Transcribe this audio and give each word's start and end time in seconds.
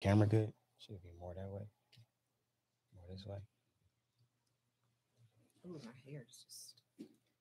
Camera 0.00 0.26
good? 0.26 0.52
Should 0.78 0.94
it 0.94 1.02
be 1.02 1.10
more 1.18 1.34
that 1.34 1.48
way? 1.50 1.66
More 2.94 3.04
this 3.10 3.26
way? 3.26 3.38
Ooh, 5.66 5.80
my 5.84 5.90
hair 6.10 6.22
is 6.26 6.36
just 6.44 6.80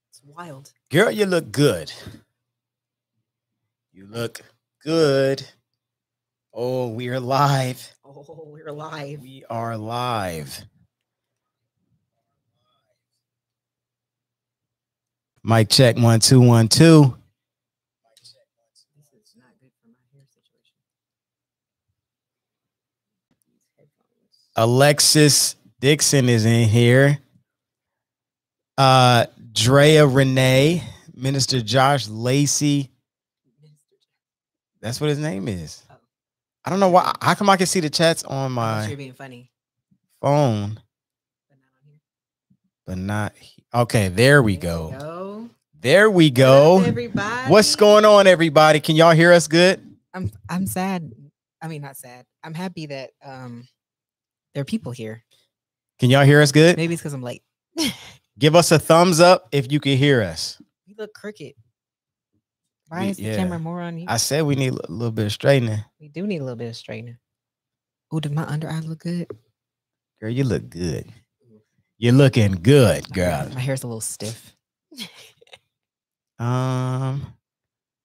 it's 0.09 0.21
wild. 0.25 0.71
Girl, 0.89 1.11
you 1.11 1.25
look 1.25 1.51
good. 1.51 1.93
You 3.93 4.07
look 4.07 4.41
good. 4.83 5.47
Oh, 6.53 6.87
we 6.89 7.09
are 7.09 7.19
live. 7.19 7.93
Oh, 8.03 8.43
we're 8.47 8.71
live. 8.71 9.21
We 9.21 9.43
are 9.49 9.77
live. 9.77 10.65
Mic 15.43 15.69
check 15.69 15.97
one 15.97 16.19
two 16.19 16.41
one 16.41 16.67
two. 16.67 17.15
This 18.17 19.13
is 19.13 19.35
not 19.37 19.53
good 19.61 19.71
for 19.81 19.87
my 19.87 19.95
hair 20.13 20.25
situation. 20.25 20.75
These 23.29 23.45
headphones. 23.77 24.46
Alexis 24.57 25.55
Dixon 25.79 26.27
is 26.29 26.45
in 26.45 26.67
here. 26.67 27.19
Uh 28.77 29.25
Drea 29.53 30.05
Renee, 30.05 30.83
Minister 31.15 31.61
Josh 31.61 32.07
Lacey. 32.07 32.91
That's 34.81 35.01
what 35.01 35.09
his 35.09 35.19
name 35.19 35.47
is. 35.47 35.83
Oh. 35.89 35.95
I 36.65 36.69
don't 36.69 36.79
know 36.79 36.89
why. 36.89 37.15
How 37.21 37.33
come 37.33 37.49
I 37.49 37.57
can 37.57 37.65
see 37.65 37.79
the 37.79 37.89
chats 37.89 38.23
on 38.23 38.51
my 38.51 38.83
you 38.85 38.91
were 38.91 38.95
being 38.97 39.13
funny, 39.13 39.49
phone, 40.21 40.79
but 41.49 41.57
not 41.57 41.81
here. 41.83 41.99
but 42.85 42.97
not? 42.97 43.33
he- 43.37 43.63
Okay, 43.73 44.07
there 44.09 44.41
we 44.41 44.55
There 44.57 44.91
go. 44.99 45.49
There 45.79 46.09
we 46.09 46.29
go. 46.29 46.81
everybody. 46.83 47.51
What's 47.51 47.75
going 47.75 48.05
on, 48.05 48.25
everybody? 48.27 48.79
Can 48.79 48.95
y'all 48.95 49.11
hear 49.11 49.33
us 49.33 49.47
good? 49.47 49.81
I'm 50.13 50.31
I'm 50.49 50.65
sad. 50.67 51.11
I 51.61 51.67
mean, 51.67 51.81
not 51.81 51.97
sad. 51.97 52.25
I'm 52.43 52.53
happy 52.53 52.85
that 52.87 53.11
um 53.23 53.67
there 54.57 54.63
are 54.63 54.65
people 54.65 54.91
here. 54.91 55.23
Can 55.99 56.09
y'all 56.09 56.25
hear 56.25 56.41
us 56.41 56.51
good? 56.51 56.77
Maybe 56.77 56.95
it's 56.95 57.01
because 57.03 57.13
I'm 57.13 57.21
late. 57.21 57.43
Give 58.39 58.55
us 58.55 58.71
a 58.71 58.79
thumbs 58.79 59.19
up 59.19 59.49
if 59.51 59.71
you 59.71 59.79
can 59.79 59.95
hear 59.99 60.23
us. 60.23 60.59
You 60.87 60.95
look 60.97 61.13
crooked. 61.13 61.53
Why 62.87 63.01
We- 63.01 63.09
is 63.11 63.17
the 63.17 63.23
yeah. 63.23 63.35
camera 63.35 63.59
more 63.59 63.81
on 63.81 63.99
you? 63.99 64.05
I 64.07 64.17
said 64.17 64.45
we 64.45 64.55
need 64.55 64.73
a 64.73 64.91
little 64.91 65.11
bit 65.11 65.27
of 65.27 65.31
straightening. 65.31 65.77
we 65.99 66.07
do 66.07 66.25
need 66.25 66.39
a 66.41 66.43
little 66.43 66.55
bit 66.57 66.69
of 66.69 66.75
straightening. 66.75 67.19
Oh, 68.11 68.19
did 68.19 68.31
my 68.31 68.45
under 68.45 68.67
eye 68.67 68.79
look 68.79 69.01
good? 69.01 69.27
Girl, 70.19 70.31
you 70.31 70.43
look 70.43 70.67
good. 70.71 71.05
You're 71.99 72.13
looking 72.13 72.53
good, 72.53 73.13
girl. 73.13 73.51
My 73.53 73.59
hair's 73.59 73.83
a 73.83 73.87
little 73.87 74.01
stiff. 74.01 74.55
Um, 76.39 77.27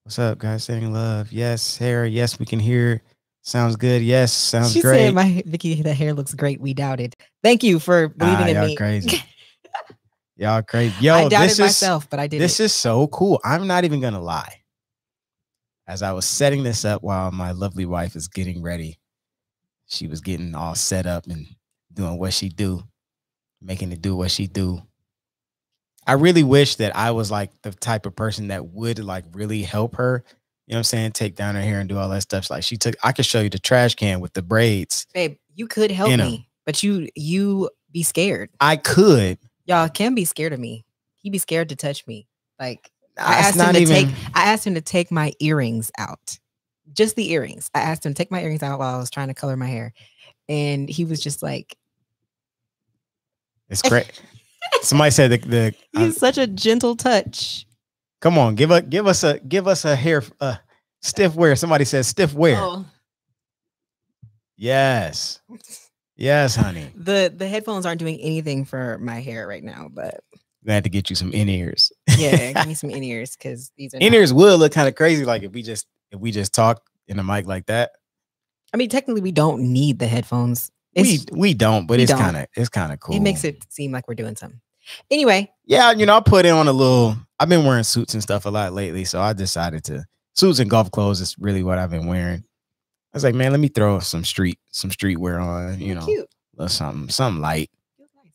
what's 0.02 0.18
up, 0.18 0.36
guys? 0.36 0.64
Sending 0.64 0.92
love. 0.92 1.32
Yes, 1.32 1.62
Sarah. 1.62 2.06
Yes, 2.10 2.38
we 2.38 2.44
can 2.44 2.58
hear. 2.58 3.00
Sounds 3.42 3.74
good. 3.76 4.02
Yes, 4.02 4.32
sounds 4.32 4.72
she 4.72 4.80
great. 4.80 5.06
said 5.06 5.14
my 5.14 5.42
Vicky, 5.46 5.82
the 5.82 5.92
hair 5.92 6.14
looks 6.14 6.32
great. 6.32 6.60
We 6.60 6.74
doubted. 6.74 7.16
Thank 7.42 7.62
you 7.64 7.78
for 7.80 8.08
believing 8.08 8.46
Ah, 8.46 8.48
in 8.48 8.54
y'all 8.54 8.66
me. 8.68 8.76
crazy. 8.76 9.22
Y'all 10.36 10.62
crazy. 10.62 10.94
Yo, 11.04 11.14
I 11.14 11.28
doubted 11.28 11.44
this 11.50 11.52
is 11.52 11.58
myself, 11.60 12.08
but 12.08 12.18
I 12.18 12.26
did 12.26 12.40
this 12.40 12.58
it. 12.58 12.64
is 12.64 12.72
so 12.72 13.06
cool. 13.08 13.38
I'm 13.44 13.66
not 13.66 13.84
even 13.84 14.00
gonna 14.00 14.20
lie. 14.20 14.62
As 15.86 16.02
I 16.02 16.12
was 16.12 16.24
setting 16.24 16.62
this 16.62 16.84
up 16.84 17.02
while 17.02 17.30
my 17.30 17.52
lovely 17.52 17.84
wife 17.84 18.16
is 18.16 18.28
getting 18.28 18.62
ready, 18.62 18.98
she 19.86 20.06
was 20.08 20.20
getting 20.20 20.54
all 20.54 20.74
set 20.74 21.06
up 21.06 21.26
and 21.26 21.46
doing 21.92 22.18
what 22.18 22.32
she 22.32 22.48
do, 22.48 22.82
making 23.60 23.92
it 23.92 24.00
do 24.00 24.16
what 24.16 24.30
she 24.30 24.46
do. 24.46 24.80
I 26.06 26.14
really 26.14 26.42
wish 26.44 26.76
that 26.76 26.96
I 26.96 27.10
was 27.10 27.30
like 27.30 27.50
the 27.62 27.70
type 27.72 28.06
of 28.06 28.16
person 28.16 28.48
that 28.48 28.66
would 28.66 28.98
like 29.00 29.26
really 29.32 29.62
help 29.62 29.96
her. 29.96 30.24
You 30.72 30.76
know 30.76 30.78
what 30.78 30.80
I'm 30.80 30.84
saying? 30.84 31.12
Take 31.12 31.34
down 31.36 31.54
her 31.54 31.60
hair 31.60 31.80
and 31.80 31.86
do 31.88 31.98
all 31.98 32.08
that 32.08 32.22
stuff. 32.22 32.48
Like 32.48 32.62
she 32.62 32.78
took, 32.78 32.94
I 33.02 33.12
could 33.12 33.26
show 33.26 33.42
you 33.42 33.50
the 33.50 33.58
trash 33.58 33.94
can 33.94 34.20
with 34.20 34.32
the 34.32 34.40
braids. 34.40 35.06
Babe, 35.12 35.36
you 35.54 35.66
could 35.66 35.90
help 35.90 36.08
You 36.10 36.16
know. 36.16 36.24
me, 36.24 36.48
but 36.64 36.82
you 36.82 37.10
you 37.14 37.68
be 37.92 38.02
scared. 38.02 38.48
I 38.58 38.76
could. 38.76 39.36
Y'all 39.66 39.90
can 39.90 40.14
be 40.14 40.24
scared 40.24 40.54
of 40.54 40.58
me. 40.60 40.86
He 41.18 41.28
be 41.28 41.36
scared 41.36 41.68
to 41.68 41.76
touch 41.76 42.06
me. 42.06 42.26
Like 42.58 42.90
I 43.18 43.34
asked 43.40 43.60
him 43.60 43.74
to 43.74 43.80
even- 43.82 43.94
take 43.94 44.16
I 44.34 44.44
asked 44.44 44.66
him 44.66 44.74
to 44.76 44.80
take 44.80 45.10
my 45.10 45.34
earrings 45.40 45.90
out. 45.98 46.38
Just 46.94 47.16
the 47.16 47.30
earrings. 47.32 47.68
I 47.74 47.80
asked 47.80 48.06
him 48.06 48.14
to 48.14 48.16
take 48.16 48.30
my 48.30 48.42
earrings 48.42 48.62
out 48.62 48.78
while 48.78 48.94
I 48.94 48.98
was 48.98 49.10
trying 49.10 49.28
to 49.28 49.34
color 49.34 49.58
my 49.58 49.66
hair. 49.66 49.92
And 50.48 50.88
he 50.88 51.04
was 51.04 51.20
just 51.22 51.42
like, 51.42 51.76
It's 53.68 53.82
great. 53.82 54.10
Somebody 54.80 55.10
said 55.10 55.32
the, 55.32 55.36
the 55.36 55.74
he's 56.00 56.16
such 56.16 56.38
a 56.38 56.46
gentle 56.46 56.96
touch. 56.96 57.66
Come 58.22 58.38
on, 58.38 58.54
give 58.54 58.70
a 58.70 58.80
give 58.80 59.06
us 59.06 59.22
a 59.22 59.38
give 59.40 59.68
us 59.68 59.84
a 59.84 59.94
hair 59.94 60.22
uh 60.40 60.54
stiff 61.02 61.34
wear. 61.34 61.54
Somebody 61.56 61.84
says 61.84 62.06
stiff 62.06 62.34
wear. 62.34 62.56
Oh, 62.58 62.84
Yes. 64.56 65.40
Yes, 66.16 66.54
honey. 66.54 66.88
the 66.96 67.32
the 67.34 67.48
headphones 67.48 67.86
aren't 67.86 67.98
doing 67.98 68.20
anything 68.20 68.64
for 68.64 68.98
my 68.98 69.20
hair 69.20 69.46
right 69.46 69.64
now, 69.64 69.88
but 69.92 70.20
We 70.64 70.72
had 70.72 70.84
to 70.84 70.90
get 70.90 71.10
you 71.10 71.16
some 71.16 71.32
in 71.32 71.48
ears. 71.48 71.92
yeah, 72.16 72.52
give 72.52 72.66
me 72.66 72.74
some 72.82 72.90
in 72.90 73.02
ears 73.02 73.36
because 73.36 73.72
these 73.76 73.94
are 73.94 73.98
In 73.98 74.12
not- 74.12 74.18
ears 74.18 74.32
will 74.32 74.58
look 74.58 74.72
kind 74.72 74.88
of 74.88 74.94
crazy, 74.94 75.24
like 75.24 75.42
if 75.42 75.52
we 75.52 75.62
just 75.62 75.86
if 76.10 76.20
we 76.20 76.30
just 76.30 76.54
talk 76.54 76.82
in 77.08 77.18
a 77.18 77.24
mic 77.24 77.46
like 77.46 77.66
that. 77.66 77.92
I 78.74 78.76
mean, 78.76 78.88
technically, 78.88 79.20
we 79.22 79.32
don't 79.32 79.72
need 79.72 79.98
the 79.98 80.06
headphones. 80.06 80.70
It's, 80.94 81.24
we 81.32 81.38
we 81.40 81.54
don't, 81.54 81.86
but 81.86 81.96
we 81.96 82.04
it's 82.04 82.12
kind 82.12 82.36
of 82.36 82.46
it's 82.54 82.68
kind 82.68 82.92
of 82.92 83.00
cool. 83.00 83.16
It 83.16 83.20
makes 83.20 83.44
it 83.44 83.64
seem 83.72 83.90
like 83.92 84.06
we're 84.06 84.14
doing 84.14 84.36
something. 84.36 84.60
Anyway, 85.10 85.50
Yeah, 85.64 85.92
you 85.92 86.06
know, 86.06 86.16
I 86.16 86.20
put 86.20 86.44
in 86.44 86.52
on 86.54 86.68
a 86.68 86.72
little. 86.72 87.16
I've 87.38 87.48
been 87.48 87.64
wearing 87.64 87.84
suits 87.84 88.14
and 88.14 88.22
stuff 88.22 88.46
a 88.46 88.50
lot 88.50 88.72
lately, 88.72 89.04
so 89.04 89.20
I 89.20 89.32
decided 89.32 89.84
to 89.84 90.04
suits 90.34 90.58
and 90.58 90.70
golf 90.70 90.90
clothes 90.90 91.20
is 91.20 91.36
really 91.38 91.62
what 91.62 91.78
I've 91.78 91.90
been 91.90 92.06
wearing. 92.06 92.44
I 93.12 93.16
was 93.16 93.24
like, 93.24 93.34
man, 93.34 93.50
let 93.50 93.60
me 93.60 93.68
throw 93.68 93.98
some 94.00 94.24
street 94.24 94.58
some 94.70 94.90
street 94.90 95.16
wear 95.18 95.38
on, 95.38 95.80
you 95.80 95.94
know, 95.94 96.04
cute. 96.04 96.28
little 96.56 96.68
something 96.68 97.08
something 97.10 97.42
light. 97.42 97.70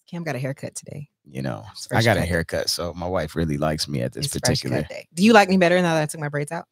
Cam 0.10 0.24
got 0.24 0.36
a 0.36 0.40
haircut 0.40 0.74
today. 0.76 1.10
you 1.26 1.42
know, 1.42 1.66
I 1.92 2.02
got 2.02 2.16
a 2.16 2.22
haircut, 2.22 2.70
so 2.70 2.94
my 2.94 3.08
wife 3.08 3.36
really 3.36 3.58
likes 3.58 3.88
me 3.90 4.02
at 4.02 4.14
this 4.14 4.28
It's 4.28 4.40
particular. 4.40 4.84
day. 4.84 5.06
Do 5.14 5.24
you 5.24 5.34
like 5.34 5.50
me 5.50 5.58
better 5.58 5.76
now 5.82 5.96
that 5.96 6.04
I 6.04 6.06
took 6.06 6.22
my 6.22 6.30
braids 6.30 6.52
out? 6.52 6.66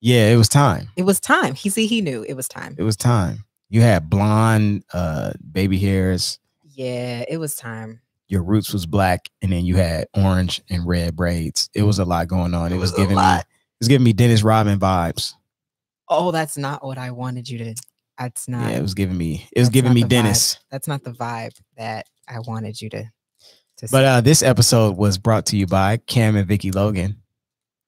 Yeah, 0.00 0.28
it 0.28 0.36
was 0.36 0.48
time. 0.48 0.90
It 0.96 1.02
was 1.02 1.18
time. 1.18 1.54
He 1.54 1.68
see 1.70 1.86
he 1.88 2.00
knew 2.00 2.22
it 2.28 2.34
was 2.34 2.46
time. 2.46 2.76
It 2.78 2.84
was 2.84 2.96
time. 2.96 3.44
You 3.70 3.80
had 3.80 4.08
blonde, 4.08 4.84
uh, 4.92 5.32
baby 5.50 5.78
hairs. 5.78 6.38
Yeah, 6.62 7.24
it 7.28 7.38
was 7.38 7.56
time. 7.56 8.00
Your 8.28 8.42
roots 8.44 8.72
was 8.72 8.86
black, 8.86 9.28
and 9.42 9.50
then 9.50 9.64
you 9.64 9.74
had 9.76 10.06
orange 10.14 10.60
and 10.70 10.86
red 10.86 11.16
braids. 11.16 11.68
It 11.74 11.82
was 11.82 11.98
a 11.98 12.04
lot 12.04 12.28
going 12.28 12.54
on. 12.54 12.70
It, 12.70 12.76
It 12.76 12.78
was, 12.78 12.92
was 12.92 12.98
giving 13.00 13.16
me, 13.16 13.22
lot. 13.22 13.40
it 13.40 13.46
was 13.80 13.88
giving 13.88 14.04
me 14.04 14.12
Dennis 14.12 14.42
Rodman 14.42 14.78
vibes. 14.78 15.34
Oh, 16.08 16.30
that's 16.30 16.56
not 16.56 16.84
what 16.84 16.98
I 16.98 17.10
wanted 17.10 17.48
you 17.48 17.58
to. 17.58 17.74
That's 18.18 18.48
not. 18.48 18.70
yeah, 18.70 18.78
it 18.78 18.82
was 18.82 18.94
giving 18.94 19.16
me, 19.16 19.48
it 19.52 19.60
was 19.60 19.68
giving 19.68 19.92
me 19.92 20.00
the 20.02 20.06
vibe. 20.06 20.10
Dennis. 20.10 20.58
That's 20.70 20.88
not 20.88 21.04
the 21.04 21.12
vibe 21.12 21.56
that 21.76 22.06
I 22.28 22.40
wanted 22.40 22.80
you 22.80 22.90
to. 22.90 23.04
to 23.78 23.88
But 23.90 24.04
uh, 24.04 24.20
this 24.20 24.42
episode 24.42 24.96
was 24.96 25.18
brought 25.18 25.46
to 25.46 25.56
you 25.56 25.66
by 25.66 25.98
Cam 25.98 26.34
and 26.36 26.48
Vicky 26.48 26.72
Logan. 26.72 27.22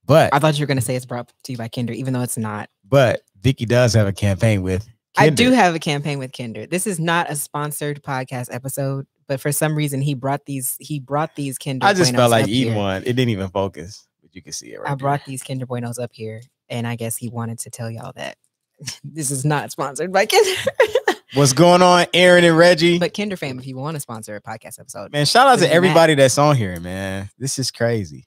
But 0.06 0.32
I 0.34 0.38
thought 0.38 0.58
you 0.58 0.62
were 0.62 0.68
gonna 0.68 0.80
say 0.80 0.96
it's 0.96 1.06
brought 1.06 1.32
to 1.44 1.52
you 1.52 1.58
by 1.58 1.68
Kinder, 1.68 1.92
even 1.92 2.12
though 2.12 2.22
it's 2.22 2.38
not. 2.38 2.68
but 2.88 3.22
Vicky 3.40 3.64
does 3.64 3.94
have 3.94 4.06
a 4.06 4.12
campaign 4.12 4.62
with. 4.62 4.86
I 5.16 5.30
do 5.30 5.50
have 5.50 5.74
a 5.74 5.78
campaign 5.78 6.18
with 6.18 6.32
Kinder. 6.32 6.66
This 6.66 6.86
is 6.86 7.00
not 7.00 7.30
a 7.30 7.36
sponsored 7.36 8.02
podcast 8.02 8.48
episode, 8.52 9.06
but 9.26 9.40
for 9.40 9.50
some 9.50 9.74
reason 9.74 10.00
he 10.00 10.14
brought 10.14 10.44
these. 10.46 10.76
He 10.78 11.00
brought 11.00 11.34
these 11.36 11.58
Kinder. 11.58 11.84
I 11.86 11.94
just 11.94 12.14
felt 12.14 12.30
like 12.30 12.48
eating 12.48 12.72
here. 12.72 12.80
one. 12.80 13.02
It 13.02 13.14
didn't 13.14 13.30
even 13.30 13.48
focus, 13.50 14.06
but 14.30 14.36
you 14.36 14.42
can 14.42 14.52
see 14.52 14.72
it 14.72 14.78
right 14.80 14.86
I 14.86 14.90
there. 14.90 14.96
brought 14.96 15.24
these 15.24 15.42
Kinder 15.42 15.66
Buenos 15.66 15.98
up 15.98 16.10
here, 16.12 16.40
and 16.68 16.86
I 16.86 16.94
guess 16.96 17.16
he 17.16 17.28
wanted 17.28 17.58
to 17.60 17.70
tell 17.70 17.90
y'all 17.90 18.12
that 18.14 18.36
this 19.04 19.30
is 19.30 19.44
not 19.44 19.70
sponsored 19.72 20.12
by 20.12 20.26
Kinder. 20.26 20.50
What's 21.34 21.52
going 21.52 21.80
on, 21.82 22.06
Aaron 22.14 22.44
and 22.44 22.56
Reggie? 22.56 22.98
but 22.98 23.14
Kinder 23.14 23.36
fam, 23.36 23.58
if 23.58 23.66
you 23.66 23.76
want 23.76 23.94
to 23.96 24.00
sponsor 24.00 24.34
a 24.36 24.40
podcast 24.40 24.80
episode, 24.80 25.12
man, 25.12 25.26
shout 25.26 25.46
out 25.46 25.56
to 25.60 25.64
Matt. 25.64 25.72
everybody 25.72 26.14
that's 26.14 26.38
on 26.38 26.56
here, 26.56 26.78
man. 26.80 27.30
This 27.38 27.58
is 27.58 27.70
crazy. 27.70 28.26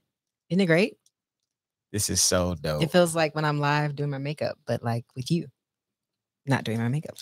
isn't 0.49 0.61
it 0.61 0.65
great? 0.67 0.95
This 1.91 2.09
is 2.09 2.21
so 2.21 2.55
dope. 2.55 2.81
It 2.81 2.91
feels 2.91 3.15
like 3.15 3.35
when 3.35 3.45
I'm 3.45 3.59
live 3.59 3.95
doing 3.95 4.09
my 4.09 4.17
makeup, 4.17 4.57
but 4.65 4.83
like 4.83 5.05
with 5.15 5.29
you, 5.31 5.47
not 6.45 6.63
doing 6.63 6.79
my 6.79 6.87
makeup. 6.87 7.15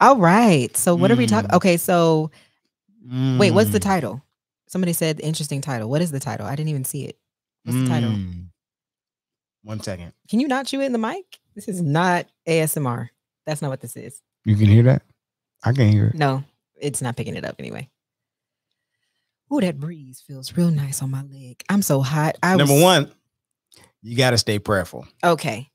All 0.00 0.16
right. 0.16 0.74
So 0.76 0.94
what 0.94 1.10
are 1.10 1.16
we 1.16 1.26
talking? 1.26 1.50
Mm. 1.50 1.56
Okay. 1.56 1.76
So 1.76 2.30
wait, 3.10 3.50
what's 3.52 3.70
the 3.70 3.78
Mm, 3.80 3.82
title? 3.82 4.22
Somebody 4.68 4.92
said 4.92 5.20
interesting 5.20 5.60
title. 5.60 5.88
What 5.88 6.02
is 6.02 6.10
the 6.10 6.20
title? 6.20 6.46
I 6.46 6.54
didn't 6.56 6.68
even 6.70 6.84
see 6.84 7.04
it. 7.04 7.18
What's 7.64 7.78
the 7.78 7.86
title? 7.88 8.10
mm. 8.10 8.46
One 9.62 9.80
second. 9.80 10.12
Can 10.30 10.40
you 10.40 10.48
not 10.48 10.66
chew 10.66 10.80
it 10.80 10.86
in 10.86 10.92
the 10.92 10.98
mic? 10.98 11.38
This 11.54 11.68
is 11.68 11.82
not 11.82 12.26
ASMR. 12.46 13.08
That's 13.46 13.60
not 13.60 13.68
what 13.70 13.80
this 13.80 13.96
is. 13.96 14.22
You 14.44 14.56
can 14.56 14.66
hear 14.66 14.84
that? 14.84 15.02
I 15.64 15.72
can 15.72 15.90
hear 15.90 16.06
it. 16.08 16.14
No, 16.14 16.44
it's 16.80 17.02
not 17.02 17.16
picking 17.16 17.36
it 17.36 17.44
up 17.44 17.56
anyway. 17.58 17.88
Ooh, 19.52 19.60
that 19.60 19.80
breeze 19.80 20.22
feels 20.26 20.56
real 20.56 20.70
nice 20.70 21.02
on 21.02 21.10
my 21.10 21.22
leg. 21.22 21.62
I'm 21.68 21.82
so 21.82 22.00
hot. 22.02 22.36
I 22.42 22.56
Number 22.56 22.74
was- 22.74 22.82
one, 22.82 23.12
you 24.02 24.16
got 24.16 24.30
to 24.30 24.38
stay 24.38 24.58
prayerful. 24.58 25.06
Okay. 25.24 25.68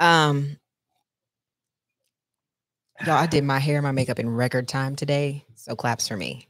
Um 0.00 0.56
Y'all, 3.04 3.14
I 3.16 3.26
did 3.26 3.42
my 3.44 3.58
hair 3.58 3.76
and 3.76 3.82
my 3.84 3.90
makeup 3.92 4.18
in 4.20 4.28
record 4.30 4.68
time 4.68 4.94
today. 4.94 5.44
So 5.56 5.74
claps 5.74 6.06
for 6.06 6.16
me. 6.16 6.46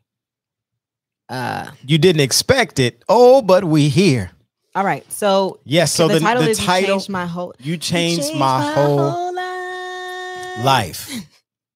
Uh 1.29 1.71
You 1.87 1.99
didn't 1.99 2.21
expect 2.21 2.79
it. 2.79 3.03
Oh, 3.09 3.43
but 3.43 3.65
we 3.65 3.89
here. 3.89 4.31
All 4.75 4.85
right. 4.85 5.11
So 5.13 5.61
Yes. 5.65 5.93
So 5.93 6.09
the, 6.09 6.15
the, 6.15 6.21
title 6.21 6.43
the 6.43 6.51
is 6.51 6.61
You 6.61 6.67
changed 6.67 7.09
my 7.09 7.27
whole 7.27 7.55
you 7.59 7.73
you 7.73 7.79
changed, 7.79 8.35
my, 8.35 8.73
whole, 8.73 9.35
life. 9.35 10.65
life. 10.65 11.11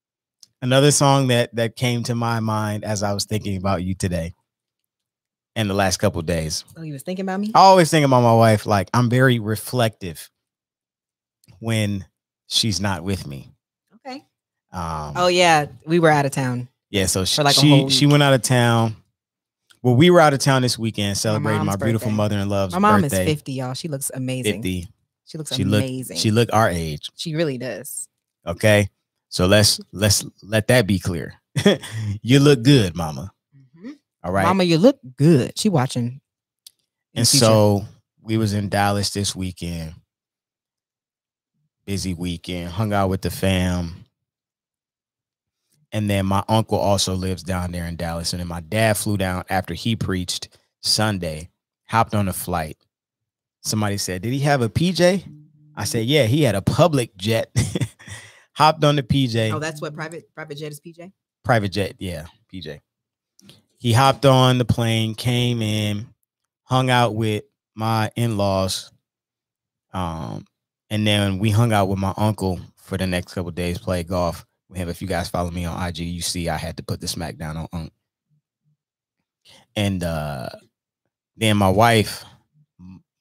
Another 0.62 0.91
song 0.91 1.29
that 1.29 1.55
that 1.55 1.77
came 1.77 2.03
to 2.05 2.15
my 2.17 2.41
mind 2.41 2.85
as 2.85 3.03
I 3.05 3.12
was 3.12 3.25
thinking 3.25 3.56
about 3.56 3.85
you 3.85 3.95
today, 3.95 4.35
and 5.55 5.71
the 5.71 5.75
last 5.75 5.99
couple 5.99 6.21
days. 6.23 6.65
Oh, 6.77 6.83
you 6.83 6.93
was 6.93 7.05
thinking 7.05 7.25
about 7.25 7.39
me? 7.39 7.53
I 7.55 7.61
always 7.61 7.91
think 7.91 8.05
about 8.05 8.23
my 8.23 8.35
wife. 8.35 8.67
Like 8.67 8.91
I'm 8.93 9.09
very 9.09 9.39
reflective 9.39 10.29
when 11.61 12.06
she's 12.49 12.81
not 12.81 13.05
with 13.05 13.25
me. 13.27 13.53
Okay. 14.05 14.25
Um, 14.73 15.12
Oh 15.17 15.29
yeah, 15.29 15.67
we 15.87 16.01
were 16.01 16.11
out 16.11 16.27
of 16.27 16.33
town. 16.33 16.69
yeah. 16.91 17.06
So 17.06 17.25
she 17.25 17.41
like 17.43 17.55
she, 17.55 17.69
whole 17.71 17.89
she 17.89 18.06
went 18.06 18.25
out 18.25 18.35
of 18.35 18.43
town. 18.43 18.97
Well, 19.83 19.95
we 19.95 20.11
were 20.11 20.21
out 20.21 20.35
of 20.35 20.41
town 20.41 20.63
this 20.63 20.79
weekend 20.79 21.17
celebrating 21.17 21.61
my, 21.61 21.65
mom's 21.65 21.77
beautiful 21.83 22.07
birthday. 22.09 22.17
mother-in-law's 22.17 22.73
My 22.73 22.79
mom 22.79 23.03
birthday. 23.03 23.23
is 23.23 23.29
50, 23.29 23.53
y'all. 23.53 23.75
She 23.75 23.89
looks 23.89 24.11
amazing. 24.13 24.55
50. 24.63 24.89
She 25.27 25.39
looks 25.39 25.55
She 25.55 25.63
amazing. 25.63 26.17
she 26.17 26.31
looked 26.31 26.53
our 26.53 26.69
age. 26.71 27.11
she 27.15 27.35
really 27.35 27.59
does. 27.59 28.09
Okay. 28.47 28.89
So 29.29 29.47
let's 29.47 29.79
let's 29.93 30.25
let 30.43 30.69
that 30.69 30.87
be 30.87 30.99
clear. 30.99 31.35
you 32.23 32.41
look 32.41 32.63
good, 32.63 32.97
mama. 32.97 33.31
Mm-hmm. 33.57 33.93
All 34.25 34.33
right. 34.33 34.45
Mama, 34.45 34.65
you 34.65 34.79
look 34.79 34.99
good. 35.17 35.59
She 35.59 35.69
watching. 35.69 36.21
and 37.15 37.27
so 37.29 37.85
we 38.23 38.39
was 38.39 38.55
in 38.55 38.69
Dallas 38.71 39.11
this 39.11 39.37
weekend. 39.37 39.95
Busy 41.85 42.15
weekend, 42.15 42.71
hung 42.71 42.93
out 42.93 43.09
with 43.09 43.23
the 43.23 43.31
fam. 43.31 44.05
And 45.93 46.08
then 46.11 46.26
my 46.26 46.44
uncle 46.49 46.79
also 46.79 47.14
lives 47.14 47.43
down 47.43 47.73
there 47.73 47.87
in 47.87 47.96
Dallas. 47.96 48.32
And 48.32 48.40
then 48.40 48.49
my 48.49 48.61
dad 48.61 48.96
flew 48.96 49.17
down 49.17 49.44
after 49.49 49.75
he 49.75 49.96
preached 49.96 50.49
Sunday, 50.81 51.49
hopped 51.88 52.14
on 52.14 52.29
a 52.29 52.32
flight. 52.32 52.76
Somebody 53.62 53.96
said, 53.99 54.23
Did 54.23 54.32
he 54.32 54.40
have 54.40 54.61
a 54.62 54.69
PJ? 54.69 55.25
I 55.76 55.85
said, 55.85 56.05
Yeah, 56.06 56.25
he 56.25 56.43
had 56.43 56.55
a 56.55 56.62
public 56.62 57.17
jet. 57.17 57.50
hopped 58.52 58.82
on 58.85 58.96
the 58.96 59.02
PJ. 59.02 59.52
Oh, 59.55 59.61
that's 59.61 59.81
what 59.81 59.94
private 59.94 60.35
private 60.35 60.58
jet 60.58 60.73
is, 60.73 60.81
PJ. 60.81 61.12
private 61.44 61.69
jet 61.70 61.94
yeah 62.00 62.26
pj 62.52 62.81
he 63.79 63.93
hopped 63.93 64.26
on 64.26 64.58
the 64.58 64.64
plane 64.64 65.14
came 65.14 65.62
in 65.62 66.06
hung 66.64 66.91
out 66.91 67.14
with 67.14 67.44
my 67.76 68.11
in-laws 68.17 68.91
um 69.93 70.44
and 70.91 71.06
then 71.06 71.38
we 71.38 71.50
hung 71.50 71.73
out 71.73 71.87
with 71.88 71.99
my 71.99 72.12
uncle 72.17 72.58
for 72.76 72.99
the 72.99 73.06
next 73.06 73.32
couple 73.34 73.50
days 73.52 73.79
played 73.79 74.08
golf 74.08 74.44
with 74.69 74.79
him 74.79 74.88
if 74.88 75.00
you 75.03 75.09
guys 75.09 75.29
follow 75.29 75.50
me 75.50 75.65
on 75.65 75.88
ig 75.88 75.99
you 75.99 76.23
see 76.23 76.49
i 76.49 76.56
had 76.56 76.76
to 76.76 76.82
put 76.82 77.00
the 77.00 77.06
smackdown 77.06 77.56
on 77.56 77.69
Unc. 77.73 77.93
and 79.76 80.03
uh 80.05 80.49
then 81.37 81.56
my 81.56 81.69
wife 81.70 82.25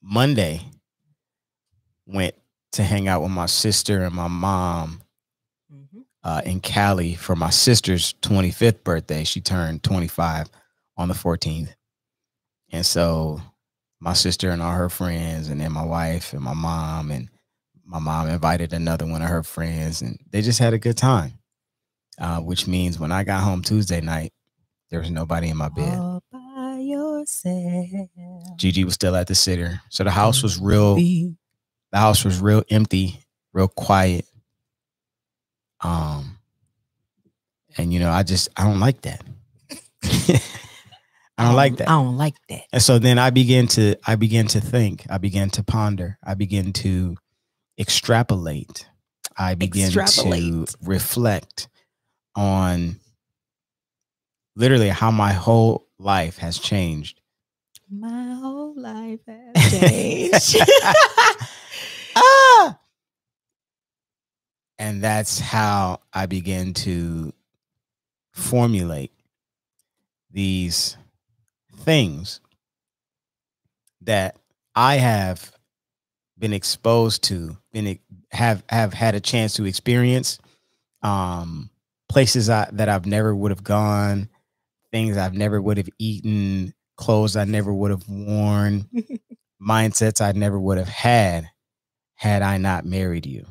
monday 0.01 0.61
went 2.05 2.35
to 2.73 2.83
hang 2.83 3.07
out 3.07 3.21
with 3.21 3.31
my 3.31 3.45
sister 3.45 4.03
and 4.03 4.15
my 4.15 4.27
mom 4.27 5.01
Mhm. 5.73 6.05
uh, 6.23 6.41
in 6.45 6.59
Cali 6.61 7.15
for 7.15 7.35
my 7.35 7.49
sister's 7.49 8.13
25th 8.21 8.83
birthday. 8.85 9.23
She 9.25 9.41
turned 9.41 9.83
25 9.83 10.49
on 10.95 11.09
the 11.09 11.13
14th. 11.13 11.73
And 12.71 12.85
so 12.85 13.41
my 13.99 14.13
sister 14.13 14.49
and 14.51 14.61
all 14.61 14.71
her 14.71 14.89
friends, 14.89 15.49
and 15.49 15.59
then 15.59 15.73
my 15.73 15.83
wife 15.85 16.31
and 16.33 16.41
my 16.41 16.53
mom, 16.53 17.11
and 17.11 17.29
my 17.87 17.99
mom 17.99 18.27
invited 18.27 18.73
another 18.73 19.05
one 19.05 19.21
of 19.21 19.29
her 19.29 19.43
friends, 19.43 20.01
and 20.01 20.19
they 20.29 20.41
just 20.41 20.59
had 20.59 20.73
a 20.73 20.77
good 20.77 20.97
time. 20.97 21.33
Uh, 22.19 22.39
which 22.39 22.67
means 22.67 22.99
when 22.99 23.11
I 23.11 23.23
got 23.23 23.43
home 23.43 23.61
Tuesday 23.61 24.01
night, 24.01 24.33
there 24.89 24.99
was 24.99 25.11
nobody 25.11 25.49
in 25.49 25.57
my 25.57 25.69
bed. 25.69 25.97
All 25.97 26.23
by 26.31 26.79
yourself. 26.81 28.09
Gigi 28.57 28.83
was 28.83 28.95
still 28.95 29.15
at 29.15 29.27
the 29.27 29.35
sitter. 29.35 29.81
So 29.89 30.03
the 30.03 30.11
house 30.11 30.41
was 30.41 30.59
real, 30.59 30.95
the 30.95 31.35
house 31.93 32.25
was 32.25 32.41
real 32.41 32.63
empty, 32.71 33.19
real 33.53 33.67
quiet. 33.67 34.25
Um, 35.81 36.39
and 37.77 37.93
you 37.93 37.99
know, 37.99 38.09
I 38.09 38.23
just 38.23 38.49
I 38.57 38.63
don't 38.63 38.79
like 38.79 39.01
that. 39.01 39.23
I 41.37 41.45
don't 41.45 41.55
like 41.55 41.77
that. 41.77 41.87
I 41.87 41.91
don't 41.91 42.17
like 42.17 42.35
that. 42.49 42.61
And 42.73 42.81
so 42.81 42.97
then 42.97 43.19
I 43.19 43.29
began 43.29 43.67
to 43.67 43.95
I 44.07 44.15
began 44.15 44.47
to 44.47 44.59
think, 44.59 45.05
I 45.09 45.19
began 45.19 45.51
to 45.51 45.63
ponder, 45.63 46.17
I 46.23 46.33
began 46.33 46.73
to 46.73 47.15
extrapolate, 47.79 48.87
I 49.37 49.55
began 49.55 49.91
to 49.91 50.65
reflect 50.81 51.67
on 52.35 52.99
literally 54.55 54.89
how 54.89 55.11
my 55.11 55.33
whole 55.33 55.87
life 55.99 56.37
has 56.39 56.57
changed. 56.59 57.21
My 57.89 58.33
whole 58.33 58.73
life 58.79 59.19
has 59.55 60.51
changed. 60.51 60.71
ah! 62.15 62.79
And 64.79 65.03
that's 65.03 65.39
how 65.39 66.01
I 66.13 66.25
began 66.25 66.73
to 66.75 67.33
formulate 68.31 69.11
these 70.31 70.97
things 71.77 72.41
that 74.01 74.37
I 74.75 74.95
have 74.95 75.51
been 76.39 76.53
exposed 76.53 77.23
to, 77.25 77.57
been 77.73 77.99
have 78.31 78.63
have 78.69 78.93
had 78.93 79.15
a 79.15 79.19
chance 79.19 79.55
to 79.55 79.65
experience, 79.65 80.39
um, 81.01 81.69
places 82.09 82.49
I, 82.49 82.69
that 82.73 82.89
I've 82.89 83.05
never 83.05 83.35
would 83.35 83.51
have 83.51 83.63
gone, 83.63 84.29
things 84.91 85.17
I've 85.17 85.33
never 85.33 85.61
would 85.61 85.77
have 85.77 85.89
eaten, 85.99 86.73
clothes 86.95 87.35
I 87.35 87.45
never 87.45 87.73
would 87.73 87.91
have 87.91 88.07
worn, 88.07 88.89
mindsets 89.61 90.21
I 90.21 90.31
never 90.33 90.59
would 90.59 90.77
have 90.77 90.87
had 90.87 91.49
had 92.15 92.41
I 92.41 92.57
not 92.57 92.85
married 92.85 93.25
you. 93.25 93.45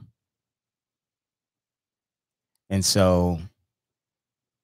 And 2.69 2.85
so, 2.85 3.39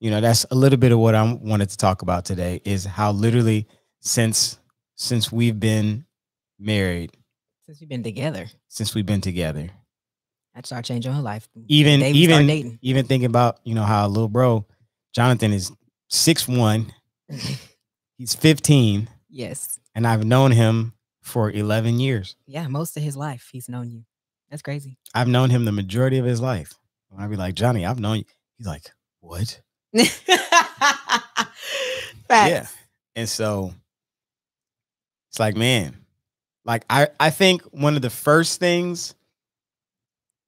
you 0.01 0.11
know, 0.11 0.21
that's 0.21 0.45
a 0.51 0.55
little 0.55 0.79
bit 0.79 0.93
of 0.93 0.99
what 0.99 1.15
I 1.15 1.33
wanted 1.33 1.71
to 1.71 1.77
talk 1.77 2.03
about 2.03 2.25
today 2.25 2.61
is 2.65 2.85
how 2.85 3.13
literally 3.13 3.69
since 4.01 4.59
since 4.97 5.33
we've 5.33 5.59
been 5.59 6.05
married, 6.59 7.13
Since 7.65 7.81
we've 7.81 7.89
been 7.89 8.03
together, 8.03 8.47
since 8.69 8.95
we've 8.95 9.07
been 9.07 9.21
together, 9.21 9.71
that 10.55 10.67
started 10.67 10.87
changing 10.87 11.13
her 11.13 11.23
life. 11.23 11.49
even 11.69 12.03
even 12.03 12.79
even 12.83 13.07
thinking 13.07 13.27
about, 13.27 13.61
you 13.65 13.75
know, 13.75 13.85
how 13.85 14.07
little 14.09 14.29
bro 14.29 14.67
Jonathan 15.15 15.53
is 15.53 15.73
six 16.09 16.49
one, 16.49 16.93
he's 18.19 18.35
15, 18.35 19.09
yes. 19.29 19.79
and 19.95 20.07
I've 20.07 20.25
known 20.25 20.51
him 20.51 20.95
for 21.23 21.51
11 21.51 22.01
years. 22.01 22.37
Yeah, 22.47 22.67
most 22.69 22.97
of 22.97 23.03
his 23.03 23.17
life 23.17 23.49
he's 23.53 23.69
known 23.69 23.91
you. 23.91 24.05
That's 24.51 24.63
crazy. 24.63 24.99
I've 25.15 25.29
known 25.29 25.51
him 25.51 25.65
the 25.65 25.73
majority 25.73 26.19
of 26.19 26.25
his 26.25 26.41
life. 26.41 26.75
When 27.09 27.23
I 27.23 27.29
be 27.29 27.37
like, 27.37 27.55
Johnny, 27.55 27.87
I've 27.87 28.01
known 28.01 28.19
you. 28.19 28.25
He's 28.59 28.67
like, 28.67 28.91
what? 29.21 29.61
Facts. 29.97 31.51
Yeah. 32.29 32.67
And 33.15 33.29
so 33.29 33.73
it's 35.31 35.39
like, 35.39 35.57
man, 35.57 35.97
like 36.65 36.85
I 36.91 37.09
I 37.21 37.31
think 37.31 37.63
one 37.73 37.97
of 37.97 38.03
the 38.03 38.11
first 38.11 38.61
things 38.61 39.15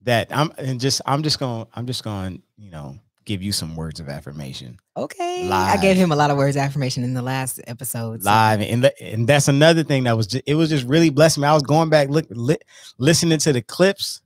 that 0.02 0.28
I'm 0.30 0.52
and 0.59 0.80
just 0.80 1.00
I'm 1.06 1.23
just 1.23 1.38
going 1.38 1.66
I'm 1.75 1.87
just 1.87 2.04
going, 2.04 2.42
you 2.56 2.71
know, 2.71 2.99
give 3.25 3.42
you 3.42 3.52
some 3.52 3.75
words 3.75 4.00
of 4.00 4.09
affirmation 4.09 4.78
Okay. 4.97 5.49
I 5.50 5.76
gave 5.78 5.97
him 5.97 6.12
a 6.12 6.16
lot 6.16 6.30
of 6.30 6.37
words 6.37 6.54
of 6.56 6.62
affirmation 6.62 7.02
in 7.04 7.14
the 7.14 7.23
last 7.23 7.61
episode. 7.66 8.23
so- 8.23 8.30
live 8.30 8.61
and 8.61 8.85
the- 8.85 9.02
and 9.02 9.26
that's 9.26 9.49
another 9.49 9.83
thing 9.83 10.04
that 10.04 10.16
was 10.16 10.26
just, 10.28 10.44
it 10.47 10.54
was 10.54 10.68
just 10.71 10.85
really 10.87 11.11
blessing 11.11 11.40
me. 11.40 11.49
I 11.49 11.54
was 11.54 11.62
going 11.64 11.88
back 11.88 12.09
look 12.11 12.26
li- 12.30 12.59
listening 12.99 13.38
to 13.38 13.52
the 13.52 13.62
clips, 13.62 14.21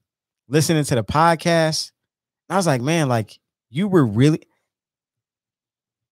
listening 0.49 0.85
to 0.85 0.95
the 0.97 1.05
podcast. 1.05 1.93
And 2.49 2.55
I 2.55 2.59
was 2.59 2.67
like, 2.67 2.83
man, 2.83 3.09
like 3.09 3.39
you 3.71 3.89
were 3.89 4.05
really 4.05 4.43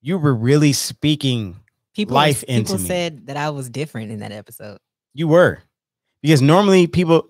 you 0.01 0.17
were 0.19 0.35
really 0.35 0.73
speaking 0.73 1.57
People, 1.95 2.15
life 2.15 2.41
people 2.43 2.55
into 2.55 2.73
me. 2.75 2.79
People 2.79 2.87
said 2.87 3.27
that 3.27 3.37
I 3.37 3.51
was 3.51 3.69
different 3.69 4.13
in 4.13 4.21
that 4.21 4.33
episode. 4.33 4.79
You 5.17 5.29
were. 5.29 5.61
Because 6.23 6.43
normally 6.43 6.87
people 6.87 7.29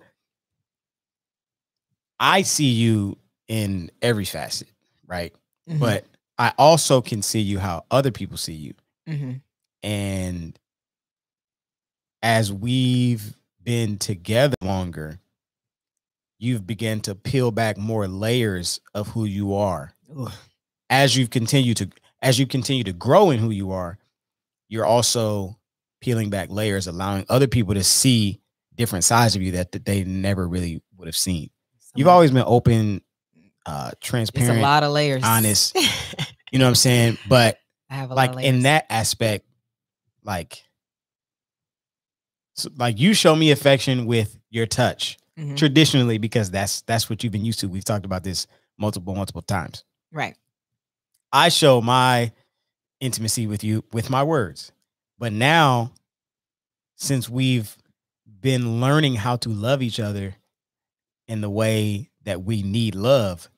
I 2.19 2.41
see 2.41 2.65
you 2.71 3.17
in 3.47 3.91
every 4.01 4.25
facet, 4.25 4.67
right? 5.05 5.33
Mhm, 5.69 5.79
But 5.79 6.05
I 6.37 6.53
also 6.57 7.01
can 7.01 7.21
see 7.21 7.39
you 7.39 7.59
how 7.59 7.85
other 7.91 8.11
people 8.11 8.37
see 8.37 8.53
you. 8.53 8.73
mhm. 9.07 9.41
And 9.83 10.59
as 12.21 12.51
we've 12.51 13.35
been 13.63 13.97
together 13.97 14.55
longer, 14.61 15.19
you've 16.39 16.65
begun 16.67 16.99
to 17.01 17.15
peel 17.15 17.51
back 17.51 17.77
more 17.77 18.07
layers 18.07 18.81
of 18.93 19.07
who 19.09 19.25
you 19.25 19.53
are. 19.55 19.93
Ooh, 20.17 20.27
As 20.89 21.15
you 21.15 21.27
continue 21.27 21.73
to 21.75 21.89
as 22.21 22.39
you 22.39 22.47
continue 22.47 22.83
to 22.83 22.93
grow 22.93 23.29
in 23.29 23.37
who 23.39 23.51
you 23.51 23.71
are, 23.71 23.97
you're 24.69 24.85
also 24.85 25.55
peeling 26.01 26.29
back 26.29 26.49
layers, 26.49 26.87
allowing 26.87 27.25
other 27.29 27.47
people 27.47 27.73
to 27.73 27.83
see 27.83 28.39
different 28.75 29.03
sides 29.03 29.35
of 29.35 29.41
you 29.41 29.51
that, 29.53 29.71
that 29.71 29.85
they 29.85 30.03
never 30.03 30.47
really 30.47 30.81
would 30.97 31.07
have 31.07 31.15
seen. 31.17 31.49
You've 31.95 32.07
always 32.07 32.29
been 32.31 32.43
open, 32.45 33.01
uh, 33.65 33.91
it's 33.99 34.11
a 34.37 34.61
lot 34.61 34.83
of 34.83 34.91
layers. 34.91 35.23
honest. 35.23 35.75
you 36.51 36.59
know 36.59 36.65
what 36.65 36.69
I'm 36.69 36.75
saying? 36.75 37.17
But 37.27 37.57
I 37.89 37.95
have 37.95 38.11
a 38.11 38.13
like 38.13 38.31
lot 38.35 38.39
of 38.39 38.43
in 38.45 38.61
that 38.63 38.85
aspect, 38.89 39.45
like 40.23 40.63
So, 42.55 42.69
like 42.77 42.99
you 42.99 43.13
show 43.13 43.35
me 43.35 43.51
affection 43.51 44.05
with 44.05 44.37
your 44.49 44.65
touch 44.65 45.17
Mhm. 45.37 45.55
traditionally 45.57 46.17
because 46.17 46.49
that's 46.51 46.81
that's 46.81 47.09
what 47.09 47.23
you've 47.23 47.31
been 47.33 47.45
used 47.45 47.59
to. 47.59 47.67
We've 47.69 47.85
talked 47.85 48.05
about 48.05 48.23
this 48.23 48.47
multiple 48.77 49.13
multiple 49.15 49.41
times. 49.43 49.83
Right. 50.11 50.35
I 51.31 51.49
show 51.49 51.81
my 51.81 52.31
intimacy 52.99 53.45
with 53.47 53.63
you 53.63 53.83
with 53.91 54.09
my 54.09 54.23
words. 54.23 54.71
But 55.19 55.33
now, 55.33 55.91
since 56.95 57.29
we've 57.29 57.75
been 58.39 58.81
learning 58.81 59.15
how 59.15 59.35
to 59.37 59.49
love 59.49 59.81
each 59.81 59.99
other 59.99 60.35
in 61.27 61.41
the 61.41 61.49
way 61.49 62.09
that 62.23 62.43
we 62.43 62.63
need 62.63 62.95
love, 62.95 63.49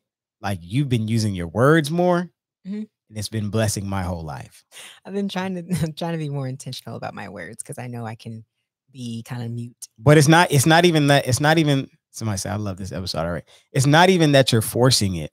like 0.42 0.60
you've 0.62 0.90
been 0.90 1.08
using 1.08 1.36
your 1.36 1.48
words 1.48 1.92
more, 1.92 2.30
Mhm. 2.68 2.88
and 3.10 3.18
it's 3.18 3.30
been 3.30 3.50
blessing 3.50 3.88
my 3.88 4.04
whole 4.04 4.24
life. 4.24 4.64
I've 5.06 5.14
been 5.14 5.30
trying 5.30 5.56
to 5.56 5.60
I'm 5.84 5.94
trying 5.94 6.14
to 6.14 6.18
be 6.18 6.30
more 6.30 6.48
intentional 6.48 6.96
about 6.96 7.14
my 7.14 7.30
words 7.30 7.62
because 7.64 7.78
I 7.78 7.88
know 7.88 8.06
I 8.06 8.16
can 8.16 8.46
be 8.92 9.24
kind 9.24 9.44
of 9.44 9.52
mute. 9.52 9.88
But 9.98 10.18
it's 10.18 10.28
not, 10.28 10.52
it's 10.52 10.66
not 10.66 10.86
even 10.86 11.08
that, 11.08 11.28
it's 11.28 11.40
not 11.40 11.58
even 11.58 11.90
somebody 12.12 12.38
say, 12.38 12.50
I 12.50 12.56
love 12.56 12.78
this 12.78 12.92
episode. 12.92 13.20
All 13.20 13.32
right. 13.32 13.44
It's 13.72 13.86
not 13.86 14.10
even 14.10 14.32
that 14.32 14.52
you're 14.52 14.62
forcing 14.62 15.16
it. 15.16 15.32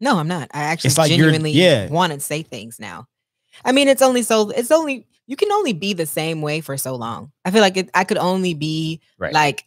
No, 0.00 0.18
I'm 0.18 0.28
not. 0.28 0.50
I 0.52 0.64
actually 0.64 0.94
like 0.94 1.08
genuinely 1.10 1.52
yeah. 1.52 1.88
want 1.88 2.12
to 2.12 2.20
say 2.20 2.42
things 2.42 2.78
now. 2.78 3.06
I 3.64 3.72
mean, 3.72 3.88
it's 3.88 4.02
only 4.02 4.22
so 4.22 4.50
it's 4.50 4.70
only 4.70 5.06
you 5.26 5.36
can 5.36 5.50
only 5.52 5.72
be 5.72 5.92
the 5.92 6.06
same 6.06 6.42
way 6.42 6.60
for 6.60 6.76
so 6.76 6.94
long. 6.94 7.32
I 7.44 7.50
feel 7.50 7.60
like 7.60 7.76
it, 7.76 7.90
I 7.94 8.04
could 8.04 8.18
only 8.18 8.54
be 8.54 9.00
Right. 9.18 9.32
like 9.32 9.64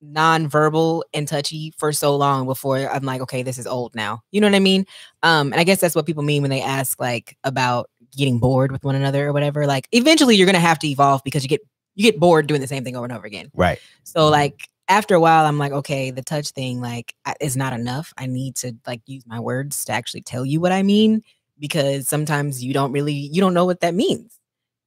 non-verbal 0.00 1.04
and 1.14 1.26
touchy 1.26 1.72
for 1.78 1.92
so 1.92 2.14
long 2.16 2.46
before 2.46 2.78
I'm 2.90 3.04
like, 3.04 3.20
okay, 3.22 3.42
this 3.42 3.58
is 3.58 3.66
old 3.66 3.94
now. 3.94 4.22
You 4.32 4.40
know 4.40 4.46
what 4.48 4.54
I 4.54 4.60
mean? 4.60 4.86
Um, 5.22 5.52
and 5.52 5.60
I 5.60 5.64
guess 5.64 5.80
that's 5.80 5.94
what 5.94 6.06
people 6.06 6.22
mean 6.22 6.42
when 6.42 6.50
they 6.50 6.60
ask 6.62 7.00
like 7.00 7.36
about 7.44 7.90
getting 8.16 8.38
bored 8.38 8.70
with 8.70 8.84
one 8.84 8.94
another 8.94 9.28
or 9.28 9.32
whatever. 9.32 9.66
Like 9.66 9.88
eventually 9.92 10.36
you're 10.36 10.46
gonna 10.46 10.58
have 10.60 10.78
to 10.80 10.88
evolve 10.88 11.22
because 11.24 11.42
you 11.42 11.48
get 11.48 11.60
you 11.94 12.02
get 12.02 12.20
bored 12.20 12.46
doing 12.46 12.60
the 12.60 12.66
same 12.66 12.84
thing 12.84 12.96
over 12.96 13.04
and 13.04 13.12
over 13.14 13.26
again. 13.26 13.50
right. 13.54 13.78
So 14.02 14.28
like 14.28 14.68
after 14.88 15.14
a 15.14 15.20
while, 15.20 15.46
I'm 15.46 15.58
like, 15.58 15.72
okay, 15.72 16.10
the 16.10 16.22
touch 16.22 16.50
thing 16.50 16.80
like 16.80 17.14
is 17.40 17.56
not 17.56 17.72
enough. 17.72 18.12
I 18.18 18.26
need 18.26 18.56
to 18.56 18.74
like 18.86 19.00
use 19.06 19.24
my 19.26 19.40
words 19.40 19.84
to 19.86 19.92
actually 19.92 20.22
tell 20.22 20.44
you 20.44 20.60
what 20.60 20.72
I 20.72 20.82
mean 20.82 21.22
because 21.58 22.08
sometimes 22.08 22.62
you 22.62 22.74
don't 22.74 22.92
really 22.92 23.14
you 23.14 23.40
don't 23.40 23.54
know 23.54 23.64
what 23.64 23.80
that 23.80 23.94
means. 23.94 24.38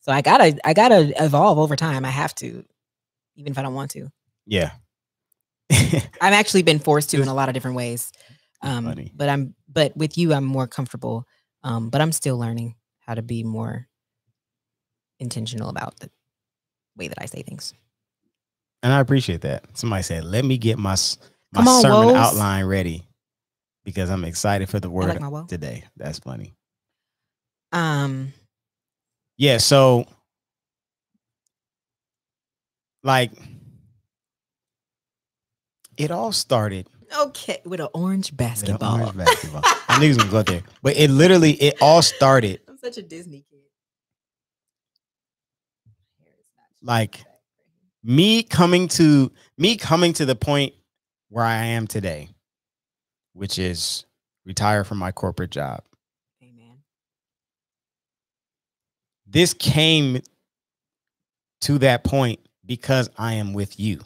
So 0.07 0.13
I 0.13 0.21
gotta 0.21 0.57
I 0.63 0.73
gotta 0.73 1.13
evolve 1.21 1.57
over 1.57 1.75
time. 1.75 2.05
I 2.05 2.09
have 2.09 2.33
to, 2.35 2.63
even 3.35 3.51
if 3.51 3.57
I 3.57 3.61
don't 3.61 3.73
want 3.73 3.91
to. 3.91 4.07
Yeah. 4.45 4.71
I've 5.69 6.33
actually 6.33 6.63
been 6.63 6.79
forced 6.79 7.09
to 7.09 7.21
in 7.21 7.27
a 7.27 7.33
lot 7.33 7.49
of 7.49 7.53
different 7.53 7.75
ways. 7.75 8.13
Um, 8.61 8.85
funny. 8.85 9.11
but 9.13 9.27
I'm 9.27 9.53
but 9.67 9.97
with 9.97 10.17
you, 10.17 10.33
I'm 10.33 10.45
more 10.45 10.65
comfortable. 10.65 11.27
Um, 11.63 11.89
but 11.89 11.99
I'm 11.99 12.13
still 12.13 12.37
learning 12.37 12.75
how 12.99 13.15
to 13.15 13.21
be 13.21 13.43
more 13.43 13.89
intentional 15.19 15.67
about 15.67 15.99
the 15.99 16.09
way 16.95 17.09
that 17.09 17.17
I 17.19 17.25
say 17.25 17.41
things. 17.41 17.73
And 18.83 18.93
I 18.93 19.01
appreciate 19.01 19.41
that. 19.41 19.65
Somebody 19.77 20.03
said, 20.03 20.23
"Let 20.23 20.45
me 20.45 20.57
get 20.57 20.77
my 20.77 20.95
my 21.51 21.65
on, 21.65 21.81
sermon 21.81 22.07
Woes. 22.07 22.15
outline 22.15 22.63
ready 22.63 23.03
because 23.83 24.09
I'm 24.09 24.23
excited 24.23 24.69
for 24.69 24.79
the 24.79 24.89
word 24.89 25.21
like 25.21 25.47
today." 25.47 25.83
That's 25.97 26.19
funny. 26.19 26.53
Um, 27.73 28.31
Yeah. 29.37 29.57
So, 29.57 30.05
like, 33.03 33.31
it 35.97 36.11
all 36.11 36.31
started 36.31 36.87
okay, 37.19 37.61
with 37.65 37.79
an 37.79 37.87
orange 37.93 38.31
with 38.31 38.41
an 38.41 38.47
basketball. 38.47 38.99
orange 39.01 39.17
basketball. 39.17 39.61
I 39.87 39.99
knew 39.99 40.05
he 40.05 40.09
was 40.09 40.17
gonna 40.17 40.31
go 40.31 40.43
there, 40.43 40.63
but 40.81 40.95
it 40.97 41.09
literally 41.09 41.51
it 41.53 41.75
all 41.81 42.01
started 42.01 42.61
I'm 42.67 42.77
such 42.77 42.97
a 42.97 43.01
Disney 43.01 43.45
kid. 43.49 43.59
Like- 46.81 47.23
me 48.03 48.41
coming 48.43 48.87
to 48.87 49.31
me 49.57 49.75
coming 49.75 50.13
to 50.13 50.25
the 50.25 50.35
point 50.35 50.73
where 51.29 51.43
I 51.43 51.55
am 51.65 51.87
today, 51.87 52.29
which 53.33 53.59
is 53.59 54.05
retire 54.45 54.83
from 54.85 54.97
my 54.97 55.11
corporate 55.11 55.51
job. 55.51 55.83
Amen. 56.41 56.77
This 59.27 59.53
came 59.53 60.21
to 61.61 61.77
that 61.79 62.03
point 62.03 62.39
because 62.65 63.09
I 63.17 63.33
am 63.33 63.53
with 63.53 63.79
you. 63.79 64.01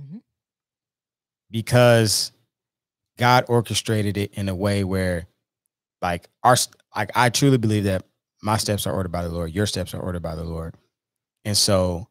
Mhm. 0.00 0.22
Because 1.50 2.32
God 3.16 3.44
orchestrated 3.48 4.16
it 4.16 4.34
in 4.34 4.48
a 4.48 4.54
way 4.54 4.84
where 4.84 5.26
like 6.02 6.28
our 6.42 6.56
like 6.94 7.10
I 7.14 7.30
truly 7.30 7.58
believe 7.58 7.84
that 7.84 8.04
my 8.42 8.56
steps 8.58 8.86
are 8.86 8.92
ordered 8.92 9.12
by 9.12 9.22
the 9.22 9.30
Lord, 9.30 9.52
your 9.52 9.66
steps 9.66 9.94
are 9.94 10.00
ordered 10.00 10.22
by 10.22 10.34
the 10.34 10.44
Lord. 10.44 10.74
And 11.44 11.56
so 11.56 12.08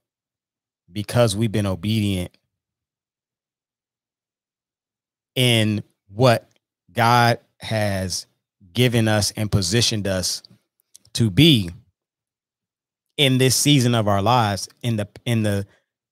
because 0.92 1.36
we've 1.36 1.52
been 1.52 1.66
obedient 1.66 2.36
in 5.36 5.84
what 6.08 6.50
God 6.92 7.40
has 7.60 8.26
given 8.74 9.08
us 9.08 9.32
and 9.32 9.52
positioned 9.52 10.08
us 10.08 10.42
to 11.14 11.30
be 11.30 11.70
in 13.18 13.38
this 13.38 13.56
season 13.56 13.96
of 13.96 14.08
our 14.08 14.22
lives 14.22 14.68
in 14.84 14.98
the 14.98 15.08
in 15.26 15.44
the 15.44 15.66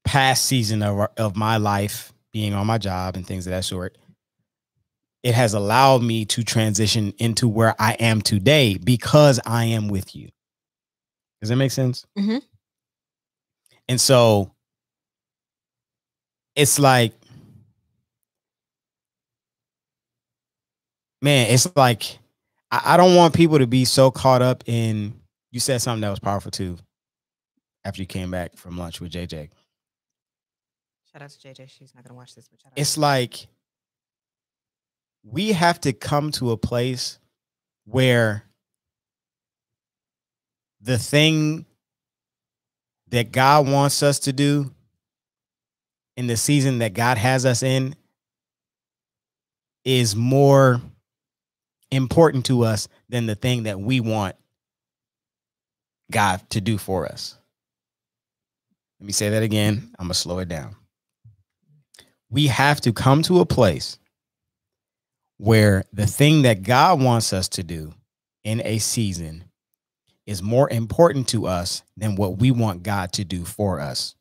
past 0.06 0.46
season 0.46 0.82
of 0.84 0.98
our, 1.00 1.12
of 1.18 1.36
my 1.36 1.58
life 1.58 2.14
being 2.32 2.54
on 2.54 2.66
my 2.68 2.78
job 2.78 3.16
and 3.16 3.26
things 3.28 3.46
of 3.48 3.52
that 3.52 3.64
sort 3.66 3.98
it 5.24 5.34
has 5.34 5.54
allowed 5.54 6.02
me 6.04 6.26
to 6.26 6.44
transition 6.44 7.14
into 7.18 7.48
where 7.48 7.74
I 7.80 7.94
am 7.94 8.22
today 8.22 8.78
because 8.78 9.40
I 9.46 9.64
am 9.66 9.88
with 9.88 10.18
you. 10.18 10.28
Does 11.40 11.50
that 11.50 11.56
make 11.56 11.72
sense? 11.72 12.06
Mhm. 12.18 12.42
and 13.88 14.00
so 14.02 14.52
it's 16.56 16.78
like 16.80 17.14
man 21.22 21.48
it's 21.50 21.74
like 21.76 22.18
I, 22.72 22.82
I 22.94 22.98
don't 22.98 23.16
want 23.16 23.34
people 23.34 23.60
to 23.60 23.68
be 23.68 23.86
so 23.86 24.12
caught 24.12 24.42
up 24.42 24.64
in 24.68 25.14
you 25.52 25.60
said 25.60 25.82
something 25.82 26.02
that 26.02 26.10
was 26.10 26.20
powerful 26.20 26.52
too 26.52 26.78
after 27.86 28.02
you 28.02 28.08
came 28.08 28.32
back 28.32 28.56
from 28.56 28.78
lunch 28.78 29.02
with 29.02 29.12
JJ. 29.12 29.50
Shout 31.12 31.22
out 31.22 31.30
to 31.30 31.48
JJ. 31.48 31.70
She's 31.70 31.94
not 31.94 32.04
gonna 32.04 32.18
watch 32.18 32.36
this, 32.36 32.48
but 32.48 32.60
shout 32.60 32.72
out. 32.72 32.80
It's 32.80 32.98
like 32.98 33.48
we 35.24 35.52
have 35.52 35.80
to 35.82 35.94
come 35.94 36.32
to 36.34 36.52
a 36.52 36.58
place 36.58 37.20
where 37.86 38.44
the 40.82 40.98
thing 40.98 41.66
that 43.10 43.32
God 43.32 43.68
wants 43.68 44.04
us 44.04 44.20
to 44.20 44.34
do 44.34 44.72
in 46.18 46.28
the 46.28 46.38
season 46.38 46.80
that 46.80 46.94
God 46.94 47.18
has 47.18 47.46
us 47.46 47.64
in 47.64 47.96
is 49.86 50.16
more 50.16 50.82
important 51.92 52.46
to 52.48 52.64
us 52.64 52.88
than 53.10 53.26
the 53.26 53.36
thing 53.36 53.64
that 53.64 53.80
we 53.80 54.00
want 54.00 54.36
God 56.12 56.42
to 56.52 56.62
do 56.62 56.78
for 56.78 57.06
us. 57.06 57.38
Let 59.04 59.08
me 59.08 59.12
say 59.12 59.30
that 59.32 59.44
again. 59.44 59.90
I'm 60.00 60.06
going 60.06 60.14
to 60.14 60.18
slow 60.18 60.40
it 60.40 60.48
down. 60.48 60.78
We 62.30 62.48
have 62.48 62.80
to 62.80 62.94
come 62.94 63.22
to 63.24 63.42
a 63.42 63.46
place 63.46 64.00
where 65.36 65.84
the 65.92 66.08
thing 66.08 66.44
that 66.44 66.64
God 66.64 67.02
wants 67.02 67.34
us 67.34 67.50
to 67.50 67.64
do 67.64 67.94
in 68.46 68.62
a 68.64 68.78
season 68.78 69.44
is 70.26 70.42
more 70.42 70.70
important 70.70 71.28
to 71.28 71.48
us 71.48 71.84
than 71.98 72.16
what 72.16 72.38
we 72.38 72.52
want 72.52 72.84
God 72.84 73.12
to 73.14 73.26
do 73.26 73.44
for 73.44 73.82
us. 73.82 74.16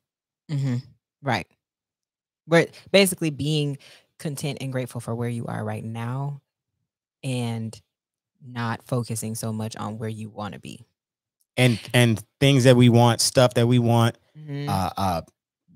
hmm 0.50 0.78
right. 1.22 1.46
But 2.48 2.70
basically 2.90 3.30
being 3.30 3.78
content 4.18 4.58
and 4.60 4.72
grateful 4.72 5.00
for 5.00 5.14
where 5.14 5.28
you 5.28 5.46
are 5.46 5.62
right 5.62 5.84
now 5.84 6.40
and 7.22 7.80
not 8.44 8.82
focusing 8.82 9.36
so 9.36 9.52
much 9.52 9.76
on 9.76 9.98
where 9.98 10.08
you 10.08 10.28
want 10.28 10.54
to 10.54 10.60
be. 10.60 10.84
And 11.56 11.78
and 11.94 12.20
things 12.40 12.64
that 12.64 12.74
we 12.74 12.88
want, 12.88 13.20
stuff 13.20 13.54
that 13.54 13.68
we 13.68 13.78
want, 13.78 14.16
Mhm. 14.36 14.68
uh 14.68 14.90
uh 14.96 15.22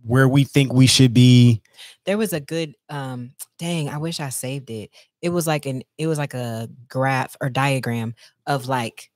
where 0.05 0.29
we 0.29 0.45
think 0.45 0.73
we 0.73 0.87
should 0.87 1.13
be. 1.13 1.61
there 2.05 2.17
was 2.19 2.33
a 2.33 2.41
good 2.41 2.75
um 2.89 3.33
dang 3.59 3.89
i 3.89 3.99
wish 3.99 4.21
i 4.21 4.29
saved 4.29 4.71
it 4.71 4.91
it 5.23 5.31
was 5.31 5.47
like 5.47 5.67
an 5.67 5.83
it 5.99 6.07
was 6.07 6.19
like 6.19 6.35
a 6.35 6.69
graph 6.89 7.37
or 7.41 7.49
diagram 7.51 8.15
of 8.47 8.69
like 8.69 9.11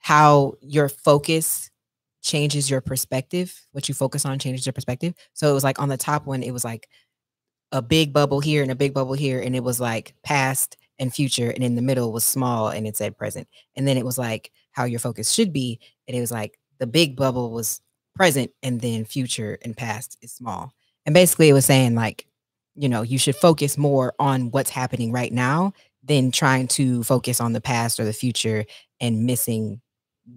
how 0.00 0.54
your 0.62 0.88
focus 0.88 1.70
changes 2.22 2.70
your 2.70 2.80
perspective 2.80 3.66
what 3.72 3.88
you 3.88 3.94
focus 3.94 4.24
on 4.26 4.38
changes 4.38 4.66
your 4.66 4.72
perspective 4.72 5.14
so 5.34 5.50
it 5.50 5.54
was 5.54 5.64
like 5.64 5.80
on 5.80 5.88
the 5.88 5.96
top 5.96 6.26
one 6.26 6.42
it 6.42 6.52
was 6.52 6.64
like 6.64 6.88
a 7.72 7.82
big 7.82 8.12
bubble 8.12 8.40
here 8.40 8.62
and 8.62 8.70
a 8.70 8.74
big 8.76 8.94
bubble 8.94 9.14
here 9.14 9.40
and 9.40 9.54
it 9.56 9.62
was 9.64 9.80
like 9.80 10.14
past 10.24 10.76
and 10.98 11.14
future 11.14 11.50
and 11.50 11.62
in 11.64 11.74
the 11.76 11.82
middle 11.82 12.12
was 12.12 12.24
small 12.24 12.68
and 12.68 12.86
it 12.86 12.96
said 12.96 13.16
present 13.16 13.46
and 13.76 13.86
then 13.86 13.96
it 13.98 14.04
was 14.04 14.18
like 14.18 14.50
how 14.72 14.84
your 14.84 15.00
focus 15.00 15.30
should 15.32 15.52
be 15.52 15.78
and 16.08 16.16
it 16.16 16.20
was 16.20 16.32
like 16.32 16.58
the 16.78 16.86
big 16.86 17.16
bubble 17.16 17.50
was 17.52 17.80
present 18.18 18.50
and 18.62 18.80
then 18.80 19.04
future 19.04 19.58
and 19.62 19.76
past 19.76 20.18
is 20.22 20.32
small 20.32 20.72
and 21.06 21.14
basically 21.14 21.48
it 21.48 21.52
was 21.54 21.64
saying 21.64 21.94
like 21.94 22.26
you 22.74 22.88
know 22.88 23.02
you 23.02 23.18
should 23.18 23.36
focus 23.36 23.78
more 23.78 24.14
on 24.18 24.50
what's 24.50 24.70
happening 24.70 25.12
right 25.12 25.32
now 25.32 25.72
than 26.04 26.30
trying 26.30 26.66
to 26.68 27.02
focus 27.04 27.40
on 27.40 27.52
the 27.52 27.60
past 27.60 27.98
or 28.00 28.04
the 28.04 28.12
future 28.12 28.64
and 29.00 29.24
missing 29.24 29.80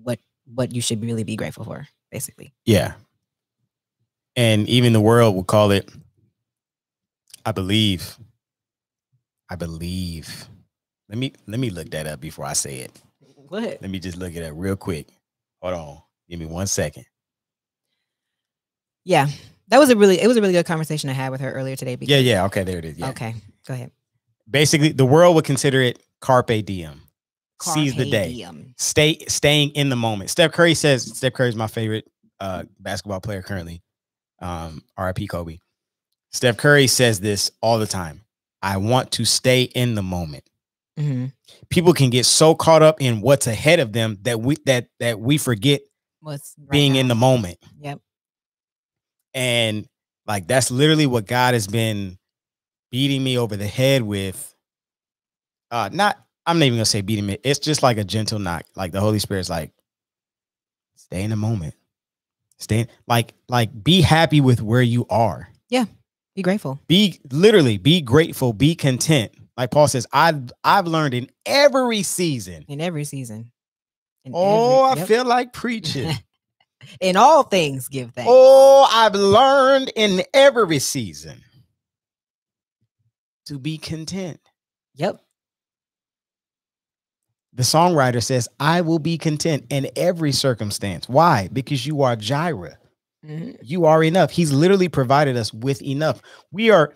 what 0.04 0.20
what 0.54 0.74
you 0.74 0.82
should 0.82 1.02
really 1.04 1.24
be 1.24 1.36
grateful 1.36 1.64
for 1.66 1.88
basically 2.12 2.54
Yeah. 2.66 2.94
and 4.36 4.68
even 4.70 4.94
the 4.94 5.02
world 5.02 5.36
will 5.36 5.44
call 5.44 5.72
it. 5.72 5.90
I 7.46 7.52
believe. 7.52 8.18
I 9.50 9.56
believe. 9.56 10.48
Let 11.10 11.18
me 11.18 11.34
let 11.48 11.60
me 11.60 11.70
look 11.70 11.90
that 11.92 12.06
up 12.08 12.22
before 12.22 12.46
I 12.46 12.54
say 12.54 12.80
it. 12.80 13.02
What? 13.36 13.82
Let 13.82 13.90
me 13.90 14.00
just 14.00 14.18
look 14.18 14.36
it 14.36 14.44
up 14.44 14.54
real 14.56 14.76
quick. 14.76 15.08
Hold 15.62 15.74
on. 15.74 16.02
Give 16.30 16.40
me 16.40 16.46
one 16.46 16.68
second. 16.68 17.06
Yeah, 19.04 19.28
that 19.70 19.80
was 19.80 19.90
a 19.90 19.96
really 19.96 20.20
it 20.22 20.28
was 20.28 20.38
a 20.38 20.42
really 20.42 20.54
good 20.54 20.66
conversation 20.66 21.10
I 21.10 21.14
had 21.14 21.30
with 21.32 21.42
her 21.42 21.52
earlier 21.52 21.76
today. 21.76 21.98
Yeah, 22.02 22.18
yeah. 22.18 22.46
Okay, 22.46 22.64
there 22.64 22.78
it 22.78 22.86
is. 22.86 22.98
Yeah. 22.98 23.10
Okay, 23.10 23.36
go 23.68 23.74
ahead. 23.74 23.92
Basically, 24.50 24.90
the 24.90 25.06
world 25.06 25.36
would 25.36 25.46
consider 25.46 25.82
it 25.82 26.02
carpe 26.20 26.66
diem. 26.66 27.02
Seize 27.62 27.96
the 27.96 28.10
day. 28.10 28.34
diem. 28.34 28.74
Stay 28.78 29.20
staying 29.28 29.70
in 29.72 29.90
the 29.90 29.96
moment. 29.96 30.30
Steph 30.32 30.52
Curry 30.52 30.74
says 30.74 31.16
Steph 31.18 31.34
Curry 31.34 31.50
is 31.50 31.56
my 31.56 31.68
favorite 31.68 32.10
uh 32.40 32.64
basketball 32.80 33.22
player 33.22 33.42
currently. 33.42 33.82
Um, 34.42 34.84
RIP 35.00 35.30
Kobe. 35.30 35.60
Steph 36.32 36.58
Curry 36.58 36.88
says 36.88 37.20
this 37.20 37.52
all 37.62 37.78
the 37.78 37.86
time. 37.86 38.24
I 38.64 38.78
want 38.78 39.12
to 39.14 39.26
stay 39.26 39.64
in 39.64 39.94
the 39.96 40.02
moment. 40.02 40.44
Mhm. 41.00 41.34
People 41.70 41.94
can 41.94 42.10
get 42.10 42.26
so 42.26 42.56
caught 42.56 42.82
up 42.82 43.02
in 43.02 43.22
what's 43.22 43.48
ahead 43.48 43.80
of 43.80 43.94
them 43.94 44.18
that 44.24 44.42
we 44.42 44.58
that 44.66 44.88
that 45.00 45.20
we 45.20 45.38
forget 45.38 45.82
What's 46.20 46.56
right 46.58 46.72
being 46.72 46.96
in 46.96 47.08
the 47.08 47.16
moment. 47.16 47.60
Yep. 47.80 48.00
And 49.34 49.88
like 50.28 50.48
that's 50.48 50.72
literally 50.72 51.06
what 51.06 51.26
God 51.28 51.54
has 51.54 51.68
been 51.68 52.18
beating 52.92 53.24
me 53.24 53.38
over 53.38 53.56
the 53.56 53.68
head 53.68 54.02
with. 54.02 54.54
Uh 55.70 55.90
not 55.92 56.18
I'm 56.46 56.60
not 56.60 56.66
even 56.66 56.78
gonna 56.78 56.86
say 56.86 57.02
beating 57.02 57.26
me. 57.26 57.38
It's 57.44 57.60
just 57.60 57.84
like 57.84 57.98
a 57.98 58.04
gentle 58.04 58.40
knock. 58.40 58.66
Like 58.76 58.92
the 58.92 59.00
Holy 59.00 59.20
Spirit's 59.20 59.50
like, 59.50 59.72
stay 60.96 61.24
in 61.24 61.30
the 61.30 61.36
moment. 61.36 61.76
Stay 62.58 62.88
like 63.08 63.34
like 63.48 63.84
be 63.84 64.02
happy 64.02 64.42
with 64.42 64.62
where 64.62 64.82
you 64.82 65.06
are. 65.10 65.50
Yeah. 65.70 65.86
Be 66.36 66.42
grateful. 66.42 66.80
Be 66.88 67.20
literally 67.32 67.78
be 67.78 68.02
grateful, 68.02 68.54
be 68.54 68.76
content. 68.76 69.32
Like 69.58 69.72
Paul 69.72 69.88
says, 69.88 70.08
I've 70.14 70.52
I've 70.64 70.88
learned 70.88 71.14
in 71.14 71.30
every 71.46 72.04
season. 72.04 72.66
in 72.68 72.80
every 72.82 73.04
season. 73.04 73.52
In 74.26 74.32
Oh, 74.36 74.86
every- 74.86 74.98
I 74.98 75.00
yep. 75.02 75.08
feel 75.08 75.26
like 75.26 75.54
preaching. 75.54 76.12
in 77.00 77.16
all 77.16 77.44
things 77.44 77.88
give 77.88 78.12
thanks. 78.14 78.30
Oh, 78.32 78.88
I've 78.92 79.16
learned 79.16 79.92
in 79.96 80.24
every 80.34 80.80
season 80.80 81.42
to 83.46 83.60
be 83.60 83.78
content. 83.78 84.40
Yep. 84.96 85.22
The 87.54 87.64
songwriter 87.64 88.24
says, 88.24 88.48
I 88.60 88.82
will 88.82 89.00
be 89.00 89.18
content 89.18 89.66
in 89.70 89.90
every 89.96 90.32
circumstance. 90.32 91.10
Why? 91.10 91.50
Because 91.52 91.86
you 91.86 92.02
are 92.02 92.16
Jireh. 92.16 92.78
Mhm. 93.26 93.58
You 93.62 93.86
are 93.86 94.04
enough. 94.04 94.32
He's 94.32 94.52
literally 94.52 94.88
provided 94.90 95.36
us 95.36 95.54
with 95.54 95.82
enough. 95.82 96.22
We 96.52 96.70
are, 96.72 96.94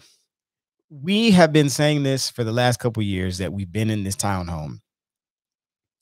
we 0.90 1.32
have 1.32 1.52
been 1.52 1.70
saying 1.70 2.04
this 2.04 2.30
for 2.30 2.44
the 2.44 2.54
last 2.54 2.80
couple 2.80 3.04
years 3.04 3.40
that 3.40 3.52
we've 3.52 3.72
been 3.72 3.90
in 3.90 4.04
this 4.04 4.16
townhome. 4.16 4.80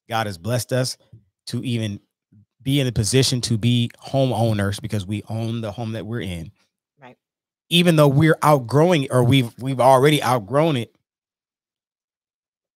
God 0.08 0.28
has 0.28 0.38
blessed 0.38 0.72
us 0.72 0.98
to 1.48 1.64
even 1.64 2.00
be 2.64 2.80
in 2.80 2.88
a 2.88 2.92
position 2.92 3.42
to 3.42 3.58
be 3.58 3.92
homeowners 4.02 4.82
because 4.82 5.06
we 5.06 5.24
own 5.30 5.62
the 5.62 5.72
home 5.72 5.94
that 5.94 6.06
we're 6.06 6.22
in. 6.22 6.52
Right. 7.02 7.18
Even 7.70 7.96
though 7.96 8.08
we're 8.08 8.38
outgrowing 8.42 9.08
or 9.12 9.24
we've 9.24 9.52
we've 9.60 9.80
already 9.80 10.24
outgrown 10.24 10.78
it. 10.78 10.96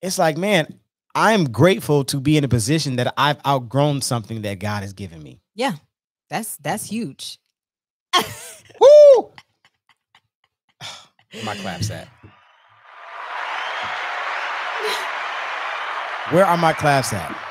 It's 0.02 0.20
like, 0.20 0.38
man, 0.38 0.80
I'm 1.16 1.52
grateful 1.52 2.04
to 2.06 2.20
be 2.20 2.38
in 2.38 2.44
a 2.44 2.48
position 2.48 2.98
that 2.98 3.14
I've 3.18 3.40
outgrown 3.46 4.02
something 4.02 4.44
that 4.44 4.60
God 4.60 4.84
has 4.84 4.94
given 4.94 5.22
me. 5.24 5.40
Yeah. 5.56 5.74
That's 6.30 6.58
that's 6.58 6.86
huge. 6.86 7.40
Woo! 8.80 9.32
Where 11.32 11.42
are 11.42 11.46
my 11.46 11.56
claps 11.56 11.92
at? 11.92 12.08
Where 16.32 16.46
are 16.46 16.58
my 16.58 16.74
claps 16.74 17.14
at? 17.14 17.47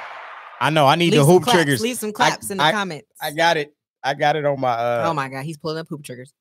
I 0.60 0.70
know 0.70 0.86
I 0.86 0.94
need 0.96 1.12
Leave 1.12 1.20
the 1.20 1.24
hoop 1.26 1.42
claps, 1.44 1.56
triggers. 1.56 1.80
Leave 1.80 1.96
some 1.96 2.12
claps 2.12 2.50
in 2.50 2.58
the 2.58 2.64
I- 2.64 2.72
comments. 2.72 3.08
I 3.20 3.30
got 3.32 3.56
it. 3.56 3.72
I 4.02 4.14
got 4.14 4.36
it 4.36 4.44
on 4.44 4.60
my 4.60 4.70
uh 4.70 5.04
oh 5.08 5.14
my 5.14 5.28
god, 5.28 5.44
he's 5.44 5.56
pulling 5.56 5.78
up 5.78 5.88
hoop 5.88 6.04
triggers. 6.04 6.32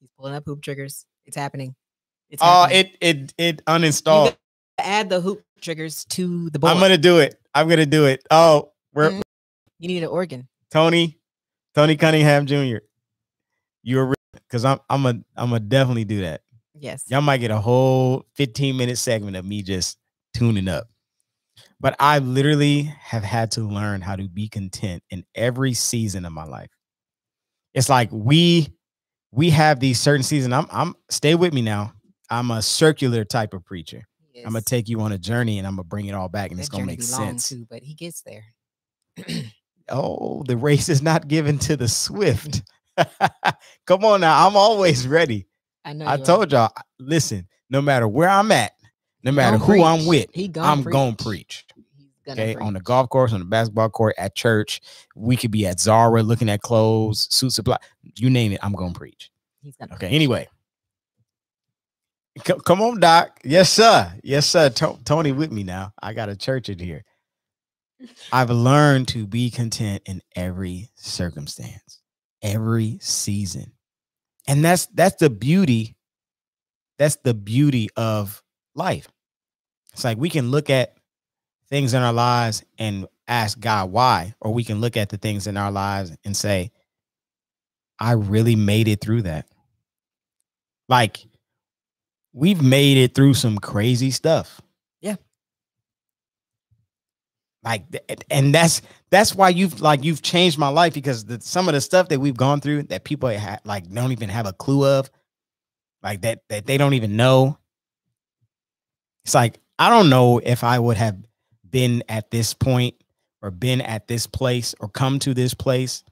He's 0.00 0.08
pulling 0.18 0.34
up 0.34 0.44
hoop 0.46 0.62
triggers. 0.62 1.04
It's 1.26 1.36
happening. 1.36 1.74
It's 2.30 2.40
Oh, 2.42 2.62
happening. 2.62 2.86
it 3.00 3.00
it 3.00 3.34
it 3.38 3.64
uninstalled. 3.66 4.36
add 4.78 5.10
the 5.10 5.20
hoop 5.20 5.42
triggers 5.60 6.04
to 6.06 6.48
the 6.50 6.58
board. 6.58 6.72
I'm 6.72 6.80
gonna 6.80 6.96
do 6.98 7.18
it. 7.18 7.38
I'm 7.54 7.68
gonna 7.68 7.84
do 7.86 8.06
it. 8.06 8.24
Oh, 8.30 8.72
we're 8.94 9.10
Mhm. 9.10 9.22
You 9.78 9.88
need 9.88 10.02
an 10.02 10.08
organ. 10.08 10.48
Tony, 10.70 11.18
Tony 11.74 11.96
Cunningham 11.96 12.46
Jr. 12.46 12.78
You're 13.82 14.14
because 14.32 14.64
I'm 14.64 14.78
I'm 14.88 15.04
a 15.06 15.14
I'm 15.36 15.52
a 15.52 15.60
definitely 15.60 16.04
do 16.04 16.22
that. 16.22 16.42
Yes. 16.74 17.04
Y'all 17.08 17.20
might 17.20 17.38
get 17.38 17.50
a 17.50 17.58
whole 17.60 18.24
15 18.36 18.76
minute 18.76 18.96
segment 18.96 19.36
of 19.36 19.44
me 19.44 19.62
just 19.62 19.98
tuning 20.34 20.66
up. 20.68 20.88
But 21.82 21.96
I 21.98 22.20
literally 22.20 22.82
have 23.00 23.24
had 23.24 23.50
to 23.52 23.62
learn 23.62 24.02
how 24.02 24.14
to 24.14 24.28
be 24.28 24.48
content 24.48 25.02
in 25.10 25.24
every 25.34 25.74
season 25.74 26.24
of 26.24 26.32
my 26.32 26.44
life. 26.44 26.70
It's 27.74 27.88
like 27.88 28.08
we 28.12 28.68
we 29.32 29.50
have 29.50 29.80
these 29.80 29.98
certain 29.98 30.22
seasons. 30.22 30.54
I'm 30.54 30.66
I'm 30.70 30.94
stay 31.10 31.34
with 31.34 31.52
me 31.52 31.60
now. 31.60 31.92
I'm 32.30 32.52
a 32.52 32.62
circular 32.62 33.24
type 33.24 33.52
of 33.52 33.64
preacher. 33.64 34.04
I'm 34.36 34.52
gonna 34.52 34.62
take 34.62 34.88
you 34.88 35.00
on 35.00 35.10
a 35.10 35.18
journey 35.18 35.58
and 35.58 35.66
I'm 35.66 35.74
gonna 35.74 35.84
bring 35.84 36.06
it 36.06 36.12
all 36.14 36.28
back 36.28 36.52
and 36.52 36.60
it's 36.60 36.68
gonna 36.68 36.86
make 36.86 37.02
sense. 37.02 37.48
too, 37.48 37.66
but 37.68 37.82
he 37.82 37.94
gets 37.94 38.22
there. 38.22 38.44
Oh, 39.88 40.44
the 40.46 40.56
race 40.56 40.88
is 40.88 41.02
not 41.02 41.26
given 41.26 41.58
to 41.60 41.76
the 41.76 41.88
swift. 41.88 42.62
Come 43.86 44.04
on 44.04 44.20
now. 44.20 44.46
I'm 44.46 44.56
always 44.56 45.08
ready. 45.08 45.48
I 45.84 45.94
know. 45.94 46.06
I 46.06 46.16
told 46.16 46.52
y'all, 46.52 46.72
listen, 47.00 47.48
no 47.68 47.82
matter 47.82 48.06
where 48.06 48.28
I'm 48.28 48.52
at, 48.52 48.72
no 49.22 49.32
matter 49.32 49.58
gonna 49.58 49.72
who 49.72 49.84
I'm 49.84 50.06
with, 50.06 50.26
gonna 50.52 50.68
I'm 50.68 50.82
preach. 50.82 50.92
going 50.92 51.16
to 51.16 51.24
preach. 51.24 51.64
Gonna 52.24 52.42
Okay. 52.42 52.54
On 52.56 52.72
the 52.72 52.80
golf 52.80 53.08
course, 53.08 53.32
on 53.32 53.40
the 53.40 53.46
basketball 53.46 53.90
court, 53.90 54.14
at 54.18 54.34
church. 54.34 54.80
We 55.16 55.36
could 55.36 55.50
be 55.50 55.66
at 55.66 55.80
Zara 55.80 56.22
looking 56.22 56.48
at 56.48 56.60
clothes, 56.62 57.26
suit 57.34 57.52
supply, 57.52 57.78
you 58.16 58.30
name 58.30 58.52
it. 58.52 58.60
I'm 58.62 58.72
going 58.74 58.92
to 58.92 58.98
preach. 58.98 59.30
He's 59.62 59.76
gonna 59.76 59.94
Okay. 59.94 60.06
preach. 60.06 60.14
Anyway, 60.14 60.48
Co- 62.44 62.58
come 62.60 62.80
on, 62.80 62.98
Doc. 63.00 63.38
Yes, 63.44 63.70
sir. 63.70 64.12
Yes, 64.22 64.46
sir. 64.46 64.70
To- 64.70 64.98
Tony 65.04 65.32
with 65.32 65.52
me 65.52 65.64
now. 65.64 65.92
I 66.02 66.14
got 66.14 66.28
a 66.30 66.36
church 66.36 66.68
in 66.70 66.78
here. 66.78 67.04
I've 68.32 68.50
learned 68.50 69.08
to 69.08 69.26
be 69.26 69.50
content 69.50 70.02
in 70.06 70.22
every 70.34 70.88
circumstance, 70.96 72.00
every 72.42 72.98
season. 73.00 73.72
And 74.48 74.64
that's 74.64 74.86
that's 74.86 75.16
the 75.16 75.30
beauty. 75.30 75.94
That's 76.98 77.16
the 77.16 77.34
beauty 77.34 77.90
of 77.96 78.42
life. 78.74 79.08
It's 79.92 80.02
like 80.04 80.16
we 80.18 80.30
can 80.30 80.50
look 80.50 80.70
at 80.70 80.96
things 81.72 81.94
in 81.94 82.02
our 82.02 82.12
lives 82.12 82.62
and 82.76 83.06
ask 83.26 83.58
God 83.58 83.90
why, 83.90 84.34
or 84.42 84.52
we 84.52 84.62
can 84.62 84.82
look 84.82 84.94
at 84.94 85.08
the 85.08 85.16
things 85.16 85.46
in 85.46 85.56
our 85.56 85.72
lives 85.72 86.14
and 86.22 86.36
say, 86.36 86.70
I 87.98 88.12
really 88.12 88.56
made 88.56 88.88
it 88.88 89.00
through 89.00 89.22
that. 89.22 89.48
Like 90.90 91.24
we've 92.34 92.60
made 92.60 92.98
it 92.98 93.14
through 93.14 93.32
some 93.32 93.56
crazy 93.56 94.10
stuff. 94.10 94.60
Yeah. 95.00 95.16
Like 97.64 97.84
and 98.30 98.54
that's 98.54 98.82
that's 99.10 99.34
why 99.34 99.48
you've 99.48 99.80
like 99.80 100.04
you've 100.04 100.20
changed 100.20 100.58
my 100.58 100.68
life 100.68 100.92
because 100.92 101.24
the, 101.24 101.40
some 101.40 101.68
of 101.68 101.74
the 101.74 101.80
stuff 101.80 102.08
that 102.08 102.20
we've 102.20 102.36
gone 102.36 102.60
through 102.60 102.82
that 102.84 103.04
people 103.04 103.34
ha- 103.38 103.60
like 103.64 103.90
don't 103.90 104.12
even 104.12 104.28
have 104.28 104.44
a 104.44 104.52
clue 104.52 104.84
of 104.84 105.10
like 106.02 106.20
that 106.20 106.40
that 106.50 106.66
they 106.66 106.76
don't 106.76 106.92
even 106.92 107.16
know. 107.16 107.56
It's 109.24 109.34
like 109.34 109.58
I 109.78 109.88
don't 109.88 110.10
know 110.10 110.38
if 110.38 110.64
I 110.64 110.78
would 110.78 110.98
have 110.98 111.16
been 111.72 112.04
at 112.08 112.30
this 112.30 112.54
point 112.54 112.94
or 113.42 113.50
been 113.50 113.80
at 113.80 114.06
this 114.06 114.28
place 114.28 114.74
or 114.78 114.88
come 114.88 115.18
to 115.18 115.34
this 115.34 115.54
place 115.54 116.04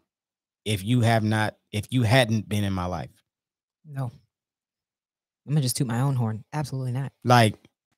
if 0.65 0.83
you 0.83 1.03
have 1.03 1.23
not 1.23 1.57
if 1.71 1.87
you 1.91 2.03
hadn't 2.03 2.49
been 2.49 2.65
in 2.65 2.73
my 2.73 2.87
life. 2.87 3.11
No. 3.87 4.11
I'm 5.47 5.55
gonna 5.55 5.61
just 5.61 5.77
toot 5.77 5.87
my 5.87 6.01
own 6.01 6.17
horn. 6.17 6.45
Absolutely 6.53 6.93
not. 6.93 7.13
Like 7.25 7.55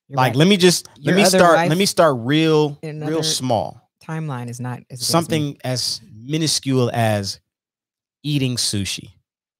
You're 0.07 0.17
like 0.17 0.31
right. 0.31 0.35
let 0.35 0.47
me 0.47 0.57
just 0.57 0.87
Your 0.97 1.15
let 1.15 1.21
me 1.23 1.25
start 1.25 1.69
let 1.69 1.77
me 1.77 1.85
start 1.87 2.17
real 2.19 2.77
real 2.83 3.23
small. 3.23 3.81
timeline 4.03 4.49
is 4.49 4.59
not 4.59 4.81
as. 4.91 5.05
Something 5.05 5.57
as 5.63 6.01
minuscule 6.13 6.91
as 6.93 7.39
eating 8.23 8.55
sushi. 8.55 9.09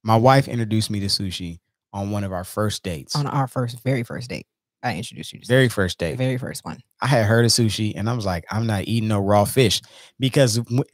My 0.02 0.16
wife 0.16 0.48
introduced 0.48 0.90
me 0.90 1.00
to 1.00 1.06
sushi 1.06 1.58
on 1.92 2.10
one 2.10 2.24
of 2.24 2.32
our 2.32 2.44
first 2.44 2.82
dates. 2.82 3.14
on 3.14 3.26
our 3.26 3.46
first, 3.46 3.80
very 3.82 4.02
first 4.02 4.28
date. 4.28 4.46
I 4.84 4.96
introduced 4.96 5.32
you 5.32 5.40
to 5.40 5.46
very 5.46 5.68
first 5.68 5.98
the 5.98 6.10
date. 6.10 6.18
very 6.18 6.36
first 6.38 6.64
one. 6.64 6.78
I 7.00 7.06
had 7.06 7.24
heard 7.26 7.44
of 7.44 7.50
sushi 7.50 7.94
and 7.96 8.08
I 8.08 8.12
was 8.12 8.26
like, 8.26 8.44
I'm 8.50 8.66
not 8.66 8.84
eating 8.86 9.08
no 9.08 9.18
raw 9.18 9.44
fish 9.44 9.80
because 10.20 10.58
w- 10.58 10.84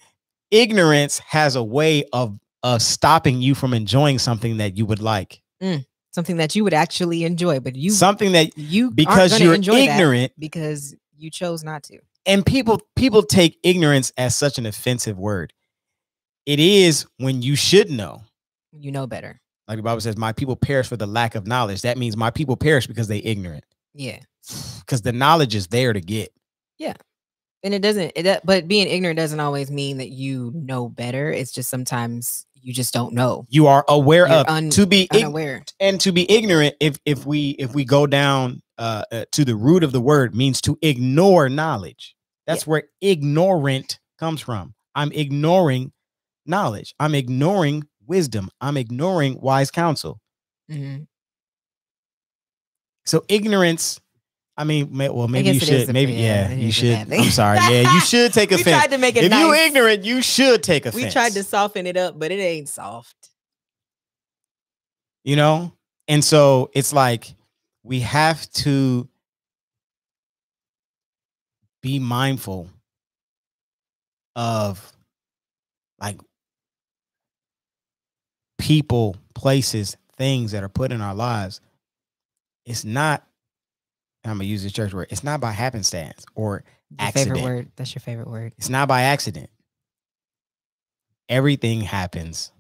ignorance 0.51 1.19
has 1.19 1.57
a 1.57 1.63
way 1.63 2.05
of 2.13 2.39
of 2.63 2.83
stopping 2.83 3.41
you 3.41 3.55
from 3.55 3.73
enjoying 3.75 4.19
something 4.19 4.59
that 4.59 4.77
you 4.77 4.87
would 4.87 5.01
like. 5.01 5.43
Mm, 5.63 5.85
something 6.13 6.37
that 6.37 6.55
you 6.55 6.63
would 6.65 6.75
actually 6.75 7.25
enjoy, 7.25 7.59
but 7.61 7.75
you 7.75 7.91
something 7.91 8.33
that 8.33 8.57
you 8.57 8.85
aren't 8.87 8.97
because 8.97 9.33
gonna 9.33 9.45
you're 9.45 9.55
enjoy 9.55 9.87
that 9.87 9.99
ignorant 9.99 10.33
because 10.39 10.95
you 11.17 11.31
chose 11.31 11.65
not 11.65 11.83
to. 11.85 11.99
and 12.27 12.45
people 12.47 12.81
people 12.97 13.23
take 13.23 13.59
ignorance 13.65 14.13
as 14.17 14.37
such 14.37 14.59
an 14.59 14.67
offensive 14.67 15.19
word. 15.19 15.53
It 16.47 16.61
is 16.61 17.07
when 17.19 17.43
you 17.43 17.57
should 17.57 17.91
know. 17.91 18.23
You 18.73 18.93
know 18.93 19.07
better. 19.07 19.41
Like 19.69 19.77
the 19.77 19.83
Bible 19.83 20.01
says, 20.01 20.17
my 20.17 20.33
people 20.33 20.57
perish 20.57 20.89
for 20.89 20.97
the 20.97 21.07
lack 21.07 21.35
of 21.35 21.47
knowledge. 21.47 21.83
That 21.83 21.97
means 21.97 22.17
my 22.17 22.31
people 22.31 22.57
perish 22.57 22.87
because 22.87 23.09
they 23.09 23.19
ignorant. 23.19 23.65
Yeah. 23.95 24.21
Because 24.81 25.03
the 25.03 25.13
knowledge 25.13 25.55
is 25.55 25.67
there 25.69 25.93
to 25.93 26.01
get. 26.01 26.33
Yeah. 26.79 26.95
And 27.63 27.75
it 27.75 27.83
doesn't 27.83 28.13
it, 28.17 28.41
but 28.45 28.69
being 28.69 28.89
ignorant 28.89 29.19
doesn't 29.19 29.41
always 29.41 29.71
mean 29.71 29.99
that 29.99 30.09
you 30.09 30.51
know 30.55 30.89
better. 30.89 31.31
It's 31.31 31.53
just 31.53 31.69
sometimes 31.69 32.47
you 32.55 32.73
just 32.73 32.95
don't 32.95 33.13
know. 33.13 33.47
You 33.51 33.67
are 33.67 33.85
aware 33.89 34.27
You're 34.27 34.39
of 34.39 34.49
un- 34.49 34.71
to 34.71 34.87
be 34.87 35.09
Unaware. 35.13 35.65
and 35.79 36.01
to 36.01 36.13
be 36.13 36.31
ignorant. 36.31 36.75
If 36.81 36.99
if 37.05 37.27
we 37.27 37.51
if 37.51 37.75
we 37.75 37.85
go 37.85 38.07
down 38.07 38.63
uh, 38.79 39.05
uh 39.13 39.25
to 39.33 39.45
the 39.45 39.57
root 39.57 39.85
of 39.85 39.93
the 39.93 40.01
word 40.01 40.35
means 40.35 40.61
to 40.63 40.79
ignore 40.81 41.49
knowledge. 41.49 42.17
That's 42.47 42.67
where 42.67 42.85
ignorant 43.01 44.01
comes 44.19 44.41
from. 44.41 44.75
I'm 44.95 45.13
ignoring 45.13 45.93
knowledge. 46.47 46.95
I'm 46.99 47.15
ignoring 47.15 47.85
wisdom. 48.07 48.51
I'm 48.61 48.77
ignoring 48.77 49.41
wise 49.41 49.71
counsel. 49.71 50.21
Mhm. 50.71 51.07
So 53.07 53.25
ignorance. 53.29 54.01
I 54.57 54.65
mean, 54.65 54.95
may, 54.95 55.09
well, 55.09 55.27
maybe 55.27 55.49
you 55.49 55.55
guess 55.55 55.69
it 55.69 55.73
is 55.75 55.85
should. 55.87 55.95
Maybe 55.95 56.13
yeah, 56.13 56.53
you 56.53 56.71
should. 56.71 57.11
I'm 57.11 57.31
sorry. 57.31 57.59
Yeah, 57.59 57.95
you 57.95 58.01
should 58.01 58.33
take 58.35 58.51
We 58.51 58.57
offense. 58.61 58.77
tried 58.77 58.91
to 58.91 58.99
make 58.99 59.17
it 59.17 59.25
If 59.25 59.33
you 59.33 59.49
nice. 59.51 59.69
ignorant, 59.69 60.05
you 60.05 60.21
should 60.21 60.63
take 60.63 60.85
offense. 60.85 61.03
We 61.03 61.11
tried 61.11 61.33
to 61.33 61.43
soften 61.45 61.87
it 61.87 61.97
up, 61.97 62.19
but 62.19 62.31
it 62.31 62.39
ain't 62.41 62.69
soft. 62.69 63.31
you 65.25 65.37
know 65.37 65.73
and 66.09 66.25
so 66.25 66.71
it's 66.75 66.93
like 66.93 67.35
we 67.83 68.01
have 68.01 68.51
to 68.53 69.07
be 71.83 71.99
mindful 71.99 72.69
of 74.35 74.93
like 76.01 76.19
people 78.59 79.17
places 79.35 79.97
things 80.17 80.53
that 80.53 80.63
are 80.63 80.69
put 80.69 80.91
in 80.93 81.01
our 81.01 81.15
lives 81.15 81.61
it's 82.71 82.85
not 82.85 83.27
i'm 84.25 84.33
gonna 84.33 84.45
use 84.45 84.63
this 84.63 84.73
church 84.73 84.93
word 84.95 85.09
it's 85.11 85.25
not 85.25 85.41
by 85.41 85.51
happenstance 85.53 86.25
or 86.35 86.63
Your 86.91 86.97
Accident. 87.09 87.37
favorite 87.39 87.45
word. 87.51 87.71
That's 87.77 87.95
your 87.95 88.01
favorite 88.01 88.29
word. 88.29 88.53
it's 88.59 88.69
not 88.69 88.89
by 88.89 89.03
accident 89.03 89.51
everything 91.29 91.81
happens 91.83 92.53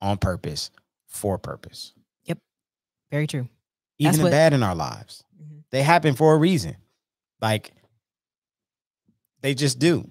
on 0.00 0.18
purpose 0.18 0.70
for 1.06 1.38
purpose 1.38 1.92
Yep. 2.24 2.38
Very 3.10 3.26
true. 3.26 3.48
even 3.98 4.08
That's 4.10 4.16
the 4.18 4.24
what- 4.24 4.30
bad 4.30 4.52
in 4.52 4.62
our 4.62 4.74
lives. 4.74 5.22
Mhm. 5.40 5.64
They 5.70 5.82
happen 5.82 6.14
for 6.14 6.34
a 6.34 6.38
reason. 6.38 6.76
Like 7.40 7.72
they 9.42 9.54
just 9.54 9.78
do. 9.78 10.08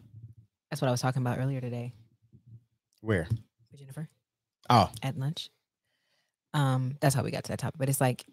That's 0.69 0.81
what 0.81 0.87
I 0.87 0.91
was 0.91 1.01
talking 1.01 1.21
about 1.21 1.39
earlier 1.39 1.61
today 1.61 1.93
Where? 3.01 3.27
with 3.71 3.79
Jennifer 3.79 4.09
Oh, 4.69 4.89
at 5.01 5.17
lunch. 5.17 5.49
Um, 6.53 6.97
that's 7.01 7.15
how 7.15 7.23
we 7.23 7.31
got 7.31 7.43
to 7.45 7.51
that 7.53 7.59
topic. 7.59 7.77
But 7.79 7.89
it's 7.89 8.01
like 8.01 8.25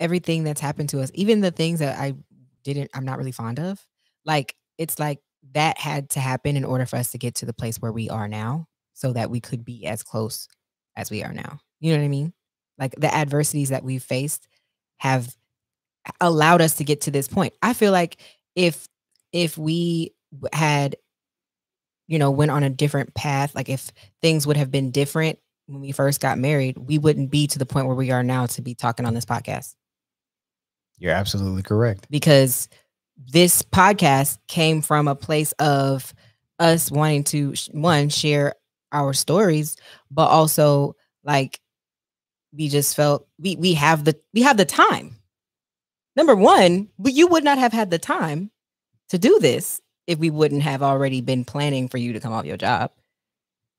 everything 0.00 0.42
that's 0.44 0.60
happened 0.60 0.88
to 0.88 1.00
us, 1.00 1.10
even 1.14 1.40
the 1.40 1.50
things 1.50 1.78
that 1.78 1.98
I 1.98 2.14
didn't, 2.64 2.90
I'm 2.94 3.04
not 3.04 3.18
really 3.18 3.32
fond 3.32 3.60
of. 3.60 3.84
Like 4.24 4.56
it's 4.78 4.98
like 4.98 5.18
that 5.52 5.78
had 5.78 6.10
to 6.10 6.20
happen 6.20 6.56
in 6.56 6.64
order 6.64 6.86
for 6.86 6.96
us 6.96 7.12
to 7.12 7.18
get 7.18 7.36
to 7.36 7.46
the 7.46 7.52
place 7.52 7.76
where 7.76 7.92
we 7.92 8.08
are 8.08 8.26
now, 8.26 8.66
so 8.94 9.12
that 9.12 9.30
we 9.30 9.40
could 9.40 9.64
be 9.64 9.86
as 9.86 10.02
close 10.02 10.48
as 10.96 11.10
we 11.10 11.22
are 11.22 11.32
now. 11.32 11.60
You 11.80 11.92
know 11.92 11.98
what 11.98 12.04
I 12.04 12.08
mean? 12.08 12.32
Like 12.78 12.94
the 12.96 13.14
adversities 13.14 13.68
that 13.68 13.84
we've 13.84 14.02
faced 14.02 14.48
have 14.98 15.34
allowed 16.20 16.60
us 16.60 16.74
to 16.76 16.84
get 16.84 17.02
to 17.02 17.10
this 17.10 17.28
point. 17.28 17.54
I 17.62 17.74
feel 17.74 17.92
like 17.92 18.16
if 18.56 18.88
if 19.32 19.56
we 19.56 20.14
had 20.52 20.96
you 22.08 22.18
know 22.18 22.30
went 22.30 22.50
on 22.50 22.62
a 22.62 22.70
different 22.70 23.14
path, 23.14 23.54
like 23.54 23.68
if 23.68 23.92
things 24.22 24.46
would 24.46 24.56
have 24.56 24.70
been 24.70 24.90
different 24.90 25.38
when 25.66 25.80
we 25.80 25.92
first 25.92 26.20
got 26.20 26.38
married, 26.38 26.76
we 26.78 26.98
wouldn't 26.98 27.30
be 27.30 27.46
to 27.46 27.58
the 27.58 27.66
point 27.66 27.86
where 27.86 27.96
we 27.96 28.10
are 28.10 28.22
now 28.22 28.46
to 28.46 28.62
be 28.62 28.74
talking 28.74 29.06
on 29.06 29.14
this 29.14 29.24
podcast 29.24 29.74
you're 31.00 31.12
absolutely 31.12 31.62
correct. 31.62 32.06
because 32.10 32.68
this 33.32 33.62
podcast 33.62 34.38
came 34.48 34.80
from 34.82 35.08
a 35.08 35.14
place 35.16 35.52
of 35.52 36.14
us 36.58 36.90
wanting 36.90 37.24
to 37.24 37.54
one 37.72 38.08
share 38.08 38.54
our 38.92 39.12
stories 39.12 39.76
but 40.10 40.26
also 40.28 40.94
like 41.24 41.60
we 42.52 42.68
just 42.68 42.94
felt 42.96 43.26
we 43.38 43.56
we 43.56 43.72
have 43.74 44.04
the 44.04 44.16
we 44.34 44.42
have 44.42 44.56
the 44.56 44.64
time 44.64 45.16
number 46.16 46.34
one 46.34 46.88
but 46.98 47.12
you 47.12 47.26
would 47.28 47.44
not 47.44 47.58
have 47.58 47.72
had 47.72 47.90
the 47.90 47.98
time 47.98 48.50
to 49.08 49.18
do 49.18 49.38
this 49.40 49.80
if 50.06 50.18
we 50.18 50.28
wouldn't 50.30 50.62
have 50.62 50.82
already 50.82 51.20
been 51.20 51.44
planning 51.44 51.88
for 51.88 51.98
you 51.98 52.12
to 52.12 52.20
come 52.20 52.32
off 52.32 52.44
your 52.44 52.56
job 52.56 52.90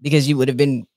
because 0.01 0.27
you 0.29 0.37
would 0.37 0.47
have 0.47 0.57
been 0.57 0.87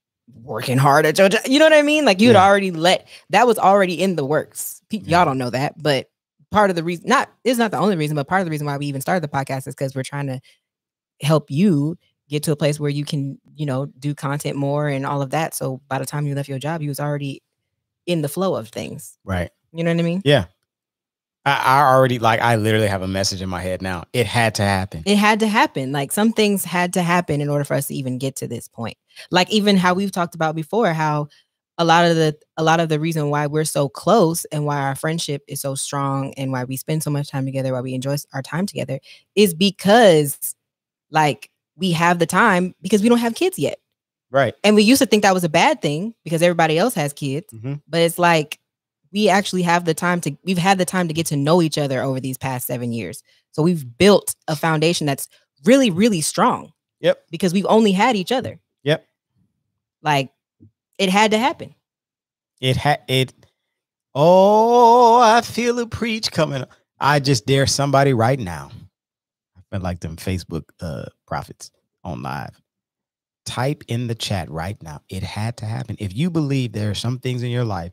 working 0.43 0.79
hard 0.79 1.05
at 1.07 1.19
your 1.19 1.29
job 1.29 1.41
you 1.47 1.59
know 1.59 1.67
what 1.67 1.73
i 1.75 1.83
mean 1.83 2.05
like 2.05 2.21
you'd 2.21 2.33
Yeah. 2.35 2.45
already 2.47 2.71
let 2.71 3.09
that 3.31 3.47
was 3.47 3.59
already 3.59 4.01
in 4.01 4.17
the 4.17 4.25
works 4.25 4.81
y'all 4.91 5.25
don't 5.25 5.39
know 5.39 5.51
that 5.51 5.75
but 5.83 6.09
part 6.55 6.71
of 6.71 6.77
the 6.77 6.85
reason 6.85 7.09
not 7.09 7.31
it's 7.45 7.59
not 7.59 7.71
the 7.71 7.79
only 7.79 7.97
reason 7.97 8.15
but 8.15 8.27
part 8.29 8.41
of 8.41 8.45
the 8.47 8.51
reason 8.51 8.67
why 8.67 8.77
we 8.77 8.87
even 8.87 9.01
started 9.01 9.23
the 9.23 9.29
podcast 9.29 9.67
is 9.67 9.75
because 9.75 9.95
we're 9.95 10.03
trying 10.03 10.27
to 10.27 10.41
help 11.21 11.51
you 11.51 11.97
get 12.29 12.43
to 12.45 12.53
a 12.53 12.57
place 12.57 12.81
where 12.81 12.91
you 12.91 13.05
can 13.05 13.39
you 13.55 13.67
know 13.67 13.87
do 13.99 14.15
content 14.15 14.57
more 14.57 14.89
and 14.89 15.05
all 15.05 15.21
of 15.21 15.31
that 15.31 15.55
so 15.55 15.81
by 15.89 15.99
the 15.99 16.07
time 16.07 16.27
you 16.27 16.35
left 16.35 16.49
your 16.49 16.59
job 16.59 16.81
you 16.81 16.89
was 16.89 17.01
already 17.01 17.43
in 18.07 18.23
the 18.23 18.29
flow 18.29 18.55
of 18.55 18.69
things 18.69 19.19
Right. 19.25 19.51
you 19.73 19.85
know 19.85 19.93
what 19.93 20.01
i 20.01 20.03
mean 20.05 20.23
Yeah. 20.25 20.47
I, 21.47 21.53
I 21.81 21.93
already 21.95 22.19
like 22.19 22.41
I 22.41 22.57
literally 22.57 22.87
have 22.87 23.03
a 23.03 23.07
message 23.09 23.43
in 23.43 23.51
my 23.51 23.61
head 23.61 23.83
now. 23.83 24.05
It 24.15 24.27
had 24.27 24.55
to 24.55 24.63
happen. 24.63 25.03
it 25.05 25.17
had 25.19 25.41
to 25.41 25.47
happen 25.47 25.93
like 25.93 26.11
some 26.11 26.33
things 26.33 26.65
had 26.65 26.95
to 26.95 27.03
happen 27.03 27.43
in 27.43 27.51
order 27.51 27.65
for 27.65 27.75
us 27.75 27.89
to 27.89 27.95
even 27.95 28.17
get 28.17 28.37
to 28.37 28.49
this 28.49 28.67
point 28.67 28.97
like 29.31 29.51
even 29.51 29.77
how 29.77 29.93
we've 29.93 30.11
talked 30.11 30.35
about 30.35 30.55
before 30.55 30.91
how 30.95 31.29
a 31.79 31.85
lot 31.85 32.05
of 32.05 32.17
the 32.17 32.37
a 32.57 32.63
lot 32.63 32.79
of 32.81 32.89
the 32.89 33.01
reason 33.01 33.31
why 33.31 33.47
we're 33.47 33.65
so 33.65 33.89
close 33.89 34.45
and 34.47 34.65
why 34.65 34.79
our 34.81 34.95
friendship 34.95 35.43
is 35.49 35.61
so 35.61 35.75
strong 35.75 36.33
and 36.35 36.53
why 36.53 36.65
we 36.65 36.77
spend 36.77 37.03
so 37.03 37.11
much 37.11 37.29
time 37.31 37.45
together 37.45 37.73
why 37.73 37.81
we 37.81 37.95
enjoy 37.95 38.17
our 38.33 38.43
time 38.43 38.65
together 38.67 39.01
is 39.35 39.55
because 39.55 40.55
like 41.11 41.51
we 41.77 41.91
have 41.93 42.19
the 42.21 42.27
time 42.27 42.75
because 42.81 43.03
we 43.03 43.09
don't 43.09 43.19
have 43.19 43.35
kids 43.35 43.59
yet 43.59 43.79
Right. 44.31 44.55
and 44.65 44.75
we 44.77 44.83
used 44.83 45.01
to 45.03 45.07
think 45.07 45.23
that 45.23 45.35
was 45.35 45.45
a 45.45 45.49
bad 45.49 45.83
thing 45.83 46.15
because 46.25 46.43
everybody 46.43 46.79
else 46.79 46.95
has 46.95 47.13
kids 47.13 47.53
Mhm. 47.53 47.83
but 47.89 48.01
it's 48.01 48.19
like 48.19 48.59
we 49.13 49.29
actually 49.29 49.63
have 49.63 49.85
the 49.85 49.95
time 49.95 50.21
to 50.23 50.37
we've 50.45 50.59
had 50.59 50.79
the 50.79 50.85
time 50.85 51.09
to 51.09 51.15
get 51.15 51.27
to 51.27 51.37
know 51.37 51.61
each 51.63 51.79
other 51.79 52.03
over 52.03 52.21
these 52.21 52.39
past 52.39 52.67
seven 52.69 52.93
years 52.93 53.23
so 53.53 53.63
we've 53.63 53.99
built 53.99 54.35
a 54.49 54.55
foundation 54.57 55.07
that's 55.09 55.29
really 55.65 55.91
really 55.91 56.21
strong 56.21 56.73
Yep. 57.01 57.19
because 57.31 57.53
we've 57.53 57.67
only 57.69 57.91
had 57.93 58.15
each 58.15 58.31
other 58.33 58.61
Yep. 58.85 59.05
like 60.03 60.31
it 60.99 61.11
had 61.11 61.33
to 61.33 61.39
happen 61.39 61.71
It 62.61 62.77
had 62.79 63.03
it. 63.09 63.35
Oh, 64.15 65.21
I 65.21 65.43
feel 65.43 65.79
a 65.81 65.87
preach 65.87 66.33
coming. 66.33 66.65
I 67.01 67.21
just 67.21 67.47
dare 67.47 67.69
somebody 67.69 68.15
right 68.15 68.41
now. 68.41 68.73
I 69.57 69.61
feel 69.73 69.83
like 69.83 70.01
them 70.01 70.17
Facebook 70.17 70.65
uh 70.81 71.07
prophets 71.27 71.71
on 72.05 72.23
live. 72.23 72.61
Type 73.47 73.85
in 73.89 74.09
the 74.09 74.17
chat 74.17 74.51
right 74.51 74.83
now. 74.83 75.03
It 75.09 75.23
had 75.25 75.59
to 75.59 75.67
happen. 75.67 75.97
If 76.01 76.17
you 76.17 76.31
believe 76.31 76.73
there 76.73 76.91
are 76.91 76.95
some 76.97 77.19
things 77.21 77.43
in 77.43 77.51
your 77.51 77.65
life 77.65 77.93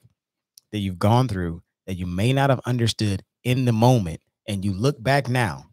that 0.71 0.79
you've 0.79 0.99
gone 0.99 1.27
through 1.29 1.63
that 1.87 1.95
you 1.95 2.07
may 2.07 2.33
not 2.33 2.49
have 2.51 2.61
understood 2.65 3.23
in 3.43 3.65
the 3.65 3.73
moment, 3.73 4.21
and 4.47 4.65
you 4.65 4.73
look 4.73 5.01
back 5.03 5.29
now, 5.29 5.67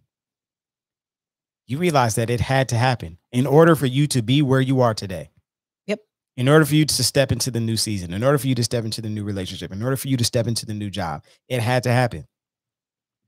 you 1.66 1.78
realize 1.78 2.16
that 2.16 2.30
it 2.30 2.40
had 2.40 2.68
to 2.70 2.76
happen 2.76 3.18
in 3.32 3.46
order 3.46 3.76
for 3.76 3.86
you 3.86 4.06
to 4.08 4.22
be 4.22 4.42
where 4.42 4.60
you 4.60 4.80
are 4.82 4.94
today 4.94 5.30
in 6.38 6.48
order 6.48 6.64
for 6.64 6.76
you 6.76 6.86
to 6.86 7.04
step 7.04 7.32
into 7.32 7.50
the 7.50 7.58
new 7.60 7.76
season, 7.76 8.14
in 8.14 8.22
order 8.22 8.38
for 8.38 8.46
you 8.46 8.54
to 8.54 8.62
step 8.62 8.84
into 8.84 9.02
the 9.02 9.08
new 9.08 9.24
relationship, 9.24 9.72
in 9.72 9.82
order 9.82 9.96
for 9.96 10.06
you 10.06 10.16
to 10.16 10.24
step 10.24 10.46
into 10.46 10.64
the 10.64 10.72
new 10.72 10.88
job, 10.88 11.24
it 11.48 11.60
had 11.60 11.82
to 11.82 11.90
happen. 11.90 12.28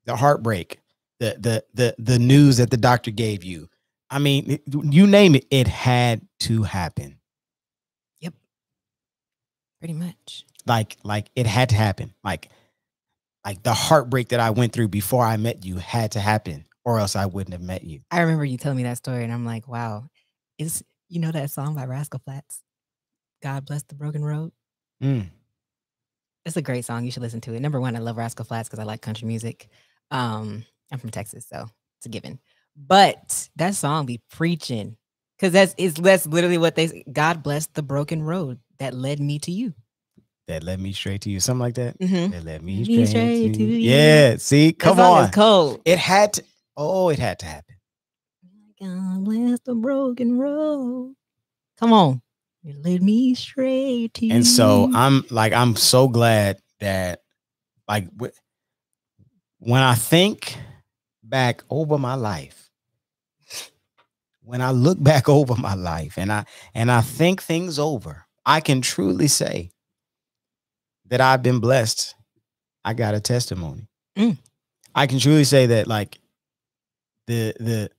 The 0.07 0.17
heartbreak, 0.17 0.79
the 1.19 1.37
the 1.39 1.65
the 1.75 1.95
the 1.99 2.19
news 2.21 2.59
that 2.59 2.71
the 2.71 2.77
doctor 2.77 3.11
gave 3.11 3.43
you. 3.45 3.69
I 4.11 4.21
mean, 4.21 4.61
you 4.67 5.07
name 5.09 5.35
it, 5.35 5.45
it 5.51 5.67
had 5.69 6.23
to 6.41 6.63
happen. 6.63 7.19
Yep. 8.21 8.35
Pretty 9.81 9.95
much 9.95 10.45
Like 10.67 10.97
like 11.03 11.31
it 11.35 11.47
had 11.47 11.71
to 11.71 11.75
happen. 11.77 12.15
Like 12.23 12.49
like 13.45 13.63
the 13.65 13.75
heartbreak 13.75 14.29
that 14.29 14.41
I 14.41 14.51
went 14.51 14.73
through 14.73 14.89
before 14.89 15.25
I 15.25 15.37
met 15.37 15.65
you 15.65 15.77
had 15.79 16.13
to 16.13 16.21
happen, 16.21 16.65
or 16.85 17.01
else 17.01 17.17
I 17.17 17.27
wouldn't 17.27 17.55
have 17.55 17.63
met 17.63 17.83
you. 17.83 18.03
i 18.13 18.21
remember 18.21 18.45
you 18.45 18.57
telling 18.57 18.77
me 18.77 18.85
that 18.85 18.99
story 18.99 19.25
and 19.25 19.33
i'm 19.33 19.45
like 19.45 19.67
wow 19.67 20.05
is 20.59 20.85
you 21.09 21.19
know 21.21 21.33
that 21.33 21.51
song 21.51 21.75
by 21.75 21.85
Rascal 21.87 22.21
Flatts 22.25 22.63
god 23.43 23.67
bless 23.67 23.83
the 23.85 23.95
broken 23.95 24.25
road 24.25 24.53
Mm. 25.03 25.29
it's 26.45 26.57
a 26.57 26.63
great 26.63 26.85
song 26.85 27.05
you 27.05 27.11
should 27.11 27.23
listen 27.23 27.41
to 27.43 27.55
it 27.55 27.61
number 27.61 27.81
one 27.81 27.97
i 27.97 27.99
love 27.99 28.17
Rascal 28.17 28.45
Flatts 28.45 28.69
because 28.69 28.79
i 28.79 28.85
like 28.85 29.01
country 29.01 29.27
music 29.27 29.69
um 30.11 30.65
i'm 30.93 30.99
from 30.99 31.11
texas 31.11 31.47
so 31.51 31.67
it's 31.99 32.07
a 32.07 32.09
given 32.11 32.39
but 32.77 33.49
that 33.57 33.75
song 33.75 34.07
be 34.07 34.21
preaching 34.31 34.97
because 35.39 35.53
that's 35.53 35.75
is 35.79 35.95
that's 35.95 36.27
literally 36.27 36.59
what 36.59 36.75
they 36.77 36.87
say. 36.89 37.05
god 37.13 37.43
bless 37.43 37.67
the 37.69 37.83
broken 37.83 38.23
road 38.23 38.59
that 38.79 38.95
led 38.95 39.21
me 39.21 39.39
to 39.39 39.51
you 39.53 39.73
That 40.49 40.63
led 40.65 40.81
me 40.81 40.93
straight 40.93 41.21
to 41.23 41.31
you, 41.31 41.39
something 41.41 41.61
like 41.61 41.75
that. 41.77 41.99
mm-hmm. 41.99 42.33
That 42.33 42.45
led 42.45 42.63
me 42.63 42.83
straight, 42.85 43.09
straight 43.09 43.53
to, 43.53 43.59
to 43.59 43.63
you. 43.63 43.69
you. 43.69 43.91
Yeah, 43.91 44.37
see, 44.37 44.73
come 44.73 44.99
on. 44.99 45.31
cold 45.31 45.81
It 45.85 45.99
had 45.99 46.33
to. 46.35 46.43
Oh, 46.77 47.09
it 47.11 47.19
had 47.21 47.39
to 47.41 47.47
happen. 47.47 47.77
god 48.81 49.25
bless 49.25 49.61
the 49.61 49.75
broken 49.75 50.39
road 50.39 51.15
come 51.79 51.93
on 51.93 52.21
You 52.63 52.75
led 52.83 53.03
me 53.03 53.35
straight 53.35 54.13
to 54.15 54.29
And 54.31 54.47
so. 54.47 54.91
I'm 54.95 55.25
like, 55.31 55.53
I'm 55.53 55.77
so 55.77 56.09
glad 56.09 56.59
that, 56.81 57.23
like, 57.89 58.07
wh- 58.21 58.37
when 59.59 59.83
I 59.83 59.95
think 59.95 60.57
back 61.23 61.63
over 61.71 61.97
my 61.99 62.15
life, 62.15 62.71
when 64.43 64.61
I 64.61 64.73
look 64.73 65.03
back 65.03 65.29
over 65.29 65.55
my 65.57 65.75
life 65.75 66.19
and 66.19 66.33
I 66.33 66.45
and 66.75 66.91
I 66.91 67.01
think 67.01 67.43
things 67.43 67.79
over, 67.79 68.27
I 68.45 68.61
can 68.61 68.81
truly 68.83 69.29
say 69.29 69.71
that 71.07 71.21
I've 71.21 71.43
been 71.43 71.61
blessed. 71.61 72.15
I 72.85 72.95
got 72.95 73.15
a 73.15 73.21
testimony. 73.21 73.89
Mm. 74.19 74.39
I 74.95 75.07
can 75.07 75.19
truly 75.19 75.45
say 75.45 75.67
that, 75.67 75.87
like, 75.87 76.19
the 77.27 77.55
the 77.59 77.91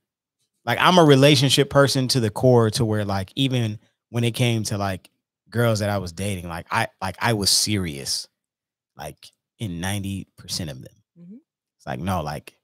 like 0.64 0.78
I'm 0.80 0.98
a 0.98 1.04
relationship 1.04 1.70
person 1.70 2.06
to 2.08 2.20
the 2.20 2.30
core, 2.30 2.70
to 2.70 2.84
where 2.84 3.04
like 3.04 3.32
even 3.34 3.78
when 4.12 4.24
it 4.24 4.32
came 4.32 4.62
to 4.62 4.76
like 4.76 5.08
girls 5.48 5.78
that 5.78 5.88
I 5.88 5.96
was 5.96 6.12
dating, 6.12 6.46
like 6.46 6.66
I 6.70 6.88
like 7.00 7.16
I 7.18 7.32
was 7.32 7.48
serious, 7.48 8.28
like 8.94 9.32
in 9.58 9.80
90% 9.80 10.26
of 10.70 10.82
them. 10.82 10.94
Mhm. 11.18 11.38
It's 11.78 11.86
like, 11.86 11.98
no, 11.98 12.20
like, 12.22 12.54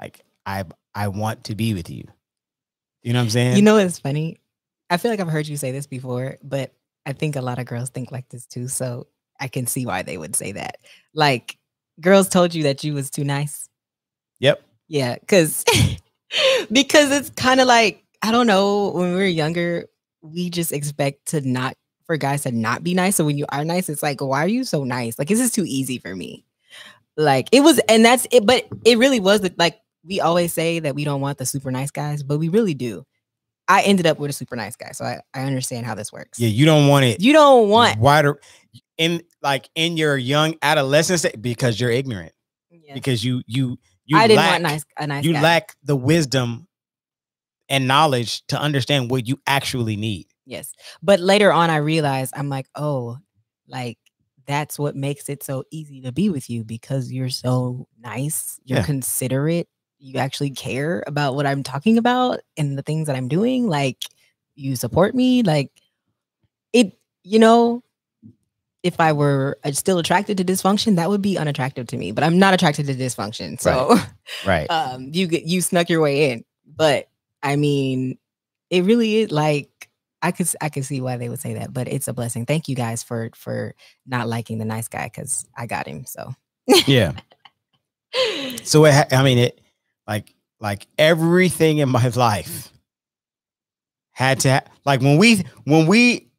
like 0.00 0.24
I 0.44 0.64
I 0.92 1.06
want 1.06 1.44
to 1.44 1.54
be 1.54 1.72
with 1.72 1.88
you. 1.88 2.04
You 3.02 3.12
know 3.12 3.20
what 3.20 3.24
I'm 3.26 3.30
saying? 3.30 3.56
You 3.56 3.62
know 3.62 3.76
what's 3.76 4.00
funny? 4.00 4.38
I 4.90 4.96
feel 4.96 5.12
like 5.12 5.20
I've 5.20 5.28
heard 5.28 5.46
you 5.46 5.56
say 5.56 5.70
this 5.70 5.86
before, 5.86 6.36
but 6.42 6.72
I 7.06 7.12
think 7.12 7.36
a 7.36 7.42
lot 7.42 7.60
of 7.60 7.66
girls 7.66 7.90
think 7.90 8.10
like 8.10 8.28
this 8.30 8.44
too. 8.44 8.66
So 8.66 9.06
I 9.38 9.46
can 9.46 9.68
see 9.68 9.86
why 9.86 10.02
they 10.02 10.18
would 10.18 10.34
say 10.34 10.50
that. 10.50 10.78
Like 11.14 11.58
girls 12.00 12.28
told 12.28 12.56
you 12.56 12.64
that 12.64 12.82
you 12.82 12.92
was 12.92 13.08
too 13.08 13.22
nice. 13.22 13.68
Yep. 14.40 14.60
Yeah, 14.88 15.14
because 15.14 15.64
because 16.72 17.12
it's 17.12 17.30
kind 17.30 17.60
of 17.60 17.68
like 17.68 18.02
I 18.20 18.32
don't 18.32 18.48
know. 18.48 18.88
When 18.90 19.10
we 19.10 19.16
were 19.16 19.26
younger, 19.26 19.86
we 20.32 20.50
just 20.50 20.72
expect 20.72 21.26
to 21.28 21.40
not 21.40 21.76
for 22.06 22.16
guys 22.16 22.42
to 22.42 22.52
not 22.52 22.84
be 22.84 22.94
nice. 22.94 23.16
So 23.16 23.24
when 23.24 23.36
you 23.38 23.46
are 23.50 23.64
nice, 23.64 23.88
it's 23.88 24.02
like, 24.02 24.20
why 24.20 24.44
are 24.44 24.48
you 24.48 24.64
so 24.64 24.84
nice? 24.84 25.18
Like 25.18 25.28
this 25.28 25.40
is 25.40 25.50
too 25.52 25.64
easy 25.66 25.98
for 25.98 26.14
me. 26.14 26.44
Like 27.16 27.48
it 27.52 27.60
was, 27.60 27.78
and 27.88 28.04
that's 28.04 28.26
it. 28.30 28.44
But 28.46 28.66
it 28.84 28.98
really 28.98 29.20
was 29.20 29.40
the- 29.40 29.54
like 29.56 29.80
we 30.04 30.20
always 30.20 30.52
say 30.52 30.78
that 30.80 30.94
we 30.94 31.04
don't 31.04 31.20
want 31.20 31.38
the 31.38 31.46
super 31.46 31.70
nice 31.70 31.90
guys, 31.90 32.22
but 32.22 32.38
we 32.38 32.48
really 32.48 32.74
do. 32.74 33.04
I 33.68 33.82
ended 33.82 34.06
up 34.06 34.18
with 34.20 34.30
a 34.30 34.32
super 34.32 34.54
nice 34.54 34.76
guy, 34.76 34.92
so 34.92 35.04
I, 35.04 35.20
I 35.34 35.42
understand 35.42 35.86
how 35.86 35.96
this 35.96 36.12
works. 36.12 36.38
Yeah, 36.38 36.48
you 36.48 36.64
don't 36.66 36.86
want 36.86 37.04
it 37.04 37.20
You 37.20 37.32
don't 37.32 37.68
want 37.68 37.98
wider 37.98 38.38
in 38.96 39.22
like 39.42 39.68
in 39.74 39.96
your 39.96 40.16
young 40.16 40.54
adolescence 40.62 41.24
eh, 41.24 41.32
because 41.40 41.80
you're 41.80 41.90
ignorant. 41.90 42.32
Yeah. 42.70 42.94
Because 42.94 43.24
you 43.24 43.42
you 43.46 43.76
you 44.04 44.16
I 44.16 44.28
didn't 44.28 44.36
lack, 44.36 44.50
want 44.52 44.62
nice 44.62 44.84
a 44.96 45.06
nice 45.08 45.24
you 45.24 45.32
guy. 45.32 45.40
lack 45.42 45.74
the 45.82 45.96
wisdom 45.96 46.68
and 47.68 47.88
knowledge 47.88 48.46
to 48.48 48.60
understand 48.60 49.10
what 49.10 49.26
you 49.26 49.40
actually 49.46 49.96
need. 49.96 50.26
Yes. 50.44 50.72
But 51.02 51.20
later 51.20 51.52
on, 51.52 51.70
I 51.70 51.76
realized 51.76 52.32
I'm 52.36 52.48
like, 52.48 52.66
oh, 52.74 53.18
like 53.66 53.98
that's 54.46 54.78
what 54.78 54.94
makes 54.94 55.28
it 55.28 55.42
so 55.42 55.64
easy 55.72 56.00
to 56.02 56.12
be 56.12 56.30
with 56.30 56.48
you 56.48 56.62
because 56.62 57.10
you're 57.10 57.28
so 57.30 57.88
nice, 58.00 58.60
you're 58.64 58.78
Yeah. 58.78 58.84
considerate, 58.84 59.68
you 59.98 60.18
actually 60.18 60.50
care 60.50 61.02
about 61.08 61.34
what 61.34 61.46
I'm 61.46 61.64
talking 61.64 61.98
about 61.98 62.40
and 62.56 62.78
the 62.78 62.82
things 62.82 63.08
that 63.08 63.16
I'm 63.16 63.26
doing. 63.28 63.66
Like 63.66 64.04
you 64.54 64.76
support 64.76 65.14
me. 65.16 65.42
Like 65.42 65.72
it, 66.72 66.96
you 67.24 67.38
know, 67.40 67.82
if 68.84 69.00
I 69.00 69.12
were 69.12 69.58
uh, 69.64 69.72
still 69.72 69.98
attracted 69.98 70.36
to 70.38 70.44
dysfunction, 70.44 70.94
that 70.94 71.08
would 71.10 71.22
be 71.22 71.36
unattractive 71.36 71.88
to 71.88 71.96
me. 71.96 72.12
But 72.12 72.22
I'm 72.22 72.38
not 72.38 72.54
attracted 72.54 72.86
to 72.86 72.94
dysfunction. 72.94 73.60
So 73.60 73.96
Right. 74.46 74.70
um 74.70 75.10
you 75.12 75.26
get 75.26 75.44
you 75.44 75.60
snuck 75.60 75.88
your 75.90 76.00
way 76.00 76.30
in 76.30 76.44
but 76.76 77.08
i 77.46 77.56
mean 77.56 78.18
it 78.68 78.84
really 78.84 79.16
is 79.16 79.30
like 79.30 79.88
i 80.20 80.30
could 80.30 80.48
i 80.60 80.68
could 80.68 80.84
see 80.84 81.00
why 81.00 81.16
they 81.16 81.28
would 81.28 81.38
say 81.38 81.54
that 81.54 81.72
but 81.72 81.88
it's 81.88 82.08
a 82.08 82.12
blessing 82.12 82.44
thank 82.44 82.68
you 82.68 82.76
guys 82.76 83.02
for 83.02 83.30
for 83.34 83.74
not 84.06 84.28
liking 84.28 84.58
the 84.58 84.64
nice 84.64 84.88
guy 84.88 85.04
because 85.04 85.46
i 85.56 85.66
got 85.66 85.86
him 85.86 86.04
so 86.04 86.34
yeah. 86.86 87.12
So 88.62 88.86
it 88.86 89.12
I 89.12 89.22
mean 89.22 89.36
it 89.36 89.60
like 90.06 90.34
like 90.58 90.86
everything 90.96 91.78
in 91.78 91.88
my 91.90 92.08
life 92.08 92.72
had 94.12 94.40
to 94.40 94.62
like 94.86 95.02
when 95.02 95.18
we 95.18 95.44
when 95.64 95.86
we 95.86 96.30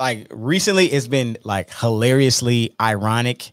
like 0.00 0.26
recently 0.30 0.86
it's 0.86 1.06
been 1.06 1.38
like 1.44 1.72
hilariously 1.72 2.74
ironic 2.80 3.52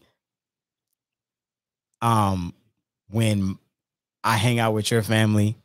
um 2.02 2.52
when 3.08 3.56
I 4.24 4.36
hang 4.36 4.58
out 4.58 4.72
with 4.72 4.90
your 4.90 5.02
family 5.02 5.56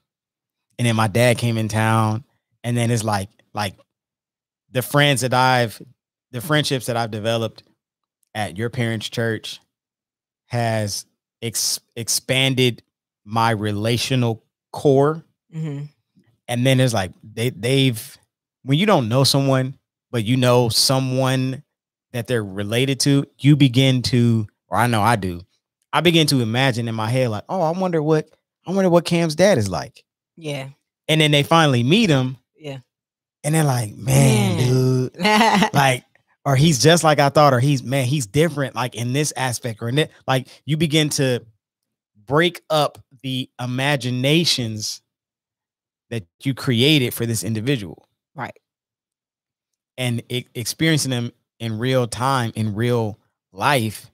and 0.77 0.85
then 0.88 0.95
my 0.95 1.07
dad 1.07 1.38
came 1.38 1.57
in 1.57 1.67
town 1.67 2.23
and 2.63 2.75
then 2.77 2.91
it's 2.91 3.03
like 3.03 3.29
like 3.53 3.75
the 4.71 4.81
friends 4.81 5.21
that 5.21 5.33
I've 5.33 5.81
the 6.31 6.41
friendships 6.41 6.88
that 6.88 6.97
I've 6.97 7.11
developed 7.11 7.63
at 8.33 8.57
your 8.57 8.69
parents' 8.69 9.09
church 9.09 9.59
has 10.47 11.05
ex- 11.41 11.79
expanded 11.95 12.83
my 13.23 13.51
relational 13.51 14.43
core 14.71 15.23
Mhm. 15.53 15.89
and 16.47 16.65
then 16.65 16.79
it's 16.79 16.93
like 16.93 17.11
they 17.23 17.49
they've 17.49 18.17
when 18.63 18.77
you 18.77 18.85
don't 18.85 19.07
know 19.09 19.23
someone 19.23 19.77
but 20.11 20.23
you 20.25 20.38
know 20.38 20.69
someone 20.69 21.63
that 22.11 22.27
they're 22.27 22.43
related 22.43 22.99
to 23.01 23.25
you 23.39 23.55
begin 23.55 24.01
to 24.03 24.47
or 24.67 24.77
i 24.77 24.85
know 24.88 25.01
i 25.01 25.15
do 25.15 25.41
i 25.93 26.01
begin 26.01 26.27
to 26.27 26.41
imagine 26.41 26.88
in 26.88 26.95
my 26.95 27.09
head 27.09 27.29
like 27.29 27.43
oh 27.49 27.61
i 27.61 27.71
wonder 27.71 28.01
what 28.03 28.29
i 28.67 28.71
wonder 28.71 28.89
what 28.89 29.05
cam's 29.05 29.35
dad 29.35 29.57
is 29.57 29.69
like 29.69 30.03
yeah. 30.36 30.69
And 31.08 31.21
then 31.21 31.32
they 31.32 31.43
finally 31.43 31.84
meet 31.84 32.10
him. 32.10 32.38
Yeah. 32.58 32.80
And 33.43 33.54
they're 33.54 33.63
like 33.63 33.95
man, 33.95 34.58
Man. 34.58 34.67
dude. 34.67 35.15
Like 35.74 36.04
or 36.45 36.56
he's 36.56 36.82
just 36.82 37.04
like 37.04 37.19
i 37.19 37.30
thought 37.30 37.54
or 37.54 37.60
he's 37.60 37.82
man 37.82 38.06
he's 38.06 38.28
different 38.28 38.76
like 38.76 38.93
in 38.95 39.13
this 39.13 39.34
aspect 39.36 39.82
or 39.82 39.89
in 39.89 39.98
it. 39.98 40.12
Like 40.28 40.48
you 40.65 40.78
begin 40.78 41.10
to 41.10 41.45
break 42.26 42.62
up 42.69 42.98
the 43.24 43.50
imaginations 43.62 45.02
that 46.10 46.26
you 46.43 46.54
created 46.54 47.13
for 47.13 47.26
this 47.26 47.43
individual. 47.43 48.08
Right. 48.36 48.58
And 49.98 50.21
experiencing 50.30 51.12
them 51.12 51.32
in 51.60 51.80
real 51.80 52.08
time 52.08 52.52
in 52.56 52.76
real 52.76 53.19
life 53.52 54.12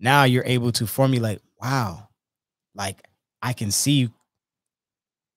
now 0.00 0.24
you're 0.24 0.44
able 0.44 0.72
to 0.72 0.86
formulate 0.86 1.40
wow 1.60 2.08
like 2.74 3.06
i 3.40 3.52
can 3.52 3.70
see 3.70 4.10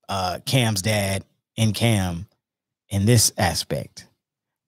uh 0.09 0.39
cam's 0.45 0.81
dad 0.81 1.23
and 1.57 1.73
cam 1.73 2.27
in 2.89 3.05
this 3.05 3.31
aspect. 3.37 4.07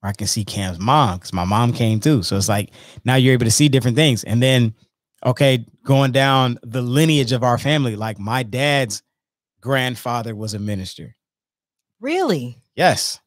Or 0.04 0.10
i 0.10 0.14
can 0.14 0.28
see 0.28 0.46
cam's 0.46 0.80
mom 0.80 1.18
because 1.18 1.34
my 1.34 1.46
mom 1.46 1.74
came 1.74 2.00
too. 2.00 2.24
So 2.24 2.38
it's 2.38 2.50
like 2.50 2.72
now 3.04 3.16
you're 3.16 3.34
able 3.34 3.46
to 3.46 3.52
see 3.52 3.70
different 3.70 3.98
things. 3.98 4.24
And 4.24 4.42
then 4.42 4.74
okay 5.26 5.66
going 5.84 6.12
down 6.12 6.60
the 6.62 6.82
lineage 6.82 7.32
of 7.32 7.44
our 7.44 7.58
family 7.58 7.96
like 7.96 8.20
my 8.20 8.44
dad's 8.44 9.02
grandfather 9.62 10.36
was 10.36 10.54
a 10.54 10.60
minister. 10.60 11.16
Really? 12.00 12.60
Yes. 12.76 13.20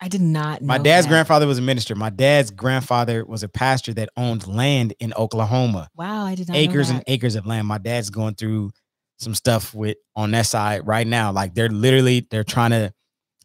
I 0.00 0.08
did 0.08 0.20
not 0.20 0.62
know 0.62 0.66
my 0.66 0.78
dad's 0.78 1.06
that. 1.06 1.10
grandfather 1.10 1.46
was 1.46 1.58
a 1.58 1.62
minister. 1.62 1.94
My 1.96 2.10
dad's 2.10 2.50
grandfather 2.52 3.24
was 3.24 3.42
a 3.42 3.48
pastor 3.48 3.92
that 3.94 4.10
owned 4.16 4.46
land 4.46 4.94
in 5.00 5.12
Oklahoma, 5.14 5.88
wow 5.96 6.24
i 6.24 6.34
did 6.34 6.48
not 6.48 6.54
know 6.54 6.60
acres 6.60 6.90
and 6.90 7.02
acres 7.06 7.34
of 7.34 7.46
land. 7.46 7.66
My 7.66 7.78
dad's 7.78 8.10
going 8.10 8.34
through 8.34 8.70
some 9.18 9.34
stuff 9.34 9.74
with 9.74 9.96
on 10.16 10.30
that 10.32 10.46
side 10.46 10.86
right 10.86 11.06
now. 11.06 11.32
Like 11.32 11.54
they're 11.54 11.68
literally 11.68 12.26
they're 12.30 12.44
trying 12.44 12.70
to 12.70 12.92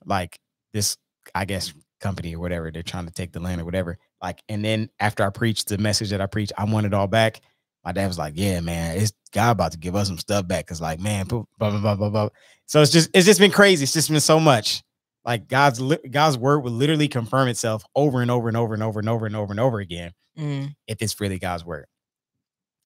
like 0.06 0.40
this, 0.74 0.98
I 1.36 1.46
guess, 1.46 1.74
company 2.00 2.36
or 2.36 2.40
whatever. 2.40 2.72
They're 2.72 2.84
trying 2.84 3.06
to 3.08 3.14
take 3.14 3.32
the 3.32 3.40
land 3.40 3.62
or 3.62 3.66
whatever. 3.66 3.98
Like, 4.22 4.42
and 4.50 4.64
then 4.64 4.90
after 5.00 5.26
I 5.26 5.30
preached 5.30 5.68
the 5.68 5.78
message 5.78 6.10
that 6.12 6.22
I 6.22 6.26
preached, 6.28 6.54
I 6.58 6.66
want 6.66 6.86
it 6.86 6.94
all 6.94 7.08
back. 7.08 7.42
My 7.84 7.92
dad 7.92 8.08
was 8.08 8.18
like, 8.18 8.34
"Yeah, 8.38 8.62
man, 8.62 8.98
it's 8.98 9.12
God 9.34 9.52
about 9.52 9.74
to 9.74 9.78
give 9.78 9.96
us 9.96 10.08
some 10.08 10.18
stuff 10.18 10.48
back." 10.48 10.66
Cause 10.68 10.80
like, 10.80 11.00
man, 11.00 11.26
blah 11.26 11.44
blah 11.58 11.80
blah 11.80 11.96
blah 11.96 12.10
blah. 12.10 12.30
So 12.66 12.82
it's 12.82 12.92
just 12.92 13.10
it's 13.14 13.26
just 13.26 13.40
been 13.40 13.52
crazy. 13.52 13.84
It's 13.84 13.94
just 13.94 14.10
been 14.10 14.20
so 14.22 14.40
much 14.40 14.84
like 15.26 15.48
God's 15.48 15.82
God's 16.10 16.38
word 16.38 16.60
will 16.60 16.72
literally 16.72 17.08
confirm 17.08 17.48
itself 17.48 17.84
over 17.96 18.22
and 18.22 18.32
over 18.32 18.48
and 18.48 18.58
over 18.58 18.74
and 18.74 18.84
over 18.84 19.00
and 19.00 19.10
over 19.10 19.26
and 19.26 19.36
over 19.36 19.52
and 19.52 19.60
over 19.60 19.80
again 19.80 20.14
Mm, 20.38 20.76
if 20.88 21.02
it's 21.02 21.20
really 21.20 21.40
God's 21.40 21.64
word. 21.64 21.86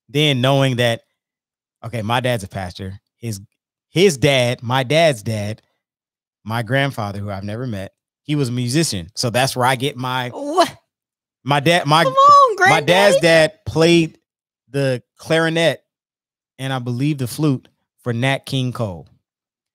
Then 0.10 0.42
knowing 0.42 0.78
that, 0.78 1.02
okay, 1.84 2.02
my 2.02 2.20
dad's 2.20 2.44
a 2.44 2.48
pastor. 2.48 3.00
His 3.18 3.40
his 3.90 4.18
dad, 4.18 4.62
my 4.62 4.84
dad's 4.84 5.24
dad, 5.24 5.62
my 6.44 6.64
grandfather, 6.64 7.20
who 7.20 7.30
I've 7.30 7.44
never 7.44 7.68
met, 7.68 7.94
he 8.24 8.36
was 8.36 8.50
a 8.50 8.52
musician. 8.52 9.10
So 9.16 9.30
that's 9.30 9.56
where 9.56 9.66
I 9.66 9.76
get 9.76 9.98
my 9.98 10.30
what 10.30 10.76
my 11.44 11.60
dad. 11.60 11.86
My 11.86 12.04
on 12.04 12.56
my 12.70 12.82
dad's 12.82 13.20
dad 13.22 13.66
played 13.66 14.20
the 14.70 15.02
clarinet 15.18 15.84
and 16.60 16.74
I 16.74 16.80
believe 16.80 17.18
the 17.18 17.28
flute 17.28 17.68
for 18.00 18.14
Nat 18.14 18.46
King 18.46 18.72
Cole. 18.72 19.08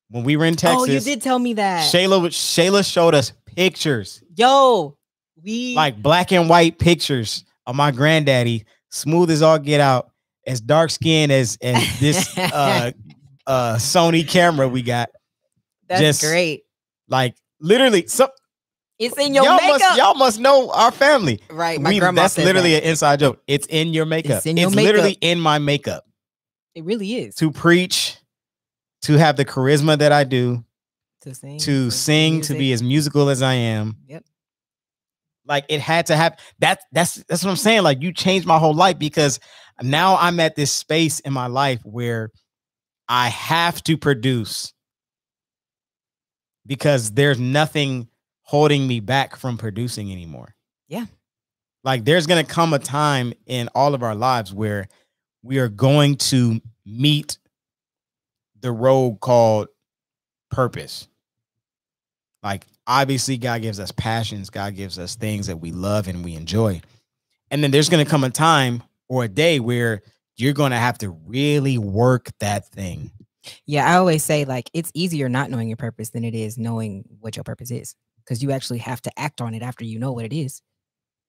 When 0.08 0.24
we 0.24 0.36
were 0.36 0.44
in 0.44 0.56
Texas, 0.56 0.82
oh 0.82 0.84
you 0.92 1.00
did 1.00 1.22
tell 1.22 1.38
me 1.38 1.54
that 1.54 1.90
Shayla 1.92 2.26
Shayla 2.26 2.90
showed 2.90 3.14
us 3.14 3.32
pictures, 3.46 4.22
yo 4.34 4.98
we 5.42 5.74
like 5.74 6.00
black 6.00 6.32
and 6.32 6.48
white 6.48 6.78
pictures 6.78 7.44
of 7.66 7.74
my 7.74 7.90
granddaddy, 7.90 8.64
smooth 8.90 9.30
as 9.30 9.42
all 9.42 9.58
get 9.58 9.80
out, 9.80 10.11
as 10.46 10.60
dark 10.60 10.90
skinned 10.90 11.30
as 11.32 11.56
as 11.62 12.00
this 12.00 12.36
uh 12.38 12.90
uh 13.46 13.74
Sony 13.76 14.26
camera 14.26 14.68
we 14.68 14.82
got. 14.82 15.10
that's 15.88 16.00
just- 16.00 16.22
great 16.22 16.62
Like 17.08 17.34
literally, 17.60 18.06
so 18.06 18.28
It's 18.98 19.16
in 19.18 19.34
your 19.34 19.44
y'all 19.44 19.56
makeup. 19.56 19.80
must 19.80 19.98
y'all 19.98 20.14
must 20.14 20.40
know 20.40 20.70
our 20.72 20.90
family. 20.92 21.40
right. 21.50 21.80
My 21.80 21.90
We- 21.90 21.98
grandma 21.98 22.22
that's 22.22 22.38
literally 22.38 22.72
that. 22.72 22.82
an 22.84 22.90
inside 22.90 23.18
joke. 23.20 23.42
It's 23.46 23.66
in 23.68 23.92
your 23.94 24.06
makeup. 24.06 24.38
It's, 24.38 24.46
in 24.46 24.56
your 24.56 24.70
literally 24.70 25.10
makeup. 25.10 25.18
in 25.22 25.40
my 25.40 25.58
makeup 25.58 26.04
It 26.74 26.84
really 26.84 27.14
is. 27.16 27.34
to 27.36 27.50
preach, 27.50 28.16
to 29.02 29.14
have 29.14 29.36
the 29.36 29.44
charisma 29.44 29.98
that 29.98 30.12
I 30.12 30.24
do, 30.24 30.64
To 31.22 31.34
sing. 31.34 31.58
to 31.60 31.90
sing, 31.90 32.40
to 32.42 32.54
be 32.54 32.72
as 32.72 32.82
musical 32.82 33.28
as 33.28 33.42
I 33.42 33.54
am. 33.54 33.96
Yep. 34.08 34.24
Like 35.44 35.64
it 35.68 35.80
had 35.80 36.06
to 36.06 36.16
happen. 36.16 36.38
that. 36.60 36.80
That's 36.92 37.14
that's 37.28 37.42
what 37.44 37.50
I'm 37.50 37.56
saying. 37.56 37.82
Like 37.82 38.00
you 38.00 38.12
changed 38.12 38.46
my 38.46 38.58
whole 38.58 38.74
life 38.74 38.98
because 38.98 39.40
now 39.80 40.16
I'm 40.16 40.40
at 40.40 40.56
this 40.56 40.72
space 40.72 41.20
in 41.20 41.32
my 41.32 41.46
life 41.46 41.80
where 41.84 42.30
I 43.08 43.28
have 43.28 43.82
to 43.84 43.96
produce 43.96 44.72
because 46.66 47.12
there's 47.12 47.38
nothing 47.38 48.08
holding 48.42 48.86
me 48.86 49.00
back 49.00 49.36
from 49.36 49.58
producing 49.58 50.12
anymore. 50.12 50.54
Yeah. 50.88 51.06
Like 51.84 52.04
there's 52.04 52.26
going 52.26 52.44
to 52.44 52.50
come 52.50 52.72
a 52.72 52.78
time 52.78 53.32
in 53.46 53.68
all 53.74 53.94
of 53.94 54.02
our 54.02 54.14
lives 54.14 54.52
where 54.52 54.88
we 55.42 55.58
are 55.58 55.68
going 55.68 56.16
to 56.16 56.60
meet 56.86 57.38
the 58.60 58.70
road 58.70 59.18
called 59.20 59.68
purpose. 60.50 61.08
Like 62.42 62.66
obviously 62.86 63.38
God 63.38 63.62
gives 63.62 63.80
us 63.80 63.90
passions, 63.90 64.50
God 64.50 64.76
gives 64.76 64.98
us 64.98 65.16
things 65.16 65.48
that 65.48 65.58
we 65.58 65.72
love 65.72 66.08
and 66.08 66.24
we 66.24 66.34
enjoy. 66.34 66.80
And 67.50 67.62
then 67.62 67.70
there's 67.70 67.88
going 67.88 68.04
to 68.04 68.10
come 68.10 68.24
a 68.24 68.30
time 68.30 68.82
or 69.12 69.24
a 69.24 69.28
day 69.28 69.60
where 69.60 70.00
you're 70.38 70.54
going 70.54 70.70
to 70.70 70.78
have 70.78 70.96
to 70.96 71.10
really 71.26 71.76
work 71.76 72.30
that 72.40 72.66
thing. 72.68 73.10
Yeah, 73.66 73.86
I 73.86 73.96
always 73.96 74.24
say 74.24 74.46
like 74.46 74.70
it's 74.72 74.90
easier 74.94 75.28
not 75.28 75.50
knowing 75.50 75.68
your 75.68 75.76
purpose 75.76 76.10
than 76.10 76.24
it 76.24 76.34
is 76.34 76.56
knowing 76.56 77.04
what 77.20 77.36
your 77.36 77.44
purpose 77.44 77.70
is 77.70 77.94
because 78.24 78.42
you 78.42 78.52
actually 78.52 78.78
have 78.78 79.02
to 79.02 79.18
act 79.18 79.42
on 79.42 79.52
it 79.52 79.62
after 79.62 79.84
you 79.84 79.98
know 79.98 80.12
what 80.12 80.24
it 80.24 80.32
is. 80.32 80.62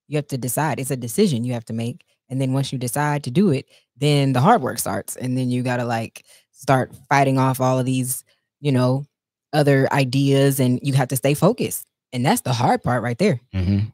You 0.08 0.16
have 0.16 0.28
to 0.28 0.38
decide. 0.38 0.80
It's 0.80 0.92
a 0.92 0.96
decision 0.96 1.44
you 1.44 1.52
have 1.52 1.66
to 1.66 1.74
make. 1.74 2.06
And 2.30 2.40
then 2.40 2.54
once 2.54 2.72
you 2.72 2.80
decide 2.80 3.26
to 3.26 3.32
do 3.32 3.52
it, 3.52 3.66
then 3.98 4.32
the 4.32 4.40
hard 4.40 4.62
work 4.62 4.80
starts. 4.80 5.18
And 5.18 5.38
then 5.38 5.50
you 5.50 5.62
got 5.62 5.78
to 5.78 5.86
like 5.86 6.24
start 6.52 6.96
fighting 7.10 7.38
off 7.38 7.60
all 7.60 7.80
of 7.80 7.86
these, 7.86 8.24
you 8.62 8.72
know, 8.72 9.06
other 9.52 9.92
ideas 9.92 10.62
and 10.62 10.80
you 10.84 10.94
have 10.94 11.10
to 11.10 11.18
stay 11.18 11.34
focused. 11.34 11.86
And 12.14 12.26
that's 12.26 12.42
the 12.42 12.54
hard 12.54 12.82
part 12.82 13.04
right 13.04 13.18
there. 13.18 13.42
Mm-hmm. 13.54 13.88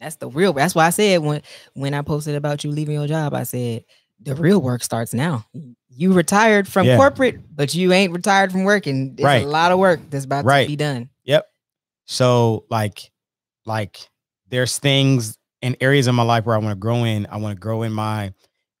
That's 0.00 0.16
the 0.16 0.28
real. 0.28 0.52
That's 0.52 0.74
why 0.74 0.86
I 0.86 0.90
said 0.90 1.20
when 1.20 1.42
when 1.74 1.94
I 1.94 2.02
posted 2.02 2.34
about 2.34 2.64
you 2.64 2.70
leaving 2.70 2.94
your 2.94 3.06
job, 3.06 3.34
I 3.34 3.42
said 3.42 3.84
the 4.20 4.34
real 4.34 4.60
work 4.60 4.82
starts 4.82 5.12
now. 5.14 5.44
You 5.90 6.12
retired 6.12 6.68
from 6.68 6.86
Yeah. 6.86 6.96
corporate, 6.96 7.40
but 7.54 7.74
you 7.74 7.92
ain't 7.92 8.12
retired 8.12 8.52
from 8.52 8.64
working. 8.64 9.14
There's 9.16 9.24
Right. 9.24 9.44
a 9.44 9.48
lot 9.48 9.72
of 9.72 9.78
work 9.78 10.00
that's 10.10 10.24
about 10.24 10.44
Right. 10.44 10.64
to 10.64 10.68
be 10.68 10.76
done. 10.76 11.10
Yep. 11.24 11.46
So 12.06 12.64
like 12.70 13.10
like 13.66 13.98
there's 14.48 14.78
things 14.78 15.36
and 15.62 15.76
areas 15.80 16.06
of 16.06 16.14
my 16.14 16.22
life 16.22 16.46
where 16.46 16.54
I 16.54 16.58
want 16.58 16.70
to 16.70 16.78
grow 16.80 17.04
in. 17.04 17.26
I 17.26 17.36
want 17.36 17.56
to 17.56 17.60
grow 17.60 17.82
in 17.82 17.92
my 17.92 18.32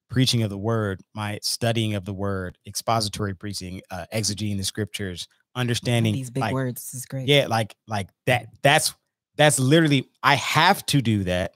preaching 0.08 0.42
of 0.42 0.50
the 0.50 0.56
word, 0.58 1.02
my 1.14 1.38
studying 1.42 1.94
of 1.94 2.04
the 2.04 2.14
word, 2.14 2.56
expository 2.66 3.34
preaching, 3.34 3.82
uh 3.90 4.06
exegeting 4.14 4.56
the 4.56 4.64
scriptures, 4.64 5.26
understanding 5.54 6.14
These 6.14 6.30
big 6.30 6.42
like, 6.42 6.54
words 6.54 6.82
this 6.84 6.94
is 6.94 7.06
great. 7.06 7.28
Yeah, 7.28 7.46
like 7.48 7.74
like 7.88 8.08
that 8.26 8.46
that's 8.62 8.94
that's 9.38 9.58
literally 9.58 10.08
I 10.22 10.34
have 10.34 10.84
to 10.86 11.00
do 11.00 11.24
that 11.24 11.54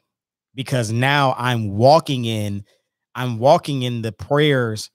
because 0.54 0.90
now 0.92 1.34
I'm 1.36 1.76
walking 1.76 2.24
in 2.24 2.64
I'm 3.14 3.38
walking 3.38 3.82
in 3.82 4.00
the 4.02 4.12
prayers 4.12 4.90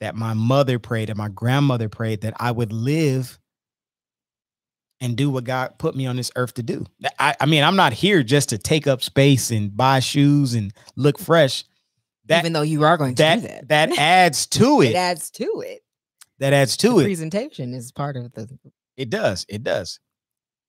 that 0.00 0.14
my 0.14 0.32
mother 0.34 0.78
prayed 0.78 1.10
and 1.10 1.18
my 1.18 1.28
grandmother 1.28 1.88
prayed 1.90 2.22
that 2.22 2.34
I 2.40 2.50
would 2.50 2.72
live 2.72 3.38
and 5.00 5.16
do 5.16 5.28
what 5.28 5.44
God 5.44 5.74
put 5.78 5.94
me 5.94 6.06
on 6.06 6.16
this 6.16 6.30
earth 6.36 6.54
to 6.54 6.62
do. 6.62 6.86
I, 7.18 7.34
I 7.40 7.46
mean, 7.46 7.62
I'm 7.64 7.76
not 7.76 7.92
here 7.92 8.22
just 8.22 8.48
to 8.50 8.58
take 8.58 8.86
up 8.86 9.02
space 9.02 9.50
and 9.50 9.76
buy 9.76 10.00
shoes 10.00 10.54
and 10.54 10.72
look 10.96 11.18
fresh. 11.18 11.64
That 12.26 12.40
Even 12.40 12.54
though 12.54 12.62
you 12.62 12.84
are 12.84 12.96
going 12.96 13.14
to 13.16 13.22
that 13.22 13.40
do 13.42 13.48
that, 13.48 13.68
that 13.68 13.98
adds 13.98 14.46
to 14.58 14.80
it 14.82 14.90
it. 14.90 14.94
adds 14.96 15.30
to 15.32 15.62
it. 15.66 15.82
That 16.38 16.52
adds 16.54 16.76
The 16.76 16.88
to 16.88 17.00
it. 17.00 17.04
presentation 17.04 17.74
is 17.74 17.92
part 17.92 18.16
of 18.16 18.32
the. 18.32 18.48
It 18.96 19.10
does. 19.10 19.44
It 19.48 19.62
does. 19.62 20.00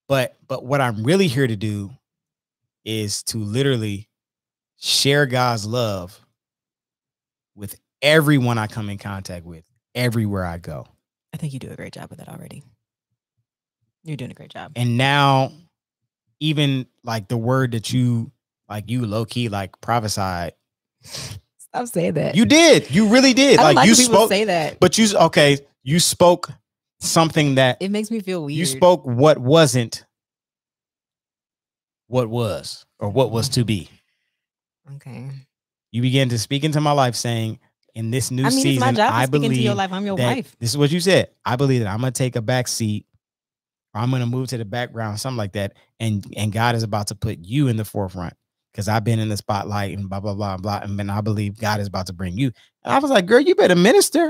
But 0.08 0.36
but 0.48 0.64
what 0.66 0.82
I'm 0.82 1.04
really 1.04 1.28
here 1.28 1.48
to 1.48 1.56
do 1.56 1.92
is 2.84 3.24
to 3.24 3.38
literally 3.38 4.08
share 4.78 5.26
God's 5.26 5.66
love 5.66 6.20
with 7.56 7.80
everyone 8.02 8.58
I 8.58 8.68
come 8.68 8.90
in 8.90 8.98
contact 8.98 9.46
with, 9.46 9.64
everywhere 9.96 10.46
I 10.46 10.58
go. 10.58 10.86
I 11.34 11.38
think 11.38 11.54
you 11.54 11.60
do 11.60 11.72
a 11.72 11.76
great 11.76 11.94
job 11.94 12.10
with 12.10 12.20
that 12.20 12.30
already. 12.30 12.64
You're 14.04 14.18
doing 14.18 14.32
a 14.32 14.36
great 14.36 14.52
job. 14.52 14.74
And 14.76 14.98
now 14.98 15.52
even 16.40 16.86
like 17.04 17.28
the 17.28 17.38
word 17.38 17.72
that 17.72 17.92
you 17.92 18.32
like 18.70 18.90
you 18.90 19.06
low 19.06 19.26
key 19.26 19.50
like 19.50 19.80
prophesied. 19.82 20.54
Stop 21.04 21.88
saying 21.88 22.14
that. 22.14 22.36
You 22.36 22.46
did. 22.46 22.90
You 22.92 23.08
really 23.08 23.34
did. 23.34 23.60
I 23.60 23.64
Like, 23.64 23.76
like 23.78 23.88
you 23.88 23.96
spoke 23.96 24.30
say 24.30 24.46
that. 24.46 24.80
but 24.80 24.98
you 24.98 25.08
okay, 25.18 25.60
you 25.84 26.00
spoke 26.00 26.52
something 27.00 27.56
that 27.56 27.78
It 27.80 27.92
makes 27.92 28.12
me 28.12 28.20
feel 28.20 28.44
weird. 28.46 28.58
you 28.58 28.66
spoke 28.66 29.04
what 29.06 29.38
wasn't 29.38 30.06
what 32.08 32.30
was 32.30 32.86
or 33.00 33.10
what 33.10 33.32
was 33.32 33.50
to 33.50 33.66
be. 33.66 33.90
Okay. 34.96 35.30
You 35.92 36.02
began 36.02 36.30
to 36.30 36.38
speak 36.38 36.64
into 36.64 36.82
my 36.82 36.92
life 36.92 37.16
saying, 37.16 37.60
in 37.96 38.12
this 38.12 38.30
new 38.30 38.44
I 38.44 38.50
mean, 38.50 38.62
season, 38.62 38.72
it's 38.72 38.80
my 38.82 38.92
job 38.92 39.12
to 39.12 39.16
I 39.16 39.26
speak 39.26 39.44
into 39.44 39.62
your 39.62 39.74
life. 39.74 39.92
I'm 39.92 40.06
your 40.06 40.18
that 40.18 40.36
wife. 40.36 40.56
this 40.60 40.70
is 40.70 40.78
what 40.78 40.92
you 40.92 41.00
said. 41.00 41.30
I 41.46 41.56
believe 41.56 41.82
that 41.82 41.88
I'm 41.88 42.00
gonna 42.00 42.12
take 42.12 42.36
a 42.36 42.42
back 42.42 42.68
seat 42.68 43.06
or 43.94 44.02
I'm 44.02 44.12
gonna 44.12 44.26
move 44.26 44.50
to 44.50 44.58
the 44.58 44.66
background, 44.66 45.20
something 45.20 45.38
like 45.38 45.54
that. 45.54 45.74
And 46.00 46.26
and 46.36 46.52
God 46.52 46.76
is 46.76 46.84
about 46.84 47.08
to 47.08 47.16
put 47.16 47.40
you 47.40 47.70
in 47.70 47.78
the 47.78 47.86
forefront 47.86 48.34
because 48.72 48.90
I've 48.90 49.06
been 49.06 49.20
in 49.20 49.30
the 49.30 49.38
spotlight 49.38 49.98
and 49.98 50.10
blah 50.10 50.20
blah 50.20 50.34
blah 50.34 50.58
blah. 50.58 50.80
And 50.84 51.00
then 51.00 51.10
I 51.10 51.22
believe 51.22 51.58
God 51.58 51.80
is 51.80 51.88
about 51.88 52.08
to 52.08 52.14
bring 52.14 52.38
you. 52.38 52.52
And 52.84 52.94
I 52.94 53.00
was 53.00 53.10
like, 53.12 53.26
girl, 53.26 53.40
you 53.40 53.56
better 53.56 53.76
minister. 53.76 54.30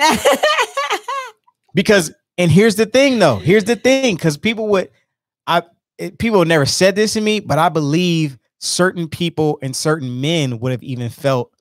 because 1.73 2.13
and 2.37 2.51
here's 2.51 2.75
the 2.75 2.85
thing 2.85 3.19
though 3.19 3.37
here's 3.37 3.63
the 3.65 3.75
thing 3.75 4.15
because 4.15 4.37
people 4.37 4.67
would 4.67 4.89
i 5.47 5.61
it, 5.97 6.17
people 6.17 6.43
never 6.45 6.65
said 6.65 6.95
this 6.95 7.13
to 7.13 7.21
me 7.21 7.39
but 7.39 7.57
i 7.57 7.69
believe 7.69 8.37
certain 8.59 9.07
people 9.07 9.59
and 9.61 9.75
certain 9.75 10.21
men 10.21 10.59
would 10.59 10.71
have 10.71 10.83
even 10.83 11.09
felt 11.09 11.51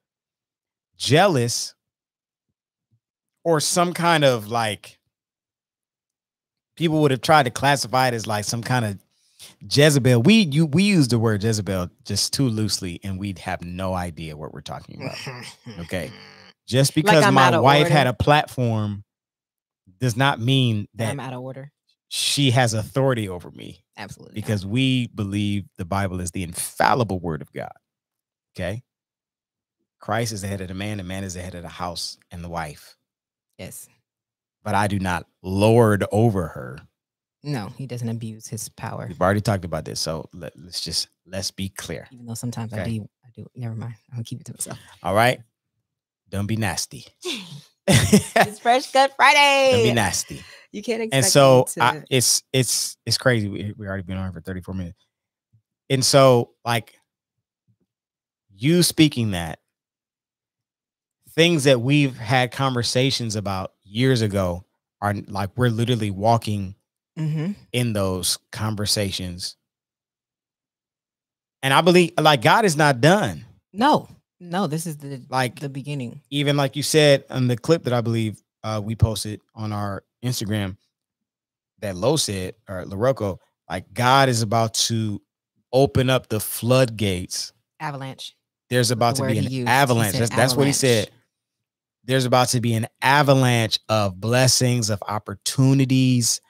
jealous 0.97 1.75
or 3.45 3.61
some 3.61 3.93
kind 3.93 4.25
of 4.25 4.49
like 4.49 4.99
people 6.77 7.01
would 7.03 7.11
have 7.11 7.21
tried 7.21 7.45
to 7.45 7.51
classify 7.51 8.09
it 8.09 8.15
as 8.15 8.27
like 8.27 8.45
some 8.45 8.63
kind 8.63 8.85
of 8.85 8.99
Jezebel. 9.71 10.23
We 10.23 10.43
you 10.51 10.67
we 10.67 10.85
use 10.85 11.09
the 11.09 11.19
word 11.19 11.43
Jezebel 11.43 11.91
just 12.05 12.33
too 12.33 12.49
loosely, 12.49 13.01
and 13.03 13.19
we'd 13.19 13.39
have 13.41 13.63
no 13.63 13.95
idea 13.95 14.37
what 14.37 14.53
we're 14.53 14.61
talking 14.61 15.03
about. 15.03 15.19
Okay. 15.81 16.11
Just 16.67 16.95
because 16.95 17.23
I'm 17.25 17.35
my 17.35 17.59
wife 17.59 17.89
had 17.89 18.07
a 18.07 18.15
platform 18.15 19.05
does 20.05 20.17
not 20.17 20.39
mean 20.41 20.87
that 20.95 21.11
I'm 21.11 21.19
out 21.21 21.33
of 21.33 21.41
order. 21.41 21.73
she 22.09 22.51
has 22.51 22.75
authority 22.75 23.29
over 23.29 23.51
me 23.51 23.83
Absolutely. 23.97 24.33
not. 24.33 24.47
because 24.47 24.67
we 24.67 25.09
believe 25.09 25.65
the 25.79 25.85
Bible 25.85 26.21
is 26.21 26.31
the 26.31 26.43
infallible 26.43 27.19
word 27.19 27.43
of 27.43 27.53
God. 27.53 27.73
Okay. 28.57 28.83
Christ 29.99 30.33
is 30.33 30.43
the 30.43 30.49
head 30.49 30.61
of 30.61 30.69
the 30.69 30.75
man, 30.75 31.01
and 31.01 31.09
man 31.09 31.25
is 31.25 31.35
the 31.35 31.41
head 31.41 31.55
of 31.55 31.63
the 31.63 31.69
house 31.69 32.19
and 32.31 32.45
the 32.45 32.49
wife. 32.49 32.97
yes. 33.59 33.89
But 34.63 34.75
I 34.75 34.87
do 34.87 34.99
not 34.99 35.27
lord 35.43 36.05
over 36.13 36.49
her. 36.49 36.79
No, 37.43 37.69
he 37.77 37.87
doesn't 37.87 38.09
abuse 38.09 38.47
his 38.47 38.71
power. 38.71 39.07
We've 39.07 39.21
already 39.21 39.43
talked 39.43 39.67
about 39.67 39.85
this. 39.85 40.01
So 40.01 40.29
let, 40.33 40.55
us 40.57 40.81
just 40.81 41.09
let's 41.27 41.51
be 41.51 41.69
clear. 41.69 42.09
Even 42.11 42.25
though 42.25 42.35
sometimes 42.35 42.73
I 42.73 42.85
do. 42.85 43.09
I 43.25 43.29
do. 43.35 43.47
Never 43.55 43.75
mind. 43.75 43.95
I'm 44.11 44.17
gonna 44.17 44.25
keep 44.25 44.41
it 44.41 44.47
to 44.47 44.53
myself. 44.53 44.79
All 45.03 45.15
right. 45.15 45.41
Don't 46.31 46.47
be 46.47 46.57
nasty. 46.57 47.07
it's 47.89 48.59
Fresh 48.59 48.93
Cut 48.93 49.15
Friday. 49.17 49.83
Be 49.85 49.93
nasty. 49.93 50.43
You 50.73 50.83
can't 50.83 51.03
expect 51.03 51.25
and 51.25 51.27
so 51.27 51.59
me 51.69 51.73
to, 51.75 51.83
I, 51.83 52.03
it's 52.11 52.43
it's 52.53 52.97
it's 53.07 53.19
crazy. 53.19 53.49
We 53.49 53.75
we 53.77 53.87
already 53.87 54.03
been 54.03 54.17
on 54.17 54.33
for 54.33 54.41
34 54.41 54.75
minutes. 54.75 55.07
And 55.91 56.05
so 56.05 56.51
like 56.65 56.95
you 58.57 58.83
speaking 58.83 59.33
that 59.33 59.59
things 61.31 61.65
that 61.65 61.81
we've 61.81 62.17
had 62.17 62.53
conversations 62.53 63.37
about 63.37 63.73
years 63.85 64.23
ago 64.23 64.65
are 65.01 65.15
like 65.29 65.51
we're 65.57 65.69
literally 65.71 66.11
walking 66.11 66.75
Mhm. 67.19 67.55
in 67.73 67.93
those 67.93 68.39
conversations. 68.51 69.57
And 71.63 71.73
I 71.75 71.81
believe 71.83 72.13
like 72.21 72.43
God 72.43 72.65
is 72.65 72.77
not 72.77 73.01
done. 73.01 73.45
No, 73.73 74.09
no. 74.51 74.67
This 74.67 74.87
is 74.87 74.97
the 74.99 75.23
Like 75.29 75.61
the 75.61 75.69
beginning. 75.69 76.21
even 76.31 76.57
like 76.57 76.77
you 76.77 76.83
said 76.83 77.25
on 77.31 77.49
the 77.49 77.57
clip 77.57 77.85
that 77.85 77.93
I 77.93 78.01
believe 78.01 78.43
uh, 78.63 78.81
we 78.83 78.95
posted 78.95 79.41
on 79.55 79.73
our 79.73 80.05
Instagram 80.25 80.77
that 81.81 81.97
Lo 81.97 82.17
said 82.17 82.55
or 82.69 82.85
LaRocco, 82.85 83.39
like 83.69 83.93
God 83.93 84.29
is 84.29 84.43
about 84.43 84.75
to 84.75 85.21
open 85.73 86.09
up 86.09 86.29
the 86.29 86.41
floodgates. 86.41 87.53
Avalanche. 87.81 88.35
There's 88.71 88.91
about 88.91 89.17
to 89.17 89.27
be 89.27 89.39
an 89.39 89.45
used. 89.45 89.69
Avalanche. 89.69 90.17
That's, 90.17 90.35
that's 90.35 90.57
what 90.57 90.67
he 90.67 90.73
said. 90.73 91.11
There's 92.05 92.25
about 92.25 92.49
to 92.49 92.61
be 92.61 92.75
an 92.75 92.87
avalanche 93.03 93.79
of 93.89 94.21
blessings, 94.21 94.91
of 94.91 95.03
opportunities, 95.07 96.41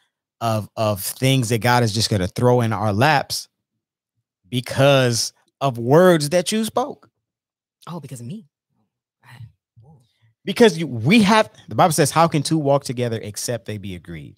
of 0.40 0.68
of 0.76 1.02
things 1.02 1.48
that 1.48 1.58
God 1.58 1.82
is 1.82 1.94
just 1.94 2.10
going 2.10 2.20
to 2.20 2.28
throw 2.28 2.60
in 2.60 2.72
our 2.72 2.92
laps 2.92 3.48
because 4.48 5.32
of 5.60 5.78
words 5.78 6.30
that 6.30 6.52
you 6.52 6.64
spoke. 6.64 7.08
Oh, 7.86 8.00
because 8.00 8.20
of 8.20 8.26
me. 8.26 8.46
Because 10.44 10.76
you, 10.76 10.86
we 10.86 11.22
have 11.22 11.50
the 11.68 11.74
Bible 11.74 11.92
says, 11.92 12.10
"How 12.10 12.28
can 12.28 12.42
two 12.42 12.58
walk 12.58 12.84
together 12.84 13.18
except 13.22 13.64
they 13.64 13.78
be 13.78 13.94
agreed?" 13.94 14.36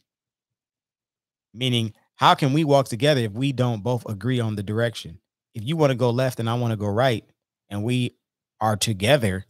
Meaning, 1.53 1.95
how 2.15 2.35
can 2.35 2.53
we 2.53 2.63
walk 2.65 2.87
together 2.87 3.23
if 3.23 3.33
we 3.33 3.51
don't 3.53 3.83
both 3.83 4.09
agree 4.09 4.39
on 4.39 4.55
the 4.55 4.63
direction? 4.63 5.19
If 5.55 5.65
you 5.65 5.77
want 5.77 5.91
to 5.91 5.97
go 5.97 6.11
left 6.11 6.39
and 6.39 6.49
I 6.49 6.55
want 6.55 6.71
to 6.73 6.77
go 6.77 6.87
right, 6.87 7.25
and 7.71 7.83
we 7.83 8.17
are 8.61 8.77
together, 8.77 9.47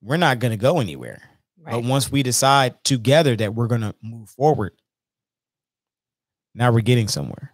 we're 0.00 0.16
not 0.16 0.38
going 0.38 0.52
to 0.52 0.56
go 0.56 0.78
anywhere. 0.78 1.22
Right. 1.60 1.72
But 1.72 1.84
once 1.84 2.10
we 2.10 2.22
decide 2.22 2.82
together 2.84 3.34
that 3.36 3.54
we're 3.54 3.66
going 3.66 3.80
to 3.80 3.94
move 4.00 4.30
forward, 4.30 4.74
now 6.54 6.70
we're 6.70 6.80
getting 6.80 7.08
somewhere. 7.08 7.52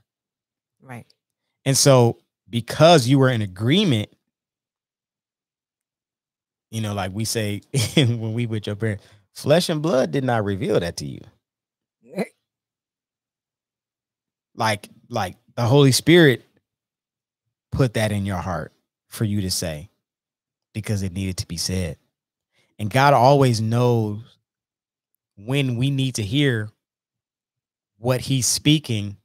right. 0.82 1.06
And 1.64 1.76
so, 1.76 2.18
because 2.50 3.08
you 3.08 3.18
were 3.18 3.30
in 3.30 3.40
agreement, 3.40 4.10
you 6.74 6.80
know, 6.80 6.92
like 6.92 7.12
we 7.14 7.24
say 7.24 7.60
when 7.96 8.34
we 8.34 8.46
with 8.46 8.66
your 8.66 8.74
parents, 8.74 9.04
flesh 9.32 9.68
and 9.68 9.80
blood 9.80 10.10
did 10.10 10.24
not 10.24 10.44
reveal 10.44 10.80
that 10.80 10.96
to 10.96 11.06
you. 11.06 11.20
Like, 14.56 14.88
like 15.08 15.36
the 15.54 15.62
Holy 15.62 15.92
Spirit 15.92 16.44
put 17.70 17.94
that 17.94 18.10
in 18.10 18.26
your 18.26 18.38
heart 18.38 18.72
for 19.08 19.24
you 19.24 19.42
to 19.42 19.52
say 19.52 19.88
because 20.72 21.04
it 21.04 21.12
needed 21.12 21.36
to 21.38 21.46
be 21.46 21.56
said. 21.56 21.96
And 22.76 22.90
God 22.90 23.14
always 23.14 23.60
knows 23.60 24.20
when 25.36 25.76
we 25.76 25.90
need 25.90 26.16
to 26.16 26.22
hear 26.22 26.70
what 27.98 28.20
He's 28.20 28.46
speaking 28.46 29.16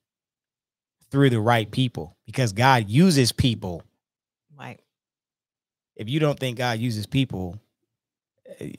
through 1.10 1.32
the 1.32 1.40
right 1.40 1.70
people 1.70 2.16
because 2.28 2.54
God 2.54 2.90
uses 2.90 3.32
people. 3.32 3.82
If 6.00 6.10
you 6.10 6.20
don't 6.22 6.40
think 6.40 6.58
God 6.58 6.80
uses 6.80 7.06
people, 7.06 7.60
eh, 8.60 8.72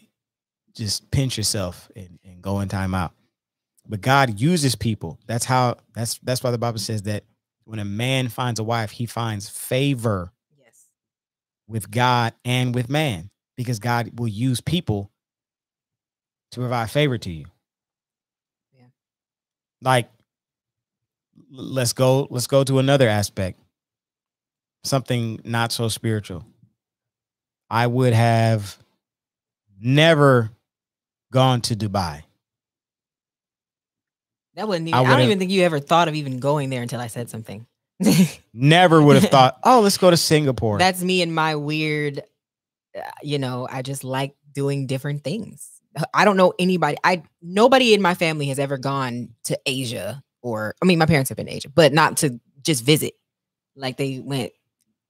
just 0.75 1.11
pinch 1.11 1.37
yourself 1.37 1.91
and, 1.95 2.19
and 2.25 2.41
go 2.41 2.61
in 2.61 2.69
time 2.69 2.95
out. 2.95 3.13
But 3.87 4.01
God 4.01 4.41
uses 4.41 4.75
people. 4.75 5.19
That's 5.27 5.45
how 5.45 5.77
that's 5.95 6.19
that's 6.23 6.43
why 6.43 6.51
the 6.51 6.59
Bible 6.59 6.79
says 6.79 7.03
that 7.03 7.25
when 7.65 7.79
a 7.79 7.85
man 7.85 8.29
finds 8.29 8.59
a 8.59 8.65
wife, 8.65 8.91
he 8.91 9.05
finds 9.05 9.49
favor 9.51 10.33
Yes. 10.59 10.87
with 11.69 11.91
God 11.91 12.33
and 12.45 12.75
with 12.75 12.89
man 12.89 13.31
because 13.57 13.79
God 13.79 14.19
will 14.19 14.29
use 14.29 14.63
people 14.63 15.11
to 16.53 16.61
provide 16.61 16.91
favor 16.91 17.19
to 17.19 17.31
you. 17.31 17.45
Yeah. 18.73 18.87
Like 19.83 20.09
let's 21.51 21.93
go 21.93 22.29
let's 22.31 22.47
go 22.47 22.65
to 22.65 22.79
another 22.79 23.09
aspect. 23.09 23.61
Something 24.85 25.41
not 25.45 25.73
so 25.73 25.89
spiritual. 25.89 26.47
I 27.71 27.87
would 27.87 28.13
have 28.13 28.77
never 29.81 30.51
gone 31.33 31.61
to 31.63 31.77
Dubai. 31.77 32.23
That 34.55 34.67
wasn't 34.69 34.89
even, 34.89 34.99
I 34.99 35.01
I, 35.01 35.05
don't 35.05 35.11
would've- 35.13 35.27
even 35.27 35.39
think 35.39 35.51
you 35.53 35.63
ever 35.63 35.79
thought 35.81 36.09
of 36.09 36.15
even 36.15 36.39
going 36.41 36.71
there 36.71 36.83
until 36.83 37.01
I 37.01 37.07
said 37.07 37.31
something. 37.31 37.67
Never 38.53 39.01
would 39.03 39.17
have 39.21 39.31
thought, 39.31 39.59
"Oh, 39.65 39.81
let's 39.81 39.99
go 39.99 40.11
to 40.11 40.17
Singapore." 40.17 40.79
That's 40.79 41.03
me 41.03 41.21
and 41.23 41.35
my 41.35 41.55
weird, 41.57 42.23
uh, 42.97 43.01
you 43.23 43.39
know, 43.39 43.69
I 43.71 43.83
just 43.83 44.05
like 44.05 44.35
doing 44.53 44.87
different 44.87 45.23
things. 45.23 45.69
I 46.15 46.25
don't 46.25 46.37
know 46.39 46.55
anybody. 46.59 46.97
I 47.05 47.23
nobody 47.43 47.93
in 47.95 48.01
my 48.01 48.15
family 48.15 48.47
has 48.47 48.59
ever 48.59 48.79
gone 48.79 49.31
to 49.45 49.59
Asia 49.67 50.23
or 50.43 50.75
I 50.83 50.87
mean 50.87 50.99
my 50.99 51.07
parents 51.07 51.29
have 51.29 51.37
been 51.37 51.47
to 51.47 51.55
Asia, 51.55 51.69
but 51.69 51.93
not 51.93 52.19
to 52.19 52.41
just 52.63 52.85
visit. 52.85 53.15
Like 53.77 53.97
they 53.99 54.19
went 54.19 54.53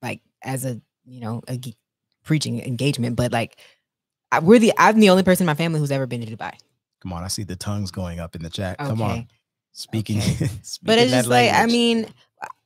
like 0.03 0.21
as 0.43 0.65
a, 0.65 0.81
you 1.05 1.21
know, 1.21 1.43
a 1.47 1.57
preaching 2.25 2.61
engagement, 2.63 3.17
but 3.17 3.33
like 3.33 3.59
I, 4.33 4.39
we're 4.41 4.59
the 4.59 4.73
I'm 4.79 5.01
the 5.01 5.11
only 5.11 5.23
person 5.23 5.45
in 5.45 5.47
my 5.47 5.55
family 5.55 5.81
who's 5.81 5.91
ever 5.91 6.07
been 6.07 6.25
to 6.25 6.37
Dubai. 6.37 6.53
Come 7.01 7.13
on, 7.13 7.25
I 7.25 7.29
see 7.29 7.45
the 7.45 7.57
tongues 7.57 7.91
going 7.91 8.21
up 8.21 8.37
in 8.37 8.43
the 8.43 8.51
chat. 8.51 8.79
Come 8.79 9.03
on. 9.03 9.27
Speaking, 9.73 10.19
Okay. 10.19 10.33
speaking 10.63 10.79
but 10.83 10.99
it's 10.99 11.13
just 11.13 11.29
like 11.29 11.53
I 11.53 11.67
mean, 11.67 12.07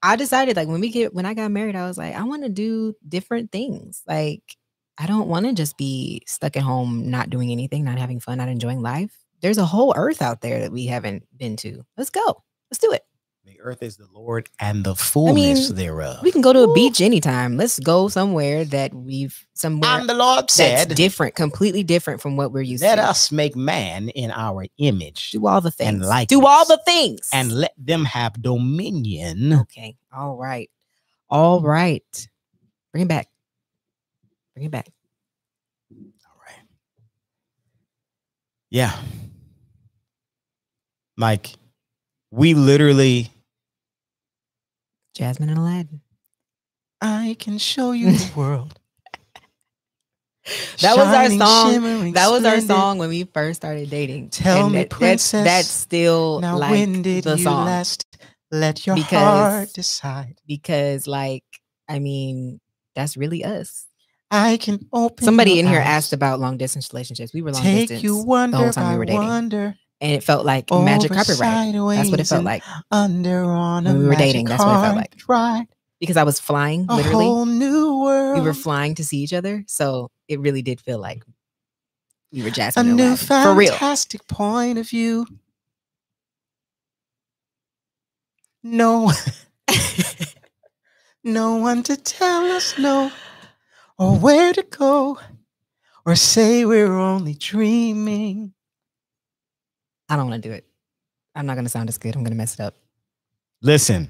I 0.03 0.17
decided 0.17 0.57
like 0.57 0.69
when 0.69 0.81
we 0.81 0.91
get 0.91 1.15
when 1.15 1.27
I 1.27 1.35
got 1.35 1.51
married, 1.51 1.77
I 1.77 1.87
was 1.87 1.99
like, 1.99 2.15
I 2.15 2.23
want 2.25 2.43
to 2.43 2.49
do 2.49 2.95
different 3.09 3.53
things. 3.53 4.03
Like 4.07 4.57
I 4.99 5.07
don't 5.07 5.29
want 5.29 5.47
to 5.47 5.53
just 5.53 5.77
be 5.77 6.23
stuck 6.27 6.57
at 6.57 6.63
home, 6.63 7.11
not 7.11 7.31
doing 7.31 7.51
anything, 7.51 7.85
not 7.85 7.99
having 7.99 8.21
fun, 8.21 8.39
not 8.39 8.49
enjoying 8.49 8.81
life. 8.81 9.17
There's 9.41 9.59
a 9.59 9.67
whole 9.67 9.93
earth 9.97 10.23
out 10.23 10.41
there 10.41 10.61
that 10.61 10.73
we 10.73 10.87
haven't 10.87 11.25
been 11.37 11.57
to. 11.57 11.85
Let's 11.97 12.11
go. 12.11 12.43
Let's 12.71 12.79
do 12.79 12.93
it. 12.93 13.03
The 13.45 13.61
earth 13.61 13.83
is 13.83 13.97
the 13.97 14.07
Lord 14.11 14.49
and 14.59 14.85
the 14.85 14.95
fullness 14.95 15.69
mean, 15.69 15.77
thereof. 15.77 16.21
We 16.23 16.33
can 16.33 16.41
go 16.41 16.53
to 16.53 16.61
a 16.61 16.71
Ooh. 16.71 16.75
beach 16.75 17.01
anytime. 17.03 17.57
Let's 17.59 17.79
go 17.79 18.09
somewhere 18.09 18.65
that 18.65 18.95
we've 18.95 19.47
somewhere 19.53 19.91
and 19.91 20.09
the 20.09 20.15
Lord 20.15 20.45
that's 20.45 20.55
said, 20.55 20.95
different, 20.95 21.35
completely 21.35 21.83
different 21.83 22.23
from 22.23 22.37
what 22.37 22.53
we're 22.53 22.63
used 22.63 22.83
"Let 22.83 22.97
to. 22.97 23.03
Let 23.03 23.11
us 23.11 23.31
make 23.31 23.55
man 23.55 24.09
in 24.11 24.31
our 24.31 24.65
image, 24.79 25.33
do 25.33 25.47
all 25.47 25.61
the 25.61 25.71
things. 25.71 25.89
and 25.89 26.03
things. 26.03 26.29
do 26.29 26.47
all 26.47 26.67
the 26.67 26.81
things. 26.87 27.29
and 27.35 27.53
let 27.53 27.75
them 27.77 28.07
have 28.07 28.41
dominion." 28.41 29.53
okay. 29.53 29.97
All 30.11 30.37
right. 30.37 30.71
All 31.29 31.61
right. 31.61 32.29
Bring 32.93 33.03
it 33.03 33.09
back. 33.09 33.29
Bring 34.55 34.67
it 34.67 34.71
back. 34.71 34.89
All 35.93 36.41
right. 36.47 36.65
Yeah. 38.71 38.97
Like 41.19 41.53
we 42.31 42.55
literally 42.55 43.31
Jasmine 45.15 45.49
and 45.51 45.59
Aladdin. 45.59 46.01
I 47.01 47.37
can 47.39 47.59
show 47.59 47.93
you 47.93 48.13
the 48.13 48.31
world. 48.37 48.79
That 50.81 50.97
was 50.97 51.07
our 51.07 51.31
song. 51.31 52.13
That 52.13 52.31
was 52.31 52.45
our 52.45 52.61
song 52.61 52.99
when 52.99 53.09
we 53.09 53.25
first 53.25 53.61
started 53.61 53.89
dating. 53.89 54.31
Tell 54.31 54.69
me, 54.69 54.79
that- 54.79 54.91
that's, 54.91 54.99
princess, 54.99 55.45
that's 55.45 55.69
still 55.69 56.41
Now 56.41 56.59
like 56.59 56.71
when 56.71 57.03
did 57.03 57.25
the 57.25 57.37
you 57.39 57.45
song 57.45 57.65
last 57.65 58.05
let 58.51 58.87
your 58.87 58.97
Because- 58.97 59.11
heart 59.13 59.73
decide? 59.73 60.39
because, 60.47 61.07
like, 61.07 61.45
I 61.89 61.99
mean, 61.99 62.61
that's 62.95 63.17
really 63.17 63.43
us. 63.45 63.87
I 64.31 64.57
can 64.59 64.81
open 64.93 65.25
Somebody 65.25 65.61
in 65.61 65.67
here 65.67 65.81
asked 65.81 66.13
about 66.13 66.41
long 66.41 66.57
distance 66.57 66.93
relationships. 66.93 67.33
We 67.33 67.41
were 67.43 67.53
long 67.53 67.63
take 67.63 67.89
distance, 67.89 68.03
you 68.03 68.17
wonder 68.19 68.57
whole 68.57 68.73
time 68.73 68.93
we 68.93 68.99
were 68.99 69.05
dating. 69.07 69.21
wonder 69.23 69.77
and 70.05 70.13
it 70.13 70.23
felt 70.23 70.45
like 70.45 70.71
magic 70.71 71.11
carpet 71.13 71.41
ride. 71.41 71.75
That's 71.75 72.11
what 72.11 72.21
it 72.21 72.27
felt 72.27 72.45
like 72.45 72.63
under 72.91 73.43
on 73.45 73.87
a 73.87 73.91
When 73.93 74.03
we 74.03 74.07
were 74.09 74.15
dating, 74.17 74.45
that's 74.45 74.63
what 74.63 74.77
it 74.77 74.83
felt 74.83 74.97
like. 74.97 75.15
ride. 75.27 75.67
because 75.99 76.19
I 76.19 76.23
was 76.25 76.39
flying. 76.39 76.85
A 76.91 76.97
Literally, 76.97 77.25
whole 77.25 77.47
new 77.47 78.01
world. 78.03 78.39
we 78.39 78.45
were 78.47 78.53
flying 78.55 78.95
to 78.97 79.05
see 79.05 79.19
each 79.19 79.33
other, 79.33 79.65
so 79.67 80.11
it 80.29 80.41
really 80.41 80.61
did 80.63 80.81
feel 80.81 80.99
like 80.99 81.25
we 82.33 82.43
were 82.43 82.49
a 82.49 82.51
Jasmine 82.51 82.89
and 82.89 82.97
new 82.97 83.17
for 83.17 83.55
real. 83.55 83.71
fantastic 83.73 84.27
point 84.29 84.77
of 84.79 84.89
view. 84.89 85.27
No, 88.63 89.11
no 91.25 91.57
one 91.57 91.83
to 91.85 91.97
tell 91.97 92.45
us 92.53 92.79
no, 92.79 93.11
or 93.99 94.17
where 94.19 94.53
to 94.53 94.63
go, 94.63 95.19
or 96.07 96.15
say 96.17 96.65
we're 96.67 96.93
only 96.99 97.35
dreaming. 97.35 98.53
I 100.09 100.17
don't 100.17 100.29
want 100.29 100.43
to 100.43 100.49
do 100.49 100.53
it. 100.55 100.67
I'm 101.35 101.47
not 101.47 101.57
gonna 101.57 101.69
sound 101.69 101.89
as 101.89 101.99
good. 101.99 102.15
I'm 102.15 102.23
gonna 102.23 102.37
mess 102.37 102.55
it 102.55 102.61
up. 102.61 102.75
Listen, 103.63 104.09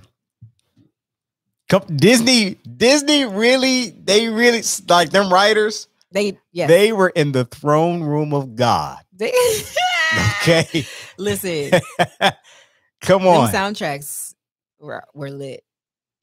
Disney, 1.97 2.57
Disney 2.76 3.24
really, 3.24 3.90
they 3.90 4.28
really 4.28 4.62
like 4.88 5.11
them 5.11 5.32
writers. 5.32 5.88
They 6.12 6.38
yeah. 6.53 6.66
They 6.66 6.92
were 6.92 7.09
in 7.11 7.32
the 7.32 7.45
throne 7.45 8.03
room 8.03 8.32
of 8.34 8.55
God. 8.57 8.99
They, 9.12 9.32
Okay, 10.42 10.86
Listen, 11.18 11.80
come 13.01 13.22
them 13.22 13.28
on. 13.32 13.51
soundtracks 13.53 14.34
were 14.78 15.03
were 15.14 15.30
lit. 15.30 15.64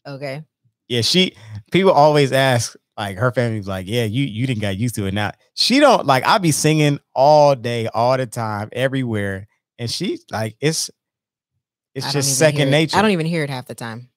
Okay. 0.08 0.44
yeah, 0.88 1.02
she 1.02 1.36
people 1.72 1.92
always 1.92 2.32
ask 2.32 2.76
like 2.96 3.18
her 3.18 3.32
family's 3.32 3.68
like, 3.68 3.88
yeah, 3.88 4.06
you 4.06 4.24
you 4.24 4.48
didn't 4.48 4.62
got 4.62 4.78
used 4.78 4.96
to 4.96 5.08
it 5.08 5.14
now. 5.14 5.32
She 5.56 5.80
don't 5.80 6.06
like 6.06 6.26
I 6.26 6.38
be 6.38 6.52
singing 6.52 7.00
all 7.14 7.56
day, 7.56 7.88
all 7.88 8.16
the 8.18 8.28
time, 8.28 8.70
everywhere, 8.72 9.48
and 9.82 9.90
she 9.92 10.20
like 10.32 10.56
it's 10.62 10.90
it's 11.96 12.14
just 12.14 12.38
second 12.38 12.70
it. 12.70 12.72
nature. 12.72 12.96
I 12.98 13.02
don't 13.02 13.12
even 13.12 13.26
hear 13.26 13.44
it 13.44 13.50
half 13.50 13.66
the 13.66 13.76
time. 13.76 14.10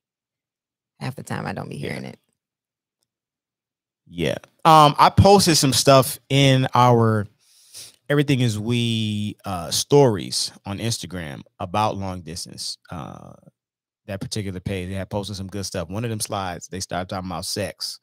Half 1.00 1.16
the 1.16 1.22
time 1.24 1.46
I 1.46 1.52
don't 1.52 1.68
be 1.68 1.76
Yeah. 1.76 1.88
hearing 1.88 2.04
it. 2.04 2.18
Yeah. 4.06 4.36
Um, 4.64 4.94
I 4.98 5.10
posted 5.10 5.56
some 5.56 5.72
stuff 5.72 6.18
in 6.28 6.68
our 6.74 7.26
everything 8.08 8.40
is 8.40 8.58
we 8.58 9.36
uh 9.44 9.70
stories 9.70 10.52
on 10.66 10.78
Instagram 10.78 11.40
about 11.58 11.96
long 11.96 12.20
distance. 12.20 12.78
Uh 12.90 13.32
that 14.06 14.20
particular 14.20 14.60
page. 14.60 14.88
They 14.90 14.94
had 14.94 15.08
posted 15.08 15.36
some 15.36 15.46
good 15.46 15.64
stuff. 15.64 15.88
One 15.88 16.04
of 16.04 16.10
them 16.10 16.20
slides, 16.20 16.68
they 16.68 16.80
started 16.80 17.08
talking 17.08 17.30
about 17.30 17.46
sex. 17.46 17.98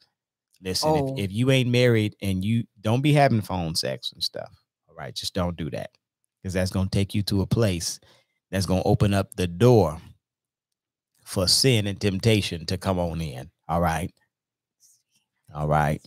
Listen, 0.60 0.90
Oh. 0.90 1.14
if, 1.16 1.26
if 1.26 1.32
you 1.32 1.50
ain't 1.52 1.70
married 1.70 2.16
and 2.20 2.44
you 2.44 2.64
don't 2.80 3.02
be 3.02 3.12
having 3.12 3.40
phone 3.40 3.76
sex 3.76 4.10
and 4.12 4.22
stuff, 4.22 4.50
all 4.88 4.96
right, 4.96 5.14
just 5.14 5.32
don't 5.32 5.56
do 5.56 5.70
that. 5.70 5.90
Because 6.42 6.54
that's 6.54 6.70
gonna 6.70 6.90
take 6.90 7.14
you 7.14 7.22
to 7.24 7.42
a 7.42 7.46
place 7.46 8.00
that's 8.52 8.66
going 8.66 8.82
to 8.82 8.88
open 8.88 9.14
up 9.14 9.34
the 9.34 9.48
door 9.48 9.98
for 11.24 11.48
sin 11.48 11.86
and 11.86 11.98
temptation 12.00 12.66
to 12.66 12.76
come 12.76 12.98
on 12.98 13.20
in. 13.20 13.50
All 13.66 13.80
right. 13.80 14.12
All 15.54 15.66
right. 15.66 16.00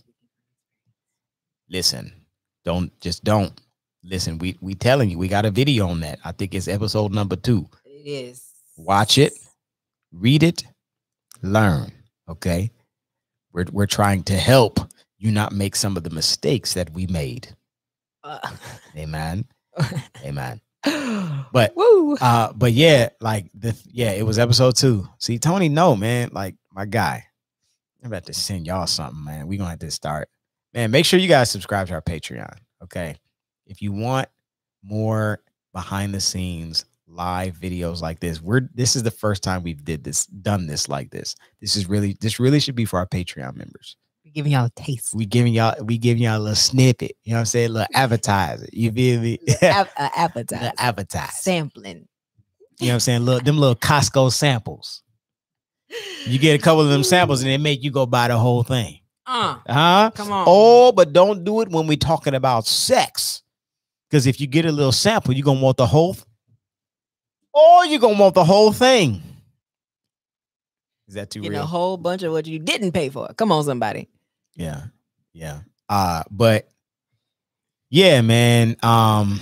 Listen, 1.68 2.12
don't 2.64 2.98
just 3.00 3.24
don't 3.24 3.60
listen. 4.04 4.38
We 4.38 4.56
we 4.60 4.74
telling 4.74 5.10
you, 5.10 5.18
we 5.18 5.26
got 5.26 5.44
a 5.44 5.50
video 5.50 5.88
on 5.88 6.00
that. 6.00 6.20
I 6.24 6.30
think 6.30 6.54
it's 6.54 6.68
episode 6.68 7.12
number 7.12 7.34
two. 7.34 7.68
It 7.84 8.08
is. 8.08 8.44
Watch 8.76 9.18
it, 9.18 9.32
read 10.12 10.44
it, 10.44 10.62
learn. 11.42 11.90
Okay. 12.28 12.70
We're 13.52 13.66
we're 13.72 13.86
trying 13.86 14.22
to 14.24 14.36
help 14.36 14.78
you 15.18 15.32
not 15.32 15.50
make 15.50 15.74
some 15.74 15.96
of 15.96 16.04
the 16.04 16.10
mistakes 16.10 16.74
that 16.74 16.90
we 16.90 17.08
made. 17.08 17.48
Uh, 18.22 18.38
Amen. 18.96 19.44
Amen. 20.24 20.60
But 21.52 21.74
woo. 21.76 22.16
uh, 22.16 22.52
but 22.52 22.72
yeah, 22.72 23.10
like 23.20 23.46
the 23.54 23.74
yeah, 23.86 24.10
it 24.10 24.26
was 24.26 24.38
episode 24.38 24.76
two. 24.76 25.08
See, 25.18 25.38
Tony, 25.38 25.68
no, 25.68 25.96
man, 25.96 26.30
like 26.32 26.56
my 26.72 26.84
guy. 26.84 27.24
I'm 28.02 28.08
about 28.08 28.26
to 28.26 28.34
send 28.34 28.66
y'all 28.66 28.86
something, 28.86 29.24
man. 29.24 29.46
we 29.46 29.56
gonna 29.56 29.70
have 29.70 29.78
to 29.78 29.90
start. 29.90 30.28
Man, 30.74 30.90
make 30.90 31.06
sure 31.06 31.18
you 31.18 31.28
guys 31.28 31.50
subscribe 31.50 31.88
to 31.88 31.94
our 31.94 32.02
Patreon. 32.02 32.58
Okay. 32.82 33.16
If 33.66 33.80
you 33.80 33.92
want 33.92 34.28
more 34.82 35.40
behind 35.72 36.14
the 36.14 36.20
scenes 36.20 36.84
live 37.08 37.56
videos 37.56 38.02
like 38.02 38.20
this, 38.20 38.42
we're 38.42 38.68
this 38.74 38.96
is 38.96 39.02
the 39.02 39.10
first 39.10 39.42
time 39.42 39.62
we've 39.62 39.84
did 39.84 40.04
this, 40.04 40.26
done 40.26 40.66
this 40.66 40.88
like 40.88 41.10
this. 41.10 41.34
This 41.60 41.76
is 41.76 41.88
really 41.88 42.16
this 42.20 42.38
really 42.38 42.60
should 42.60 42.74
be 42.74 42.84
for 42.84 42.98
our 42.98 43.06
Patreon 43.06 43.56
members. 43.56 43.96
Giving 44.36 44.52
y'all 44.52 44.66
a 44.66 44.70
taste. 44.76 45.14
We 45.14 45.24
giving 45.24 45.54
y'all 45.54 45.82
we 45.82 45.96
giving 45.96 46.22
y'all 46.24 46.36
a 46.36 46.38
little 46.38 46.54
snippet, 46.54 47.16
you 47.24 47.30
know 47.32 47.36
what 47.36 47.40
I'm 47.40 47.46
saying? 47.46 47.70
A 47.70 47.72
little 47.72 47.88
advertiser. 47.94 48.66
You 48.70 48.92
feel 48.92 49.18
me? 49.22 49.38
Ap- 49.62 49.88
appetizer. 49.96 50.72
Advertise. 50.76 51.40
Sampling. 51.40 52.06
You 52.78 52.88
know 52.88 52.88
what 52.88 52.92
I'm 52.92 53.00
saying? 53.00 53.22
Look, 53.22 53.44
them 53.44 53.56
little 53.56 53.74
Costco 53.76 54.30
samples. 54.30 55.02
You 56.26 56.38
get 56.38 56.60
a 56.60 56.62
couple 56.62 56.82
of 56.82 56.90
them 56.90 57.02
samples 57.02 57.40
and 57.40 57.50
they 57.50 57.56
make 57.56 57.82
you 57.82 57.90
go 57.90 58.04
buy 58.04 58.28
the 58.28 58.36
whole 58.36 58.62
thing. 58.62 58.98
Uh, 59.24 59.56
Huh? 59.66 60.10
come 60.14 60.30
on. 60.30 60.44
Oh, 60.46 60.92
but 60.92 61.14
don't 61.14 61.42
do 61.42 61.62
it 61.62 61.70
when 61.70 61.86
we're 61.86 61.96
talking 61.96 62.34
about 62.34 62.66
sex. 62.66 63.42
Because 64.10 64.26
if 64.26 64.38
you 64.38 64.46
get 64.46 64.66
a 64.66 64.70
little 64.72 64.92
sample, 64.92 65.32
you're 65.32 65.44
gonna 65.46 65.60
want 65.60 65.78
the 65.78 65.86
whole 65.86 66.14
or 67.54 67.86
you're 67.86 68.00
gonna 68.00 68.20
want 68.20 68.34
the 68.34 68.44
whole 68.44 68.70
thing. 68.70 69.22
Is 71.08 71.14
that 71.14 71.30
too 71.30 71.40
Getting 71.40 71.52
real? 71.56 71.62
a 71.62 71.66
whole 71.66 71.96
bunch 71.96 72.22
of 72.22 72.32
what 72.32 72.46
you 72.46 72.58
didn't 72.58 72.92
pay 72.92 73.08
for. 73.08 73.28
Come 73.38 73.50
on, 73.50 73.64
somebody. 73.64 74.10
Yeah. 74.56 74.84
Yeah. 75.32 75.60
Uh, 75.88 76.24
but 76.30 76.68
yeah, 77.90 78.20
man. 78.22 78.76
Um 78.82 79.38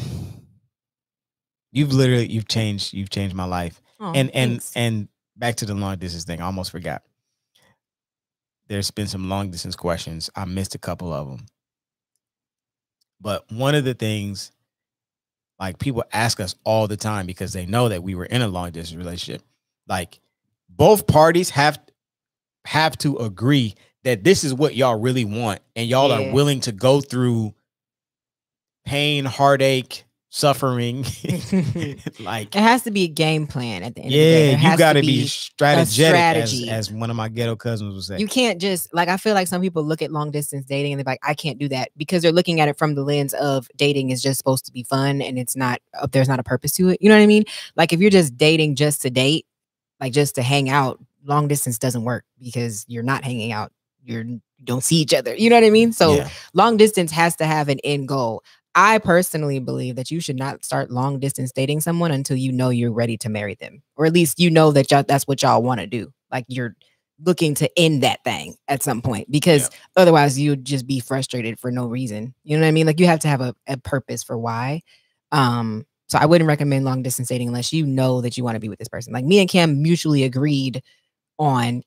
you've 1.72 1.92
literally 1.92 2.30
you've 2.30 2.48
changed 2.48 2.92
you've 2.92 3.10
changed 3.10 3.34
my 3.34 3.44
life. 3.44 3.80
Oh, 4.00 4.12
and 4.14 4.30
and 4.34 4.52
thanks. 4.52 4.72
and 4.76 5.08
back 5.36 5.56
to 5.56 5.66
the 5.66 5.74
long 5.74 5.96
distance 5.98 6.24
thing. 6.24 6.40
I 6.40 6.46
almost 6.46 6.70
forgot. 6.70 7.02
There's 8.68 8.90
been 8.90 9.06
some 9.06 9.28
long 9.28 9.50
distance 9.50 9.76
questions. 9.76 10.30
I 10.34 10.44
missed 10.44 10.74
a 10.74 10.78
couple 10.78 11.12
of 11.12 11.28
them. 11.28 11.46
But 13.20 13.50
one 13.50 13.74
of 13.74 13.84
the 13.84 13.94
things 13.94 14.52
like 15.58 15.78
people 15.78 16.04
ask 16.12 16.40
us 16.40 16.54
all 16.64 16.88
the 16.88 16.96
time 16.96 17.26
because 17.26 17.52
they 17.52 17.66
know 17.66 17.88
that 17.88 18.02
we 18.02 18.14
were 18.14 18.26
in 18.26 18.42
a 18.42 18.48
long 18.48 18.70
distance 18.70 18.98
relationship. 18.98 19.42
Like 19.86 20.20
both 20.68 21.06
parties 21.06 21.50
have 21.50 21.78
have 22.64 22.96
to 22.98 23.16
agree 23.18 23.74
that 24.04 24.24
this 24.24 24.44
is 24.44 24.54
what 24.54 24.74
y'all 24.76 24.98
really 24.98 25.24
want 25.24 25.60
and 25.76 25.88
y'all 25.88 26.08
Yeah. 26.08 26.30
are 26.30 26.32
willing 26.32 26.60
to 26.60 26.72
go 26.72 27.00
through 27.00 27.54
pain, 28.84 29.24
heartache, 29.24 30.04
suffering. 30.30 31.04
like 32.20 32.54
it 32.54 32.60
has 32.60 32.82
to 32.82 32.90
be 32.90 33.04
a 33.04 33.08
game 33.08 33.46
plan 33.46 33.82
at 33.82 33.94
the 33.94 34.00
end 34.02 34.08
of 34.08 34.12
the 34.12 34.16
yeah, 34.18 34.72
you 34.72 34.78
got 34.78 34.94
to 34.94 35.00
be 35.00 35.26
strategic, 35.26 35.88
strategy. 35.88 36.68
as, 36.68 36.90
as 36.90 36.92
one 36.92 37.08
of 37.08 37.16
my 37.16 37.28
ghetto 37.28 37.56
cousins 37.56 37.94
would 37.94 38.02
say. 38.04 38.18
You 38.18 38.26
can't 38.26 38.60
just 38.60 38.92
like 38.92 39.08
I 39.08 39.16
feel 39.16 39.34
like 39.34 39.46
some 39.48 39.62
people 39.62 39.82
look 39.84 40.02
at 40.02 40.10
long 40.10 40.30
distance 40.30 40.66
dating 40.66 40.92
and 40.92 40.98
they're 41.00 41.10
like, 41.12 41.20
I 41.22 41.34
can't 41.34 41.58
do 41.58 41.68
that 41.68 41.90
because 41.96 42.22
they're 42.22 42.32
looking 42.32 42.60
at 42.60 42.68
it 42.68 42.76
from 42.76 42.94
the 42.94 43.02
lens 43.04 43.32
of 43.34 43.68
dating 43.76 44.10
is 44.10 44.20
just 44.22 44.38
supposed 44.38 44.66
to 44.66 44.72
be 44.72 44.82
fun 44.82 45.22
and 45.22 45.38
it's 45.38 45.56
not 45.56 45.80
uh, 45.98 46.06
there's 46.10 46.28
not 46.28 46.40
a 46.40 46.44
purpose 46.44 46.72
to 46.72 46.88
it. 46.90 46.98
You 47.00 47.08
know 47.08 47.16
what 47.16 47.22
I 47.22 47.26
mean? 47.28 47.44
Like 47.76 47.92
if 47.92 48.00
you're 48.00 48.10
just 48.10 48.36
dating 48.36 48.74
just 48.74 49.02
to 49.02 49.10
date, 49.10 49.46
like 50.00 50.12
just 50.12 50.34
to 50.34 50.42
hang 50.42 50.68
out, 50.68 51.00
long 51.24 51.46
distance 51.48 51.78
doesn't 51.78 52.04
work 52.04 52.24
because 52.42 52.84
you're 52.88 53.02
not 53.04 53.24
hanging 53.24 53.52
out. 53.52 53.72
You're 54.04 54.24
you 54.24 54.40
don't 54.64 54.84
see 54.84 54.96
each 54.96 55.14
other. 55.14 55.34
You 55.34 55.50
know 55.50 55.56
what 55.56 55.64
I 55.64 55.70
mean? 55.70 55.92
So 55.92 56.14
yeah, 56.14 56.28
long 56.52 56.76
distance 56.76 57.10
has 57.12 57.36
to 57.36 57.46
have 57.46 57.68
an 57.68 57.78
end 57.84 58.08
goal. 58.08 58.42
I 58.74 58.98
personally 58.98 59.60
believe 59.60 59.96
that 59.96 60.10
you 60.10 60.20
should 60.20 60.36
not 60.36 60.64
start 60.64 60.90
long 60.90 61.20
distance 61.20 61.52
dating 61.52 61.80
someone 61.80 62.10
until 62.10 62.36
you 62.36 62.50
know 62.50 62.70
you're 62.70 62.92
ready 62.92 63.16
to 63.18 63.28
marry 63.28 63.54
them, 63.54 63.82
or 63.96 64.06
at 64.06 64.12
least 64.12 64.40
you 64.40 64.50
know 64.50 64.72
that 64.72 64.90
y'all, 64.90 65.04
that's 65.06 65.28
what 65.28 65.42
y'all 65.42 65.62
want 65.62 65.80
to 65.80 65.86
do. 65.86 66.12
Like 66.30 66.44
you're 66.48 66.74
looking 67.24 67.54
to 67.54 67.70
end 67.78 68.02
that 68.02 68.24
thing 68.24 68.56
at 68.66 68.82
some 68.82 69.00
point, 69.00 69.30
because 69.30 69.70
otherwise 69.96 70.38
you'd 70.38 70.64
just 70.64 70.86
be 70.86 70.98
frustrated 70.98 71.60
for 71.60 71.70
no 71.70 71.86
reason. 71.86 72.34
You 72.42 72.56
know 72.56 72.62
what 72.62 72.68
I 72.68 72.72
mean? 72.72 72.86
Like 72.86 72.98
you 72.98 73.06
have 73.06 73.20
to 73.20 73.28
have 73.28 73.40
a, 73.40 73.54
a 73.68 73.76
purpose 73.76 74.24
for 74.24 74.36
why. 74.36 74.82
Um, 75.30 75.86
so 76.08 76.18
I 76.18 76.26
wouldn't 76.26 76.48
recommend 76.48 76.84
long 76.84 77.02
distance 77.02 77.28
dating 77.28 77.48
unless 77.48 77.72
you 77.72 77.86
know 77.86 78.20
that 78.20 78.36
you 78.36 78.44
want 78.44 78.56
to 78.56 78.60
be 78.60 78.68
with 78.68 78.78
this 78.78 78.88
person. 78.88 79.12
Like 79.12 79.24
me 79.24 79.38
and 79.40 79.48
Cam 79.48 79.82
mutually 79.82 80.24
agreed 80.24 80.82
on 81.38 81.82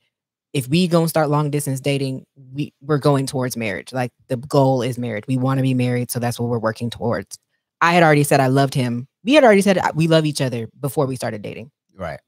if 0.53 0.67
we 0.67 0.87
gonna 0.87 1.07
start 1.07 1.29
long 1.29 1.49
distance 1.51 1.79
dating, 1.79 2.25
we 2.53 2.73
we're 2.81 2.97
going 2.97 3.25
towards 3.25 3.57
marriage. 3.57 3.93
Like 3.93 4.11
the 4.27 4.37
goal 4.37 4.81
is 4.81 4.97
marriage. 4.97 5.25
We 5.27 5.37
want 5.37 5.57
to 5.59 5.61
be 5.63 5.73
married, 5.73 6.09
so 6.11 6.19
that's 6.19 6.39
what 6.39 6.49
we're 6.49 6.59
working 6.59 6.89
towards. 6.89 7.37
I 7.81 7.93
had 7.93 8.03
already 8.03 8.23
said 8.23 8.39
I 8.39 8.47
loved 8.47 8.73
him. 8.73 9.07
We 9.23 9.33
had 9.33 9.43
already 9.43 9.61
said 9.61 9.77
uh, 9.77 9.91
we 9.93 10.07
love 10.07 10.25
each 10.25 10.41
other 10.41 10.67
before 10.79 11.05
we 11.05 11.15
started 11.15 11.41
dating. 11.41 11.71
right. 11.95 12.19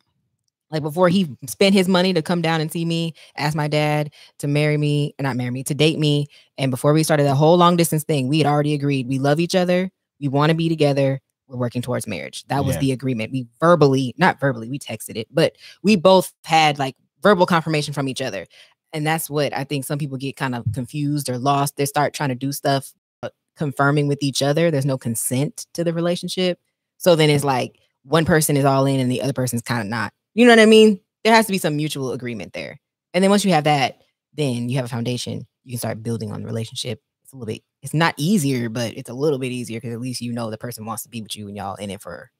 Like 0.71 0.83
before 0.83 1.09
he 1.09 1.27
spent 1.47 1.73
his 1.73 1.87
money 1.87 2.13
to 2.13 2.21
come 2.21 2.43
down 2.43 2.61
and 2.61 2.71
see 2.71 2.85
me, 2.85 3.15
ask 3.35 3.55
my 3.55 3.67
dad 3.67 4.13
to 4.37 4.47
marry 4.47 4.77
me, 4.77 5.15
and 5.17 5.25
not 5.25 5.35
marry 5.35 5.49
me, 5.49 5.63
to 5.63 5.73
date 5.73 5.97
me. 5.97 6.27
And 6.59 6.69
before 6.69 6.93
we 6.93 7.01
started 7.01 7.23
that 7.23 7.33
whole 7.35 7.57
long 7.57 7.75
distance 7.75 8.03
thing, 8.03 8.27
we 8.27 8.37
had 8.37 8.45
already 8.45 8.75
agreed 8.75 9.07
we 9.07 9.17
love 9.17 9.39
each 9.39 9.55
other, 9.55 9.89
we 10.19 10.27
want 10.27 10.51
to 10.51 10.55
be 10.55 10.69
together, 10.69 11.19
we're 11.47 11.57
working 11.57 11.81
towards 11.81 12.05
marriage. 12.05 12.45
That 12.49 12.65
was 12.65 12.75
Yeah. 12.75 12.81
the 12.81 12.91
agreement. 12.91 13.31
We 13.31 13.47
verbally, 13.59 14.13
not 14.19 14.39
verbally, 14.39 14.69
we 14.69 14.77
texted 14.77 15.15
it, 15.17 15.27
but 15.31 15.55
we 15.81 15.95
both 15.95 16.31
had 16.43 16.77
like 16.77 16.95
verbal 17.21 17.45
confirmation 17.45 17.93
from 17.93 18.07
each 18.07 18.21
other. 18.21 18.45
And 18.93 19.05
that's 19.05 19.29
what 19.29 19.55
I 19.55 19.63
think 19.63 19.85
some 19.85 19.99
people 19.99 20.17
get 20.17 20.35
kind 20.35 20.55
of 20.55 20.65
confused 20.73 21.29
or 21.29 21.37
lost. 21.37 21.77
They 21.77 21.85
start 21.85 22.13
trying 22.13 22.29
to 22.29 22.35
do 22.35 22.51
stuff 22.51 22.91
uh, 23.21 23.29
confirming 23.55 24.07
with 24.07 24.19
each 24.21 24.41
other. 24.41 24.71
There's 24.71 24.85
no 24.85 24.97
consent 24.97 25.67
to 25.73 25.83
the 25.83 25.93
relationship. 25.93 26.59
So 26.97 27.15
then 27.15 27.29
it's 27.29 27.43
like 27.43 27.79
one 28.03 28.25
person 28.25 28.57
is 28.57 28.65
all 28.65 28.85
in 28.85 28.99
and 28.99 29.11
the 29.11 29.21
other 29.21 29.33
person's 29.33 29.61
kind 29.61 29.81
of 29.81 29.87
not. 29.87 30.11
You 30.33 30.45
know 30.45 30.51
what 30.51 30.59
I 30.59 30.65
mean? 30.65 30.99
There 31.23 31.33
has 31.33 31.45
to 31.45 31.51
be 31.51 31.57
some 31.57 31.75
mutual 31.75 32.11
agreement 32.11 32.53
there. 32.53 32.79
And 33.13 33.23
then 33.23 33.29
once 33.29 33.45
you 33.45 33.51
have 33.51 33.65
that, 33.65 33.99
then 34.33 34.69
you 34.69 34.77
have 34.77 34.85
a 34.85 34.89
foundation. 34.89 35.45
You 35.63 35.73
can 35.73 35.79
start 35.79 36.03
building 36.03 36.31
on 36.31 36.41
the 36.41 36.47
relationship. 36.47 37.01
It's 37.23 37.33
a 37.33 37.35
little 37.35 37.53
bit, 37.53 37.61
it's 37.83 37.93
not 37.93 38.15
easier, 38.17 38.69
but 38.69 38.93
it's 38.97 39.09
a 39.09 39.13
little 39.13 39.37
bit 39.37 39.51
easier 39.51 39.79
because 39.79 39.93
at 39.93 40.01
least 40.01 40.21
you 40.21 40.33
know 40.33 40.49
the 40.49 40.57
person 40.57 40.85
wants 40.85 41.03
to 41.03 41.09
be 41.09 41.21
with 41.21 41.35
you 41.35 41.47
and 41.47 41.55
y'all 41.55 41.75
in 41.75 41.91
it 41.91 42.01
for 42.01 42.31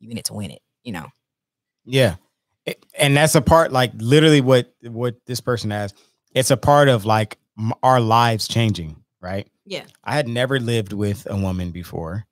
you 0.00 0.10
in 0.10 0.18
it 0.18 0.26
to 0.26 0.34
win 0.34 0.50
it, 0.50 0.60
you 0.84 0.92
know. 0.92 1.06
Yeah. 1.84 2.16
And 2.98 3.16
that's 3.16 3.34
a 3.34 3.40
part 3.42 3.72
like 3.72 3.92
literally 3.96 4.40
what 4.40 4.72
what 4.82 5.16
this 5.26 5.40
person 5.40 5.70
has. 5.70 5.94
It's 6.34 6.50
a 6.50 6.56
part 6.56 6.88
of 6.88 7.04
like 7.04 7.38
m- 7.58 7.72
our 7.82 8.00
lives 8.00 8.48
changing, 8.48 8.96
right? 9.20 9.48
Yeah. 9.64 9.84
I 10.04 10.14
had 10.14 10.28
never 10.28 10.58
lived 10.60 10.92
with 10.92 11.26
a 11.30 11.36
woman 11.36 11.70
before. 11.70 12.24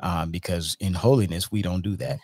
Um, 0.00 0.32
because 0.32 0.76
in 0.80 0.94
holiness 0.94 1.52
we 1.52 1.62
don't 1.62 1.82
do 1.82 1.94
that. 1.96 2.18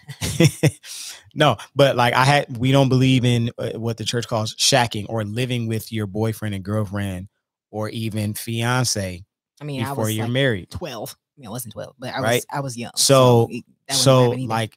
no, 1.34 1.56
but 1.76 1.94
like 1.94 2.12
I 2.12 2.24
had, 2.24 2.58
we 2.58 2.72
don't 2.72 2.88
believe 2.88 3.24
in 3.24 3.50
uh, 3.56 3.70
what 3.78 3.96
the 3.98 4.04
church 4.04 4.26
calls 4.26 4.56
shacking 4.56 5.06
or 5.08 5.22
living 5.22 5.68
with 5.68 5.92
your 5.92 6.08
boyfriend 6.08 6.56
and 6.56 6.64
girlfriend 6.64 7.28
or 7.70 7.88
even 7.90 8.34
fiance 8.34 9.24
I 9.60 9.64
mean, 9.64 9.82
I 9.84 9.90
before 9.90 10.04
was 10.06 10.16
you're 10.16 10.24
like 10.26 10.32
married. 10.32 10.70
12. 10.70 11.16
I 11.16 11.40
mean, 11.40 11.46
I 11.46 11.50
wasn't 11.50 11.74
12, 11.74 11.94
but 12.00 12.14
I 12.14 12.20
Right. 12.20 12.34
was 12.36 12.46
I 12.50 12.60
was 12.60 12.76
young. 12.76 12.92
So- 12.96 13.46
it- 13.50 13.64
so 13.90 14.30
like 14.30 14.76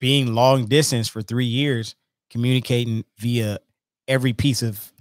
being 0.00 0.34
long 0.34 0.66
distance 0.66 1.08
for 1.08 1.22
three 1.22 1.46
years 1.46 1.94
communicating 2.30 3.04
via 3.18 3.58
every 4.06 4.32
piece 4.32 4.62
of 4.62 4.92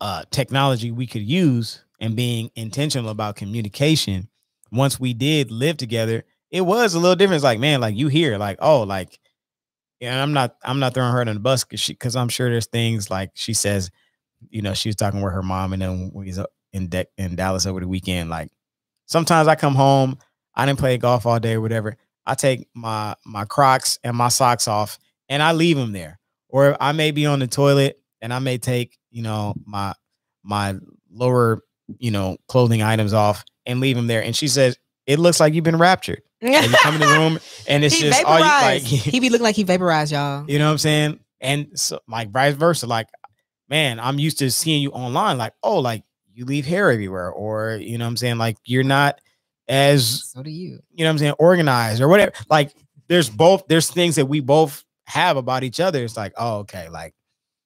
uh, 0.00 0.24
technology 0.30 0.90
we 0.90 1.06
could 1.06 1.22
use 1.22 1.84
and 2.00 2.16
being 2.16 2.50
intentional 2.56 3.10
about 3.10 3.36
communication 3.36 4.28
once 4.72 4.98
we 4.98 5.14
did 5.14 5.50
live 5.50 5.76
together 5.76 6.24
it 6.50 6.60
was 6.60 6.94
a 6.94 6.98
little 6.98 7.16
different. 7.16 7.36
It's 7.36 7.44
like 7.44 7.58
man 7.58 7.80
like 7.80 7.96
you 7.96 8.08
hear 8.08 8.38
like 8.38 8.58
oh 8.60 8.82
like 8.82 9.18
and 10.02 10.20
i'm 10.20 10.32
not 10.32 10.56
i'm 10.64 10.78
not 10.78 10.94
throwing 10.94 11.12
her 11.12 11.20
under 11.20 11.32
the 11.32 11.40
bus 11.40 11.64
because 11.64 11.86
because 11.86 12.16
i'm 12.16 12.28
sure 12.28 12.50
there's 12.50 12.66
things 12.66 13.10
like 13.10 13.30
she 13.34 13.54
says 13.54 13.90
you 14.50 14.60
know 14.60 14.74
she 14.74 14.88
was 14.88 14.96
talking 14.96 15.22
with 15.22 15.32
her 15.32 15.42
mom 15.42 15.72
and 15.72 15.80
then 15.80 16.10
we 16.12 16.26
was 16.26 16.40
in 16.72 16.88
De- 16.88 17.06
in 17.16 17.36
dallas 17.36 17.66
over 17.66 17.80
the 17.80 17.88
weekend 17.88 18.28
like 18.28 18.50
sometimes 19.06 19.48
i 19.48 19.54
come 19.54 19.74
home 19.74 20.18
i 20.54 20.66
didn't 20.66 20.78
play 20.78 20.98
golf 20.98 21.24
all 21.24 21.38
day 21.40 21.54
or 21.54 21.60
whatever 21.60 21.96
I 22.26 22.34
take 22.34 22.68
my 22.74 23.16
my 23.24 23.44
Crocs 23.44 23.98
and 24.04 24.16
my 24.16 24.28
socks 24.28 24.68
off 24.68 24.98
and 25.28 25.42
I 25.42 25.52
leave 25.52 25.76
them 25.76 25.92
there. 25.92 26.18
Or 26.48 26.76
I 26.80 26.92
may 26.92 27.10
be 27.10 27.26
on 27.26 27.38
the 27.38 27.46
toilet 27.46 27.98
and 28.20 28.32
I 28.32 28.38
may 28.38 28.58
take, 28.58 28.98
you 29.10 29.22
know, 29.22 29.54
my 29.64 29.94
my 30.42 30.76
lower, 31.10 31.62
you 31.98 32.10
know, 32.10 32.36
clothing 32.48 32.82
items 32.82 33.12
off 33.12 33.44
and 33.66 33.80
leave 33.80 33.96
them 33.96 34.06
there. 34.06 34.22
And 34.22 34.36
she 34.36 34.48
says, 34.48 34.76
"It 35.06 35.18
looks 35.18 35.40
like 35.40 35.54
you've 35.54 35.64
been 35.64 35.78
raptured." 35.78 36.22
And 36.40 36.70
you 36.70 36.76
come 36.78 36.94
in 36.94 37.00
the 37.00 37.06
room 37.18 37.38
and 37.68 37.84
it's 37.84 37.94
he 37.94 38.02
just 38.02 38.24
all 38.24 38.38
you 38.38 38.44
like 38.44 38.82
he 38.82 39.20
be 39.20 39.30
looking 39.30 39.44
like 39.44 39.56
he 39.56 39.62
vaporized, 39.62 40.12
y'all. 40.12 40.44
you 40.50 40.58
know 40.58 40.66
what 40.66 40.72
I'm 40.72 40.78
saying? 40.78 41.20
And 41.40 41.68
so 41.78 42.00
like 42.08 42.30
vice 42.30 42.54
versa. 42.54 42.86
Like, 42.86 43.08
man, 43.68 44.00
I'm 44.00 44.18
used 44.18 44.38
to 44.40 44.50
seeing 44.50 44.82
you 44.82 44.90
online, 44.90 45.38
like, 45.38 45.54
oh, 45.62 45.78
like 45.78 46.02
you 46.34 46.44
leave 46.44 46.66
hair 46.66 46.90
everywhere, 46.90 47.30
or 47.30 47.78
you 47.80 47.96
know 47.96 48.04
what 48.04 48.10
I'm 48.10 48.16
saying, 48.16 48.38
like 48.38 48.56
you're 48.64 48.84
not 48.84 49.20
as 49.68 50.24
So 50.32 50.42
do 50.42 50.50
you. 50.50 50.80
you 50.92 51.04
know 51.04 51.06
what 51.06 51.10
I'm 51.10 51.18
saying, 51.18 51.34
organized 51.38 52.00
or 52.00 52.08
whatever. 52.08 52.32
Like 52.48 52.72
there's 53.08 53.30
both 53.30 53.64
there's 53.68 53.90
things 53.90 54.16
that 54.16 54.26
we 54.26 54.40
both 54.40 54.84
have 55.06 55.36
about 55.36 55.64
each 55.64 55.80
other. 55.80 56.02
It's 56.04 56.16
like, 56.16 56.32
oh, 56.36 56.58
okay, 56.58 56.88
like, 56.88 57.14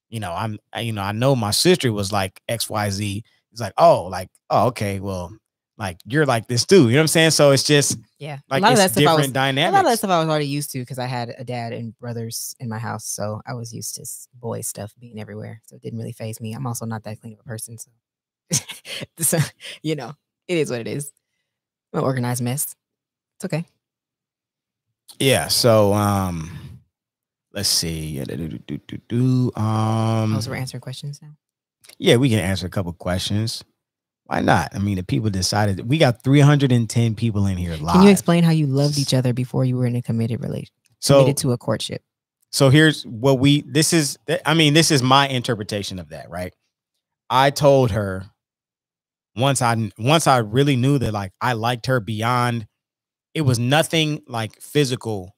you 0.08 0.20
know, 0.20 0.32
I'm 0.32 0.58
you 0.78 0.92
know, 0.92 1.02
I 1.02 1.12
know 1.12 1.36
my 1.36 1.50
sister 1.50 1.92
was 1.92 2.12
like 2.12 2.40
XYZ. 2.48 3.22
It's 3.52 3.60
like, 3.60 3.74
oh, 3.78 4.04
like, 4.04 4.28
oh, 4.50 4.66
okay, 4.68 5.00
well, 5.00 5.34
like 5.78 5.98
you're 6.06 6.26
like 6.26 6.46
this 6.48 6.64
too. 6.64 6.88
You 6.88 6.92
know 6.92 6.98
what 6.98 7.02
I'm 7.02 7.08
saying? 7.08 7.30
So 7.32 7.50
it's 7.50 7.62
just 7.62 7.98
Yeah. 8.18 8.38
like 8.48 8.60
a 8.60 8.64
lot 8.64 8.72
of 8.72 8.78
that 8.78 8.90
stuff 8.92 9.06
I 9.06 9.14
was 9.14 9.26
different 9.26 9.34
a 9.68 9.72
lot 9.72 9.84
of 9.84 9.90
that 9.90 9.98
stuff 9.98 10.10
I 10.10 10.18
was 10.20 10.28
already 10.28 10.46
used 10.46 10.70
to 10.72 10.78
because 10.80 10.98
I 10.98 11.06
had 11.06 11.34
a 11.38 11.44
dad 11.44 11.72
and 11.72 11.98
brothers 11.98 12.54
in 12.60 12.68
my 12.68 12.78
house, 12.78 13.06
so 13.06 13.40
I 13.46 13.54
was 13.54 13.72
used 13.74 13.94
to 13.96 14.06
boy 14.34 14.62
stuff 14.62 14.94
being 14.98 15.20
everywhere. 15.20 15.60
So 15.66 15.76
it 15.76 15.82
didn't 15.82 15.98
really 15.98 16.12
phase 16.12 16.40
me. 16.40 16.52
I'm 16.54 16.66
also 16.66 16.86
not 16.86 17.04
that 17.04 17.20
clean 17.20 17.34
of 17.34 17.40
a 17.40 17.44
person, 17.44 17.78
so, 17.78 17.90
so 19.18 19.38
you 19.82 19.96
know, 19.96 20.12
it 20.48 20.58
is 20.58 20.70
what 20.70 20.80
it 20.80 20.88
is. 20.88 21.12
I'm 21.96 22.02
an 22.02 22.04
organized 22.04 22.42
mess. 22.42 22.76
It's 23.36 23.44
okay. 23.46 23.64
Yeah. 25.18 25.48
So 25.48 25.94
um 25.94 26.80
let's 27.52 27.70
see. 27.70 28.18
Yeah, 28.18 28.24
do, 28.24 28.36
do, 28.36 28.58
do, 28.58 28.78
do, 28.86 28.98
do. 29.08 29.52
Um 29.56 30.38
so 30.40 30.50
we're 30.50 30.56
answering 30.56 30.82
questions 30.82 31.22
now. 31.22 31.36
yeah, 31.98 32.16
we 32.16 32.28
can 32.28 32.38
answer 32.38 32.66
a 32.66 32.70
couple 32.70 32.92
questions. 32.92 33.64
Why 34.24 34.40
not? 34.40 34.74
I 34.74 34.78
mean, 34.78 34.96
the 34.96 35.04
people 35.04 35.30
decided 35.30 35.88
we 35.88 35.98
got 35.98 36.22
310 36.22 37.14
people 37.14 37.46
in 37.46 37.56
here 37.56 37.76
live. 37.76 37.94
Can 37.94 38.02
you 38.02 38.10
explain 38.10 38.44
how 38.44 38.50
you 38.50 38.66
loved 38.66 38.98
each 38.98 39.14
other 39.14 39.32
before 39.32 39.64
you 39.64 39.76
were 39.76 39.86
in 39.86 39.96
a 39.96 40.02
committed 40.02 40.40
relationship? 40.40 40.72
so 40.98 41.20
committed 41.20 41.36
to 41.38 41.52
a 41.52 41.58
courtship? 41.58 42.02
so 42.50 42.68
here's 42.70 43.04
what 43.04 43.38
we 43.38 43.62
this 43.62 43.92
is 43.94 44.18
I 44.44 44.52
mean, 44.52 44.74
this 44.74 44.90
is 44.90 45.02
my 45.02 45.28
interpretation 45.28 45.98
of 45.98 46.10
that, 46.10 46.28
right? 46.28 46.52
I 47.30 47.50
told 47.50 47.92
her 47.92 48.26
once 49.36 49.62
I 49.62 49.90
once 49.98 50.26
I 50.26 50.38
really 50.38 50.76
knew 50.76 50.98
that 50.98 51.12
like 51.12 51.32
I 51.40 51.52
liked 51.52 51.86
her 51.86 52.00
beyond 52.00 52.66
it 53.34 53.42
was 53.42 53.58
nothing 53.58 54.22
like 54.26 54.60
physical. 54.62 55.36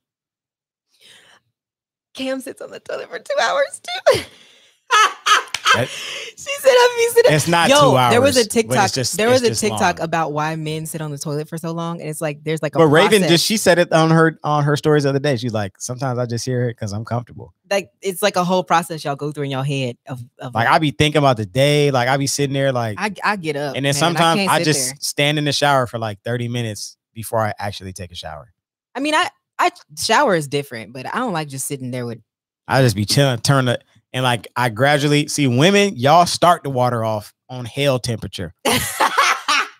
Cam 2.14 2.40
sits 2.40 2.62
on 2.62 2.70
the 2.70 2.80
toilet 2.80 3.10
for 3.10 3.18
two 3.18 3.34
hours 3.40 3.80
too. 3.82 4.20
That- 5.74 5.88
she 6.36 6.52
said 6.60 6.70
I'm 6.70 6.98
used 6.98 7.16
to. 7.16 7.24
It's 7.30 7.48
not 7.48 7.68
Yo, 7.68 7.80
two 7.80 7.96
hours. 7.96 8.12
there 8.12 8.20
was 8.20 8.36
a 8.36 8.46
TikTok. 8.46 8.92
just- 8.92 9.16
there 9.16 9.28
was 9.28 9.42
a 9.42 9.54
TikTok 9.54 9.98
long. 9.98 10.04
about 10.04 10.32
why 10.32 10.54
men 10.56 10.86
sit 10.86 11.00
on 11.00 11.10
the 11.10 11.18
toilet 11.18 11.48
for 11.48 11.58
so 11.58 11.72
long, 11.72 12.00
and 12.00 12.08
it's 12.08 12.20
like 12.20 12.42
there's 12.44 12.62
like 12.62 12.74
a 12.74 12.78
But 12.78 12.86
Raven 12.88 13.20
process. 13.20 13.28
just 13.30 13.46
she 13.46 13.56
said 13.56 13.78
it 13.78 13.92
on 13.92 14.10
her 14.10 14.38
on 14.44 14.64
her 14.64 14.76
stories 14.76 15.02
the 15.04 15.10
other 15.10 15.18
day. 15.18 15.36
She's 15.36 15.52
like, 15.52 15.74
sometimes 15.78 16.18
I 16.18 16.26
just 16.26 16.44
hear 16.44 16.68
it 16.68 16.74
because 16.74 16.92
I'm 16.92 17.04
comfortable. 17.04 17.52
like 17.70 17.90
it's 18.00 18.22
like 18.22 18.36
a 18.36 18.44
whole 18.44 18.64
process 18.64 19.04
y'all 19.04 19.16
go 19.16 19.30
through 19.32 19.44
in 19.44 19.50
your 19.50 19.64
head 19.64 19.96
of, 20.08 20.22
of 20.38 20.54
Like 20.54 20.68
I 20.68 20.78
be 20.78 20.90
thinking 20.90 21.18
about 21.18 21.36
the 21.36 21.46
day, 21.46 21.90
like 21.90 22.08
I 22.08 22.16
be 22.16 22.26
sitting 22.26 22.54
there 22.54 22.72
like 22.72 22.98
I, 22.98 23.12
I 23.24 23.36
get 23.36 23.56
up 23.56 23.76
and 23.76 23.84
then 23.84 23.90
man, 23.90 23.94
sometimes 23.94 24.38
can't 24.40 24.50
I, 24.50 24.62
just 24.64 24.86
there. 24.88 24.96
stand 25.00 25.38
in 25.38 25.44
the 25.44 25.52
shower 25.52 25.86
for 25.86 25.98
like 25.98 26.22
30 26.22 26.48
minutes 26.48 26.96
before 27.14 27.40
I 27.40 27.52
actually 27.58 27.92
take 27.92 28.10
a 28.12 28.14
shower. 28.14 28.52
I 28.94 29.00
mean 29.00 29.14
I 29.14 29.28
I 29.58 29.70
shower 29.98 30.34
is 30.36 30.46
different, 30.48 30.92
but 30.92 31.04
I 31.06 31.18
don't 31.18 31.32
like 31.32 31.48
just 31.48 31.66
sitting 31.66 31.90
there 31.90 32.06
with 32.06 32.20
I 32.68 32.82
just 32.82 32.94
be 32.96 33.04
chilling, 33.06 33.38
turn 33.40 33.64
the 33.64 33.80
and 34.12 34.22
like 34.24 34.46
I 34.56 34.68
gradually 34.68 35.28
see 35.28 35.46
women, 35.46 35.96
y'all 35.96 36.26
start 36.26 36.62
the 36.62 36.70
water 36.70 37.04
off 37.04 37.32
on 37.48 37.64
hell 37.64 37.98
temperature. 37.98 38.54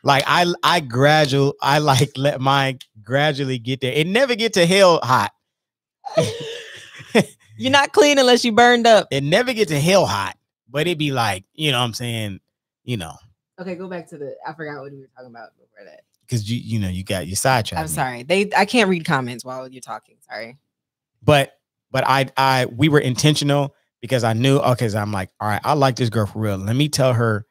Like 0.05 0.23
I 0.29 0.51
I 0.63 0.79
gradual 0.79 1.55
I 1.61 1.79
like 1.81 2.13
let 2.17 2.41
mine 2.41 2.79
gradually 3.03 3.59
get 3.59 3.81
there. 3.81 3.93
It 3.93 4.07
never 4.07 4.37
get 4.37 4.53
to 4.53 4.65
hell 4.65 5.01
hot. 5.03 5.33
You're 7.57 7.73
not 7.73 7.93
clean 7.93 8.19
unless 8.19 8.45
you 8.45 8.53
burned 8.53 8.87
up. 8.87 9.09
It 9.11 9.25
never 9.25 9.53
get 9.53 9.69
to 9.69 9.81
hell 9.81 10.07
hot, 10.07 10.37
but 10.69 10.87
it 10.87 10.97
be 10.99 11.11
like, 11.11 11.45
you 11.55 11.73
know 11.73 11.79
what 11.81 11.85
I'm 11.85 11.95
saying, 11.95 12.39
you 12.85 12.97
know, 12.97 13.15
Okay, 13.61 13.75
go 13.75 13.89
back 13.89 14.09
to 14.11 14.19
the 14.19 14.37
I 14.47 14.53
forgot 14.53 14.81
what 14.81 14.93
we 14.93 15.01
were 15.01 15.09
talking 15.17 15.31
about 15.31 15.51
before 15.57 15.85
that. 15.85 16.03
because 16.23 16.49
you 16.49 16.59
you 16.59 16.79
know 16.79 16.89
you 16.89 17.03
got 17.03 17.27
your 17.27 17.37
sidetrack. 17.37 17.81
I'm 17.81 17.89
sorry. 17.89 18.23
They 18.23 18.51
I 18.57 18.67
can't 18.67 18.89
read 18.89 19.05
comments 19.05 19.45
while 19.45 19.69
you're 19.69 19.81
talking. 19.81 20.15
Sorry. 20.31 20.59
But 21.25 21.59
but 21.91 22.05
I 22.07 22.31
I 22.37 22.67
we 22.67 22.89
were 22.89 23.01
intentional 23.01 23.75
because 24.01 24.25
I 24.25 24.33
knew 24.33 24.59
okay, 24.59 24.89
so 24.89 24.99
I'm 24.99 25.13
like, 25.13 25.31
all 25.41 25.49
right, 25.49 25.61
I 25.65 25.75
like 25.75 25.97
this 25.97 26.11
girl 26.11 26.27
for 26.27 26.39
real. 26.39 26.57
Let 26.57 26.77
me 26.77 26.89
tell 26.89 27.13
her 27.15 27.47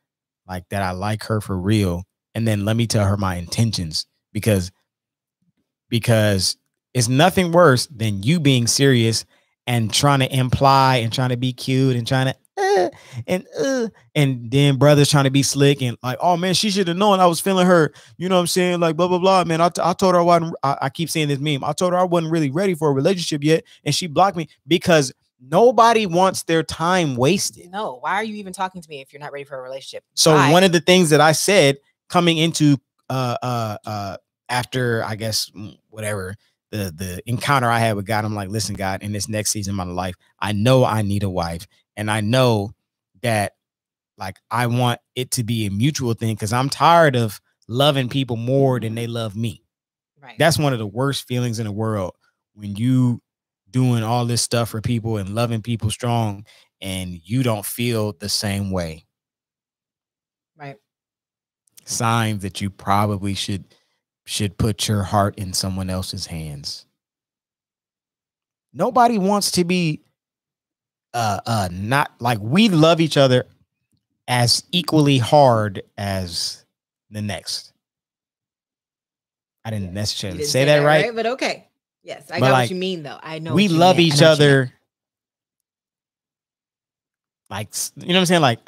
like 0.47 0.63
that 0.69 0.81
I 0.81 0.91
like 0.91 1.23
her 1.23 1.41
for 1.41 1.57
real. 1.57 2.03
And 2.35 2.47
then 2.47 2.65
let 2.65 2.77
me 2.77 2.87
tell 2.87 3.05
her 3.05 3.17
my 3.17 3.35
intentions 3.35 4.05
because 4.31 4.71
because 5.89 6.57
it's 6.93 7.07
nothing 7.07 7.51
worse 7.51 7.87
than 7.87 8.23
you 8.23 8.39
being 8.39 8.67
serious 8.67 9.25
and 9.65 9.93
trying 9.93 10.19
to 10.19 10.35
imply 10.35 10.97
and 10.97 11.11
trying 11.11 11.29
to 11.29 11.37
be 11.37 11.53
cute 11.53 11.95
and 11.95 12.07
trying 12.07 12.27
to 12.27 12.35
uh, 12.57 12.89
and 13.27 13.45
uh, 13.59 13.87
and 14.15 14.49
then 14.49 14.77
brothers 14.77 15.09
trying 15.09 15.25
to 15.25 15.29
be 15.29 15.43
slick 15.43 15.81
and 15.81 15.97
like, 16.01 16.17
oh 16.21 16.37
man, 16.37 16.53
she 16.53 16.71
should 16.71 16.87
have 16.87 16.97
known 16.97 17.19
I 17.19 17.27
was 17.27 17.39
feeling 17.39 17.67
her. 17.67 17.93
You 18.17 18.29
know 18.29 18.35
what 18.35 18.41
I'm 18.41 18.47
saying? 18.47 18.79
Like 18.79 18.95
blah 18.95 19.07
blah 19.07 19.19
blah. 19.19 19.43
Man, 19.43 19.61
I, 19.61 19.69
I 19.81 19.93
told 19.93 20.15
her 20.15 20.21
I 20.21 20.23
wasn't. 20.23 20.55
I, 20.63 20.77
I 20.83 20.89
keep 20.89 21.09
saying 21.09 21.27
this 21.27 21.39
meme. 21.39 21.63
I 21.63 21.73
told 21.73 21.93
her 21.93 21.99
I 21.99 22.03
wasn't 22.03 22.31
really 22.31 22.49
ready 22.49 22.73
for 22.73 22.89
a 22.89 22.93
relationship 22.93 23.43
yet, 23.43 23.63
and 23.83 23.93
she 23.93 24.07
blocked 24.07 24.37
me 24.37 24.49
because 24.67 25.13
nobody 25.39 26.05
wants 26.05 26.43
their 26.43 26.63
time 26.63 27.15
wasted. 27.15 27.69
No, 27.71 27.97
why 28.01 28.15
are 28.15 28.23
you 28.23 28.35
even 28.35 28.53
talking 28.53 28.81
to 28.81 28.89
me 28.89 29.01
if 29.01 29.13
you're 29.13 29.19
not 29.19 29.31
ready 29.31 29.45
for 29.45 29.57
a 29.57 29.61
relationship? 29.61 30.03
So 30.13 30.35
one 30.51 30.63
of 30.63 30.71
the 30.71 30.79
things 30.81 31.09
that 31.11 31.21
I 31.21 31.31
said 31.31 31.77
coming 32.09 32.37
into 32.37 32.77
uh 33.09 33.37
uh 33.41 33.77
uh 33.85 34.17
after 34.49 35.03
I 35.03 35.15
guess 35.15 35.49
mm, 35.51 35.77
whatever 35.89 36.35
the 36.71 36.93
the 36.95 37.21
encounter 37.25 37.69
I 37.69 37.79
had 37.79 37.95
with 37.95 38.05
God, 38.05 38.25
I'm 38.25 38.35
like, 38.35 38.49
listen, 38.49 38.75
God, 38.75 39.03
in 39.03 39.11
this 39.11 39.29
next 39.29 39.51
season 39.51 39.71
of 39.79 39.87
my 39.87 39.93
life, 39.93 40.15
I 40.39 40.51
know 40.51 40.83
I 40.83 41.01
need 41.01 41.23
a 41.23 41.29
wife, 41.29 41.67
and 41.95 42.09
I 42.11 42.21
know 42.21 42.71
that 43.21 43.53
like 44.17 44.37
I 44.49 44.67
want 44.67 44.99
it 45.15 45.31
to 45.31 45.43
be 45.43 45.65
a 45.65 45.71
mutual 45.71 46.13
thing 46.13 46.35
because 46.35 46.53
I'm 46.53 46.69
tired 46.69 47.15
of 47.15 47.39
loving 47.67 48.09
people 48.09 48.35
more 48.35 48.79
than 48.79 48.95
they 48.95 49.07
love 49.07 49.35
me. 49.35 49.63
right. 50.21 50.37
That's 50.39 50.57
one 50.57 50.73
of 50.73 50.79
the 50.79 50.87
worst 50.87 51.27
feelings 51.27 51.59
in 51.59 51.65
the 51.65 51.71
world 51.71 52.15
when 52.53 52.75
you 52.75 53.21
doing 53.69 54.03
all 54.03 54.25
this 54.25 54.41
stuff 54.41 54.69
for 54.69 54.81
people 54.81 55.17
and 55.17 55.35
loving 55.35 55.61
people 55.61 55.89
strong 55.89 56.45
and 56.81 57.19
you 57.23 57.43
don't 57.43 57.65
feel 57.65 58.13
the 58.13 58.29
same 58.29 58.71
way 58.71 59.05
right. 60.57 60.77
signs 61.85 62.41
that 62.41 62.61
you 62.61 62.69
probably 62.69 63.33
should 63.33 63.65
should 64.25 64.57
put 64.57 64.87
your 64.87 65.03
heart 65.03 65.37
in 65.37 65.53
someone 65.53 65.89
else's 65.89 66.25
hands. 66.25 66.85
Nobody 68.73 69.17
wants 69.17 69.51
to 69.51 69.63
be 69.63 70.01
uh 71.13 71.39
uh 71.45 71.69
not 71.71 72.11
like 72.19 72.39
we 72.41 72.69
love 72.69 72.99
each 72.99 73.15
other 73.17 73.45
as 74.27 74.63
equally 74.71 75.17
hard 75.17 75.81
as 75.97 76.65
the 77.09 77.21
next. 77.21 77.73
I 79.63 79.69
didn't 79.69 79.93
necessarily 79.93 80.39
didn't 80.39 80.49
say, 80.49 80.65
that, 80.65 80.79
right. 80.79 81.13
But 81.13 81.25
okay. 81.25 81.66
Yes, 82.07 82.23
I 82.31 82.39
But, 82.39 82.47
got 82.47 82.51
like, 82.53 82.63
what 82.63 82.69
you 82.69 82.75
mean 82.77 83.03
though. 83.03 83.19
I 83.21 83.39
know 83.39 83.53
we 83.53 83.67
love 83.67 83.97
meant. 83.97 83.99
I 83.99 84.15
each 84.15 84.21
know 84.21 84.29
what 84.29 84.39
you 84.39 84.45
meant. 84.45 84.53
other 84.63 84.73
like 87.49 87.69
you 87.97 88.07
know 88.07 88.13
what 88.13 88.19
I'm 88.21 88.25
saying 88.25 88.41
like 88.41 88.59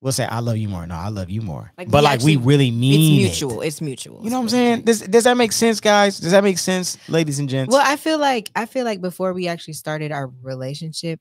we'll 0.00 0.12
say 0.12 0.24
I 0.24 0.38
love 0.40 0.56
you 0.56 0.68
more 0.68 0.86
no 0.86 0.94
I 0.94 1.08
love 1.08 1.28
you 1.30 1.42
more 1.42 1.72
Like, 1.76 1.90
but 1.90 1.98
we 1.98 2.04
like 2.04 2.20
we 2.20 2.32
actually- 2.34 2.36
really 2.46 2.68
It's 2.68 2.76
mean 2.76 3.16
mutual. 3.22 3.60
it. 3.62 3.66
It's 3.68 3.80
mutual. 3.80 4.20
you 4.24 4.30
know 4.30 4.36
what 4.38 4.44
I'm 4.44 4.48
saying 4.48 4.82
does 4.82 5.00
does 5.00 5.24
that 5.24 5.36
make 5.36 5.52
sense 5.52 5.80
guys 5.80 6.18
does 6.18 6.32
that 6.32 6.44
make 6.44 6.58
sense 6.58 6.96
ladies 7.08 7.38
and 7.38 7.48
gents 7.48 7.72
Well, 7.72 7.82
I 7.84 7.96
feel 7.96 8.18
like 8.18 8.50
I 8.56 8.66
feel 8.66 8.84
like 8.84 9.00
before 9.00 9.32
we 9.32 9.48
actually 9.48 9.74
started 9.74 10.12
our 10.12 10.28
relationship, 10.42 11.20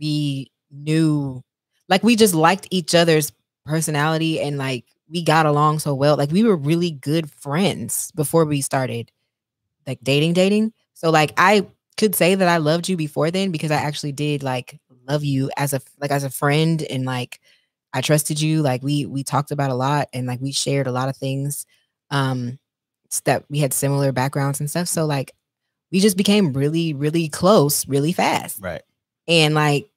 we 0.00 0.50
knew 0.70 1.42
like 1.88 2.02
we 2.02 2.16
just 2.16 2.34
liked 2.34 2.66
each 2.70 2.94
other's 2.94 3.32
personality 3.66 4.40
and 4.40 4.56
like 4.58 4.84
we 5.08 5.22
got 5.22 5.44
along 5.44 5.78
so 5.80 5.94
well. 5.94 6.16
Like 6.16 6.30
we 6.30 6.42
were 6.44 6.56
really 6.56 6.90
good 6.90 7.30
friends 7.30 8.10
before 8.12 8.44
we 8.46 8.62
started 8.62 9.10
like 9.86 9.98
dating 10.02 10.32
dating. 10.34 10.72
So 10.94 11.10
like 11.10 11.32
I 11.36 11.66
could 11.96 12.14
say 12.14 12.34
that 12.34 12.48
I 12.48 12.56
loved 12.58 12.88
you 12.88 12.96
before 12.96 13.30
then 13.30 13.50
because 13.50 13.70
I 13.70 13.76
actually 13.76 14.12
did 14.12 14.42
like 14.42 14.80
love 15.08 15.24
you 15.24 15.50
as 15.56 15.72
a 15.72 15.80
like 16.00 16.10
as 16.10 16.24
a 16.24 16.30
friend 16.30 16.82
and 16.82 17.04
like 17.04 17.40
I 17.92 18.00
trusted 18.00 18.40
you. 18.40 18.62
Like 18.62 18.82
we 18.82 19.06
we 19.06 19.22
talked 19.22 19.50
about 19.50 19.70
a 19.70 19.74
lot 19.74 20.08
and 20.12 20.26
like 20.26 20.40
we 20.40 20.52
shared 20.52 20.86
a 20.86 20.92
lot 20.92 21.08
of 21.08 21.16
things. 21.16 21.66
Um 22.10 22.58
that 23.26 23.44
we 23.48 23.60
had 23.60 23.72
similar 23.72 24.10
backgrounds 24.10 24.58
and 24.58 24.68
stuff. 24.68 24.88
So 24.88 25.06
like 25.06 25.34
we 25.92 26.00
just 26.00 26.16
became 26.16 26.52
really, 26.52 26.92
really 26.92 27.28
close 27.28 27.86
really 27.86 28.12
fast. 28.12 28.60
right 28.60 28.82
And 29.28 29.54
like 29.54 29.88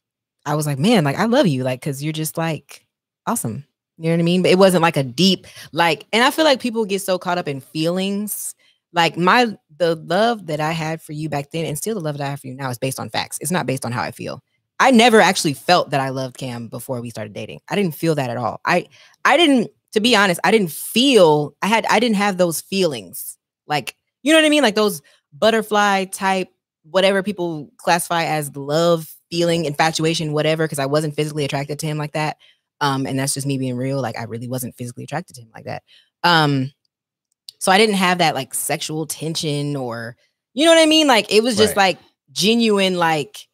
I 0.46 0.56
was 0.56 0.68
like, 0.68 0.80
man, 0.80 1.04
like 1.04 1.18
I 1.18 1.26
love 1.26 1.48
you, 1.48 1.64
like, 1.64 1.82
cause 1.82 2.04
you're 2.04 2.14
just 2.14 2.38
like 2.38 2.86
awesome. 3.26 3.66
You 3.98 4.06
know 4.06 4.12
what 4.12 4.20
I 4.20 4.24
mean? 4.24 4.42
But 4.44 4.52
it 4.52 4.60
wasn't 4.60 4.84
like 4.84 4.96
a 4.96 5.04
deep, 5.04 5.48
like, 5.72 6.06
and 6.14 6.24
I 6.24 6.30
feel 6.30 6.46
like 6.46 6.60
people 6.60 6.86
get 6.86 7.02
so 7.02 7.18
caught 7.18 7.40
up 7.40 7.48
in 7.48 7.60
feelings. 7.60 8.54
Like 8.94 9.18
my 9.18 9.56
the 9.78 9.96
love 9.96 10.48
that 10.48 10.60
I 10.60 10.72
had 10.72 11.02
for 11.02 11.14
you 11.14 11.30
back 11.30 11.52
then, 11.52 11.66
and 11.66 11.78
still 11.78 11.96
the 11.96 12.02
love 12.02 12.18
that 12.18 12.26
I 12.26 12.30
have 12.30 12.40
for 12.42 12.48
you 12.48 12.56
now 12.56 12.70
is 12.70 12.78
based 12.78 13.00
on 13.00 13.10
facts. 13.10 13.38
It's 13.42 13.52
not 13.52 13.66
based 13.66 13.86
on 13.86 13.92
how 13.92 14.02
I 14.02 14.12
feel. 14.12 14.42
I 14.80 14.92
never 14.92 15.20
actually 15.20 15.54
felt 15.54 15.90
that 15.90 16.00
I 16.00 16.10
loved 16.10 16.38
Cam 16.38 16.68
before 16.68 17.02
we 17.02 17.10
started 17.10 17.34
dating. 17.34 17.62
I 17.70 17.76
didn't 17.76 17.96
feel 17.96 18.16
that 18.16 18.30
at 18.30 18.38
all. 18.38 18.62
I 18.66 18.88
I 19.26 19.38
didn't, 19.38 19.72
to 19.94 20.00
be 20.00 20.16
honest, 20.16 20.40
I 20.44 20.52
didn't 20.52 20.72
feel 20.72 21.56
I 21.62 21.68
had 21.68 21.86
I 21.90 22.00
didn't 22.00 22.18
have 22.18 22.38
those 22.38 22.62
feelings 22.62 23.38
like 23.68 23.96
You 24.24 24.34
know 24.34 24.40
what 24.40 24.46
I 24.46 24.50
mean? 24.50 24.64
Like 24.64 24.76
those 24.76 25.02
butterfly 25.34 26.06
type, 26.06 26.50
whatever 26.84 27.24
people 27.24 27.72
classify 27.78 28.24
as 28.26 28.56
love, 28.56 29.14
feeling, 29.30 29.66
infatuation, 29.66 30.34
whatever, 30.34 30.66
because 30.66 30.80
I 30.80 30.86
wasn't 30.86 31.16
physically 31.16 31.46
attracted 31.46 31.80
to 31.80 31.86
him 31.88 31.98
like 31.98 32.14
that. 32.14 32.38
Um, 32.80 33.06
and 33.06 33.18
that's 33.18 33.34
just 33.34 33.48
me 33.48 33.58
being 33.58 33.76
real. 33.76 34.02
Like 34.02 34.18
I 34.18 34.24
really 34.24 34.48
wasn't 34.48 34.76
physically 34.76 35.04
attracted 35.04 35.36
to 35.36 35.42
him 35.42 35.50
like 35.54 35.66
that. 35.66 35.84
Um, 36.24 36.72
so 37.60 37.72
I 37.72 37.78
didn't 37.78 37.96
have 37.96 38.20
that 38.20 38.36
like 38.36 38.54
sexual 38.54 39.06
tension 39.06 39.76
or 39.76 40.16
you 40.54 40.66
know 40.66 40.72
what 40.72 40.82
I 40.82 40.86
mean? 40.88 41.08
Like 41.08 41.32
it 41.32 41.44
was 41.44 41.56
just 41.58 41.76
Right. 41.76 41.96
like 41.96 42.00
genuine, 42.32 42.98
like, 42.98 43.48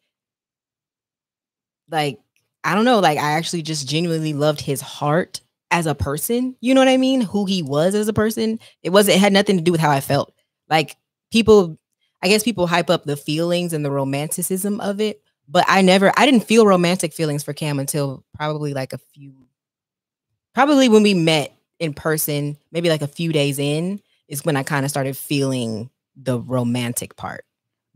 like 1.90 2.18
I 2.62 2.74
don't 2.74 2.84
know, 2.84 3.00
like 3.00 3.18
I 3.18 3.32
actually 3.32 3.62
just 3.62 3.88
genuinely 3.88 4.32
loved 4.32 4.60
his 4.60 4.80
heart 4.80 5.40
as 5.70 5.86
a 5.86 5.94
person. 5.94 6.56
You 6.60 6.74
know 6.74 6.80
what 6.80 6.88
I 6.88 6.96
mean? 6.96 7.20
Who 7.20 7.44
he 7.44 7.62
was 7.62 7.94
as 7.94 8.08
a 8.08 8.12
person. 8.12 8.58
It 8.82 8.90
wasn't 8.90 9.16
it 9.16 9.20
had 9.20 9.32
nothing 9.32 9.56
to 9.56 9.62
do 9.62 9.72
with 9.72 9.80
how 9.80 9.90
I 9.90 10.00
felt. 10.00 10.32
Like 10.70 10.96
people, 11.30 11.78
I 12.22 12.28
guess 12.28 12.42
people 12.42 12.66
hype 12.66 12.88
up 12.90 13.04
the 13.04 13.16
feelings 13.16 13.72
and 13.72 13.84
the 13.84 13.90
romanticism 13.90 14.80
of 14.80 15.00
it, 15.00 15.22
but 15.46 15.64
I 15.68 15.82
never, 15.82 16.10
I 16.16 16.24
didn't 16.24 16.44
feel 16.44 16.66
romantic 16.66 17.12
feelings 17.12 17.42
for 17.42 17.52
Cam 17.52 17.78
until 17.78 18.24
probably 18.34 18.72
like 18.72 18.94
a 18.94 18.98
few, 18.98 19.34
probably 20.54 20.88
when 20.88 21.02
we 21.02 21.12
met 21.12 21.54
in 21.78 21.94
person, 21.94 22.56
maybe 22.72 22.88
like 22.88 23.02
a 23.02 23.08
few 23.08 23.32
days 23.32 23.58
in, 23.58 24.00
is 24.28 24.44
when 24.44 24.56
I 24.56 24.62
kind 24.62 24.84
of 24.84 24.90
started 24.90 25.16
feeling 25.16 25.90
the 26.16 26.40
romantic 26.40 27.16
part. 27.16 27.44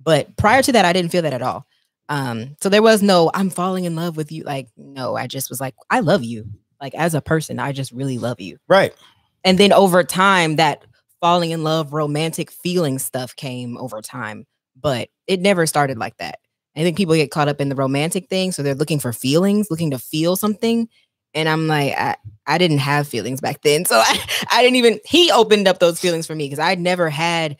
But 0.02 0.36
prior 0.36 0.62
to 0.62 0.72
that, 0.72 0.84
I 0.84 0.92
didn't 0.92 1.12
feel 1.12 1.22
that 1.22 1.32
at 1.32 1.42
all. 1.42 1.66
Um, 2.08 2.56
so 2.60 2.68
there 2.68 2.82
was 2.82 3.02
no, 3.02 3.30
I'm 3.34 3.50
falling 3.50 3.84
in 3.84 3.96
love 3.96 4.16
with 4.16 4.32
you. 4.32 4.42
Like, 4.44 4.68
no, 4.76 5.16
I 5.16 5.26
just 5.26 5.50
was 5.50 5.60
like, 5.60 5.74
I 5.90 6.00
love 6.00 6.24
you. 6.24 6.46
Like 6.80 6.94
as 6.94 7.14
a 7.14 7.20
person, 7.20 7.58
I 7.58 7.72
just 7.72 7.92
really 7.92 8.18
love 8.18 8.40
you. 8.40 8.58
Right. 8.68 8.94
And 9.44 9.58
then 9.58 9.72
over 9.72 10.04
time, 10.04 10.56
that 10.56 10.84
falling 11.20 11.50
in 11.50 11.64
love, 11.64 11.92
romantic 11.92 12.50
feeling 12.50 12.98
stuff 12.98 13.34
came 13.36 13.76
over 13.78 14.00
time, 14.00 14.46
but 14.80 15.08
it 15.26 15.40
never 15.40 15.66
started 15.66 15.98
like 15.98 16.16
that. 16.18 16.38
I 16.76 16.82
think 16.82 16.96
people 16.96 17.14
get 17.14 17.32
caught 17.32 17.48
up 17.48 17.60
in 17.60 17.68
the 17.68 17.74
romantic 17.74 18.28
thing. 18.28 18.52
So 18.52 18.62
they're 18.62 18.74
looking 18.74 19.00
for 19.00 19.12
feelings, 19.12 19.68
looking 19.70 19.90
to 19.90 19.98
feel 19.98 20.36
something. 20.36 20.88
And 21.34 21.48
I'm 21.48 21.66
like, 21.66 21.94
I, 21.96 22.16
I 22.46 22.58
didn't 22.58 22.78
have 22.78 23.06
feelings 23.06 23.40
back 23.40 23.62
then. 23.62 23.84
So 23.84 23.96
I, 24.04 24.20
I 24.50 24.62
didn't 24.62 24.76
even, 24.76 25.00
he 25.04 25.30
opened 25.30 25.68
up 25.68 25.78
those 25.78 26.00
feelings 26.00 26.26
for 26.26 26.34
me 26.34 26.46
because 26.46 26.58
I'd 26.58 26.80
never 26.80 27.10
had 27.10 27.56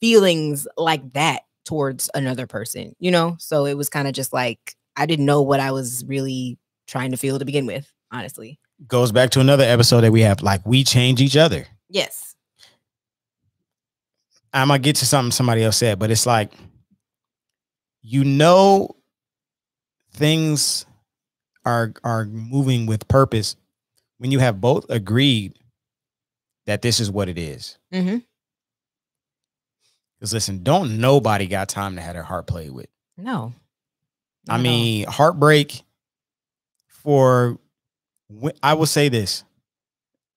feelings 0.00 0.66
like 0.76 1.12
that 1.12 1.42
towards 1.64 2.10
another 2.14 2.46
person, 2.46 2.94
you 2.98 3.10
know? 3.10 3.36
So 3.38 3.64
it 3.66 3.74
was 3.74 3.88
kind 3.88 4.08
of 4.08 4.14
just 4.14 4.32
like, 4.32 4.74
I 4.96 5.06
didn't 5.06 5.26
know 5.26 5.42
what 5.42 5.60
I 5.60 5.70
was 5.72 6.04
really 6.06 6.58
trying 6.86 7.12
to 7.12 7.16
feel 7.16 7.38
to 7.38 7.44
begin 7.44 7.66
with, 7.66 7.90
honestly. 8.10 8.58
Goes 8.86 9.12
back 9.12 9.30
to 9.30 9.40
another 9.40 9.64
episode 9.64 10.02
that 10.02 10.12
we 10.12 10.22
have. 10.22 10.42
Like 10.42 10.66
we 10.66 10.84
change 10.84 11.20
each 11.20 11.36
other. 11.36 11.66
Yes. 11.88 12.34
I'm 14.52 14.68
gonna 14.68 14.80
get 14.80 14.96
to 14.96 15.06
something 15.06 15.30
somebody 15.30 15.62
else 15.62 15.78
said, 15.78 15.98
but 15.98 16.10
it's 16.10 16.26
like 16.26 16.52
you 18.02 18.24
know 18.24 18.96
things 20.12 20.84
are 21.64 21.92
are 22.04 22.24
moving 22.24 22.86
with 22.86 23.08
purpose 23.08 23.56
when 24.18 24.30
you 24.30 24.38
have 24.38 24.60
both 24.60 24.88
agreed 24.88 25.58
that 26.66 26.82
this 26.82 27.00
is 27.00 27.10
what 27.10 27.28
it 27.28 27.38
is. 27.38 27.78
Mm-hmm. 27.92 28.18
Because 30.18 30.32
listen, 30.32 30.62
don't 30.62 30.98
nobody 30.98 31.46
got 31.46 31.68
time 31.68 31.96
to 31.96 32.00
have 32.00 32.14
their 32.14 32.22
heart 32.22 32.46
played 32.46 32.70
with. 32.70 32.86
No. 33.16 33.52
I 34.48 34.56
all. 34.56 34.62
mean, 34.62 35.06
heartbreak 35.06 35.82
for 36.86 37.58
I 38.62 38.74
will 38.74 38.86
say 38.86 39.08
this, 39.08 39.44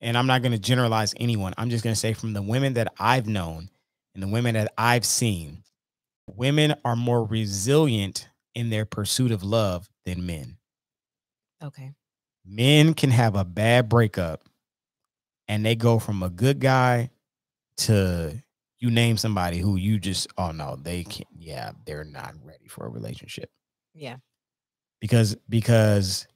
and 0.01 0.17
I'm 0.17 0.27
not 0.27 0.41
going 0.41 0.51
to 0.51 0.59
generalize 0.59 1.13
anyone. 1.17 1.53
I'm 1.57 1.69
just 1.69 1.83
going 1.83 1.93
to 1.93 1.99
say 1.99 2.13
from 2.13 2.33
the 2.33 2.41
women 2.41 2.73
that 2.73 2.93
I've 2.99 3.27
known 3.27 3.69
and 4.13 4.23
the 4.23 4.27
women 4.27 4.55
that 4.55 4.73
I've 4.77 5.05
seen, 5.05 5.63
women 6.27 6.75
are 6.83 6.95
more 6.95 7.23
resilient 7.23 8.27
in 8.55 8.69
their 8.69 8.85
pursuit 8.85 9.31
of 9.31 9.43
love 9.43 9.89
than 10.05 10.25
men. 10.25 10.57
Okay. 11.63 11.91
Men 12.45 12.93
can 12.93 13.11
have 13.11 13.35
a 13.35 13.43
bad 13.45 13.89
breakup 13.89 14.47
and 15.47 15.65
they 15.65 15.75
go 15.75 15.99
from 15.99 16.21
a 16.23 16.29
good 16.29 16.59
guy 16.59 17.09
to 17.77 18.41
you 18.79 18.91
name 18.91 19.17
somebody 19.17 19.59
who 19.59 19.75
you 19.75 19.97
just 19.99 20.27
oh 20.37 20.51
no, 20.51 20.75
they 20.81 21.03
can't 21.03 21.27
yeah, 21.37 21.71
they're 21.85 22.03
not 22.03 22.33
ready 22.43 22.67
for 22.67 22.85
a 22.85 22.89
relationship. 22.89 23.49
Yeah. 23.93 24.17
because 25.01 25.35
because 25.47 26.27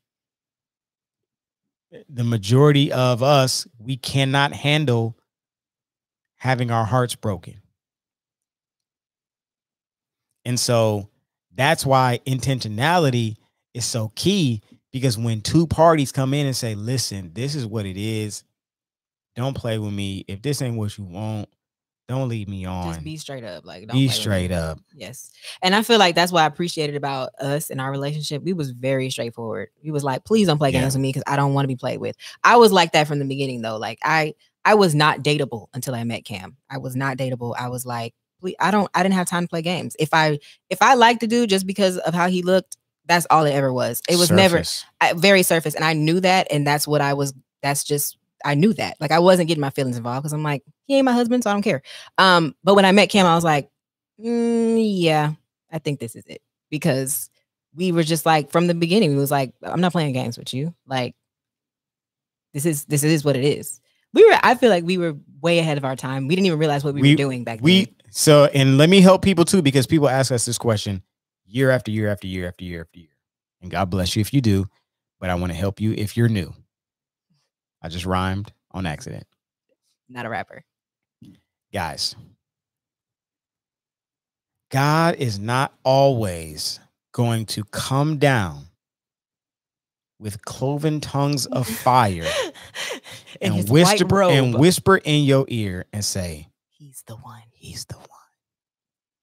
the 2.08 2.24
majority 2.24 2.92
of 2.92 3.22
us 3.24 3.68
we 3.80 3.98
cannot 3.98 4.54
handle 4.54 5.18
having 6.38 6.72
our 6.72 6.86
hearts 6.86 7.16
broken 7.16 7.62
and 10.46 10.60
so 10.60 11.10
that's 11.54 11.86
why 11.86 12.20
intentionality 12.26 13.36
is 13.74 13.86
so 13.86 14.12
key 14.16 14.62
because 14.92 15.18
when 15.18 15.42
two 15.42 15.68
parties 15.68 16.12
come 16.12 16.34
in 16.34 16.46
and 16.46 16.56
say 16.56 16.76
listen 16.76 17.32
this 17.34 17.56
is 17.56 17.66
what 17.66 17.86
it 17.86 17.98
is 17.98 18.44
don't 19.36 19.56
play 19.56 19.78
with 19.78 19.94
me 19.94 20.26
if 20.28 20.42
this 20.42 20.62
ain't 20.62 20.78
what 20.78 20.98
you 20.98 21.04
want 21.06 21.48
don't 22.08 22.28
leave 22.28 22.48
me 22.48 22.66
on 22.66 22.88
Just 22.92 23.04
be 23.04 23.18
straight 23.18 23.44
up. 23.44 23.64
Like 23.68 23.82
don't 23.88 23.90
be 23.90 23.94
play 23.94 24.00
with 24.08 24.16
me. 24.16 24.22
straight 24.22 24.52
up 24.52 24.80
Yes. 24.96 25.30
And 25.62 25.76
I 25.76 25.84
feel 25.84 26.00
like 26.00 26.16
that's 26.16 26.32
what 26.32 26.42
I 26.42 26.48
appreciated 26.48 26.96
about 26.96 27.30
us 27.40 27.70
and 27.70 27.80
our 27.80 27.92
relationship. 27.92 28.42
We 28.42 28.54
was 28.54 28.72
very 28.72 29.12
straightforward. 29.12 29.70
We 29.84 29.92
was 29.92 30.04
like, 30.04 30.26
please 30.26 30.48
don't 30.48 30.58
play 30.58 30.72
Yeah. 30.72 30.82
games 30.82 30.96
with 30.96 31.02
me 31.04 31.10
because 31.10 31.22
I 31.28 31.36
don't 31.36 31.54
want 31.54 31.66
to 31.66 31.68
be 31.68 31.76
played 31.76 32.00
with. 32.00 32.16
I 32.44 32.58
was 32.58 32.72
like 32.72 32.94
that 32.94 33.08
from 33.08 33.20
the 33.20 33.26
beginning 33.26 33.62
though. 33.62 33.78
Like 33.78 34.00
I 34.04 34.34
I 34.66 34.74
was 34.74 34.96
not 34.96 35.20
dateable 35.20 35.68
until 35.76 35.94
I 35.94 36.04
met 36.04 36.26
Cam. 36.26 36.58
I 36.70 36.80
was 36.80 36.96
not 36.96 37.16
dateable. 37.16 37.54
I 37.58 37.70
was 37.70 37.86
like, 37.86 38.16
please, 38.42 38.56
I 38.60 38.72
don't 38.72 38.90
I 38.96 39.04
didn't 39.04 39.14
have 39.16 39.28
time 39.28 39.44
to 39.44 39.48
play 39.48 39.62
games. 39.62 39.96
If 40.00 40.10
I 40.12 40.40
if 40.72 40.82
I 40.82 40.96
liked 40.96 41.20
the 41.20 41.28
dude 41.28 41.50
just 41.52 41.68
because 41.68 41.98
of 42.00 42.16
how 42.16 42.28
he 42.28 42.42
looked, 42.42 42.76
that's 43.10 43.28
all 43.30 43.44
it 43.46 43.52
ever 43.52 43.74
was. 43.74 44.02
It 44.08 44.18
was 44.18 44.32
never 44.32 44.64
I, 45.02 45.14
very 45.14 45.44
surface 45.44 45.76
and 45.76 45.84
i 45.84 45.92
knew 45.94 46.20
that 46.22 46.48
and 46.52 46.66
that's 46.66 46.88
what 46.88 47.02
i 47.02 47.14
was 47.16 47.34
that's 47.62 47.84
just 47.84 48.18
i 48.46 48.54
knew 48.56 48.74
that. 48.76 48.96
Like 49.02 49.12
i 49.12 49.20
wasn't 49.20 49.48
getting 49.50 49.60
my 49.62 49.72
feelings 49.72 49.98
involved 49.98 50.22
because 50.24 50.32
i'm 50.34 50.44
like 50.44 50.64
he 50.86 50.96
ain't 50.96 51.06
my 51.06 51.12
husband 51.12 51.44
so 51.44 51.50
i 51.50 51.54
don't 51.54 51.64
care. 51.64 51.82
Um 52.18 52.56
but 52.64 52.76
when 52.76 52.86
i 52.86 52.92
met 52.94 53.10
cam 53.10 53.26
i 53.26 53.36
was 53.36 53.44
like 53.44 53.70
"Mm, 54.24 54.82
yeah 54.82 55.34
i 55.72 55.80
think 55.80 56.00
this 56.00 56.16
is 56.16 56.24
it. 56.28 56.42
Because 56.70 57.30
we 57.76 57.92
were 57.92 58.04
just 58.04 58.26
like 58.26 58.52
from 58.52 58.68
the 58.68 58.74
beginning 58.74 59.10
we 59.12 59.18
was 59.18 59.32
like 59.32 59.54
i'm 59.64 59.82
not 59.82 59.92
playing 59.92 60.14
games 60.14 60.38
with 60.38 60.54
you. 60.54 60.74
Like 60.88 61.16
this 62.54 62.66
is 62.66 62.86
this 62.86 63.04
is 63.04 63.24
what 63.26 63.36
it 63.36 63.44
is. 63.44 63.80
We 64.14 64.26
were 64.26 64.38
i 64.44 64.56
feel 64.56 64.70
like 64.70 64.84
we 64.84 64.98
were 64.98 65.16
way 65.42 65.60
ahead 65.60 65.78
of 65.78 65.86
our 65.86 65.96
time. 65.96 66.28
We 66.28 66.36
didn't 66.36 66.48
even 66.48 66.60
realize 66.60 66.84
what 66.84 66.94
we, 66.94 67.02
We- 67.02 67.12
were 67.14 67.18
doing 67.18 67.44
back 67.44 67.58
then. 67.60 67.64
we 67.64 67.86
then. 67.86 67.96
So 68.12 68.46
and 68.46 68.78
let 68.78 68.90
me 68.90 69.02
help 69.02 69.22
people 69.22 69.46
too 69.46 69.62
because 69.62 69.86
people 69.88 70.10
ask 70.10 70.32
us 70.32 70.46
this 70.46 70.58
question 70.58 71.04
year 71.50 71.72
after 71.72 71.92
year 71.92 72.10
after 72.10 72.28
year 72.28 72.48
after 72.48 72.64
year 72.64 72.82
after 72.82 73.00
year. 73.00 73.10
And 73.62 73.72
god 73.72 73.90
bless 73.90 74.16
you 74.16 74.22
if 74.22 74.34
you 74.34 74.42
do 74.42 74.68
but 75.20 75.30
i 75.30 75.36
want 75.36 75.52
to 75.52 75.58
help 75.58 75.82
you 75.82 75.94
if 75.94 76.16
you're 76.16 76.30
new. 76.30 76.54
I 77.82 77.90
just 77.90 78.06
rhymed 78.06 78.52
on 78.72 78.86
accident. 78.86 79.26
Not 80.10 80.26
a 80.26 80.30
rapper. 80.30 80.64
Guys. 81.74 82.16
God 84.72 85.16
is 85.16 85.40
not 85.40 85.74
always 85.84 86.80
going 87.12 87.46
to 87.48 87.64
come 87.66 88.18
down 88.18 88.66
with 90.20 90.44
cloven 90.44 91.00
tongues 91.00 91.46
of 91.48 91.68
fire 91.68 92.28
And 93.42 93.56
and, 93.56 93.70
whisper 93.70 94.24
and 94.24 94.54
whisper 94.54 94.98
in 94.98 95.24
your 95.24 95.46
ear 95.48 95.86
and 95.94 96.04
say 96.04 96.50
he's 96.68 97.04
the 97.08 97.16
one. 97.16 97.44
He's 97.54 97.86
the 97.86 97.96
one 97.96 98.09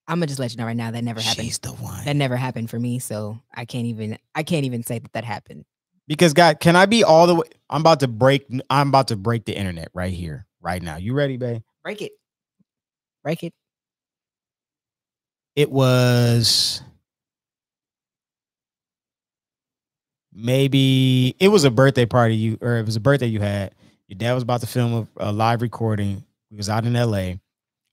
i'm 0.08 0.16
gonna 0.18 0.26
just 0.26 0.38
let 0.38 0.50
you 0.52 0.56
know 0.58 0.64
right 0.64 0.76
now 0.76 0.90
that 0.90 1.02
never 1.04 1.20
happened 1.20 1.46
she's 1.46 1.58
the 1.58 1.72
one 1.72 2.04
that 2.04 2.16
never 2.16 2.36
happened 2.36 2.68
for 2.70 2.78
me 2.78 2.98
so 2.98 3.38
i 3.54 3.64
can't 3.64 3.86
even 3.86 4.18
i 4.34 4.42
can't 4.42 4.64
even 4.64 4.82
say 4.82 4.98
that 4.98 5.12
that 5.12 5.24
happened 5.24 5.64
Because 6.08 6.32
God, 6.34 6.60
can 6.60 6.76
I 6.76 6.86
be 6.86 7.02
all 7.02 7.26
the 7.26 7.34
way? 7.34 7.48
I'm 7.68 7.80
about 7.80 7.98
to 8.00 8.08
break. 8.08 8.46
I'm 8.70 8.88
about 8.88 9.08
to 9.08 9.16
break 9.16 9.44
the 9.44 9.56
internet 9.56 9.88
right 9.92 10.12
here, 10.12 10.46
right 10.60 10.80
now. 10.80 10.96
You 10.98 11.14
ready, 11.14 11.36
babe? 11.36 11.62
break 11.82 12.00
it 12.00 12.12
break 13.24 13.42
it 13.42 13.52
It 15.56 15.70
was 15.72 16.80
maybe 20.32 21.34
it 21.40 21.48
was 21.48 21.64
a 21.64 21.70
birthday 21.70 22.06
party 22.06 22.36
you 22.36 22.58
or 22.60 22.76
it 22.76 22.86
was 22.86 22.96
a 22.96 23.00
birthday 23.00 23.26
you 23.26 23.40
had. 23.40 23.74
Your 24.08 24.18
dad 24.18 24.34
was 24.34 24.42
about 24.44 24.60
to 24.60 24.66
film 24.68 25.08
a, 25.18 25.30
a 25.30 25.32
live 25.32 25.62
recording. 25.62 26.24
We 26.50 26.56
was 26.56 26.68
out 26.68 26.84
in 26.84 26.92
LA. 26.92 27.34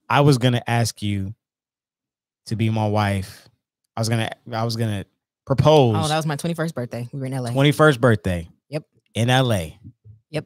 I 0.10 0.22
was 0.22 0.38
gonna 0.38 0.62
ask 0.68 1.02
you 1.02 1.34
to 2.48 2.56
be 2.56 2.70
my 2.70 2.88
wife. 2.88 3.48
I 3.96 4.02
was 4.02 4.10
gonna 4.10 4.30
I 4.52 4.64
was 4.64 4.76
gonna 4.76 5.06
propose. 5.46 5.96
oh 5.98 6.08
that 6.08 6.18
was 6.18 6.26
my 6.26 6.36
21st 6.38 6.74
birthday 6.74 7.08
we 7.12 7.20
were 7.20 7.26
in 7.26 7.34
la 7.34 7.50
21st 7.50 8.00
birthday. 8.00 8.48
Yep. 8.70 8.84
In 9.16 9.28
LA. 9.28 9.68
Yep. 10.32 10.46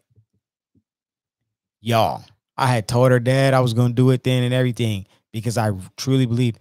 Y'all, 1.82 2.24
I 2.58 2.68
had 2.68 2.88
told 2.88 3.12
her 3.12 3.20
dad 3.20 3.54
I 3.54 3.60
was 3.62 3.74
going 3.74 3.90
to 3.90 3.94
do 3.94 4.10
it 4.12 4.24
then 4.24 4.44
and 4.44 4.54
everything 4.54 5.06
because 5.32 5.58
I 5.58 5.72
truly 5.96 6.26
believe 6.26 6.56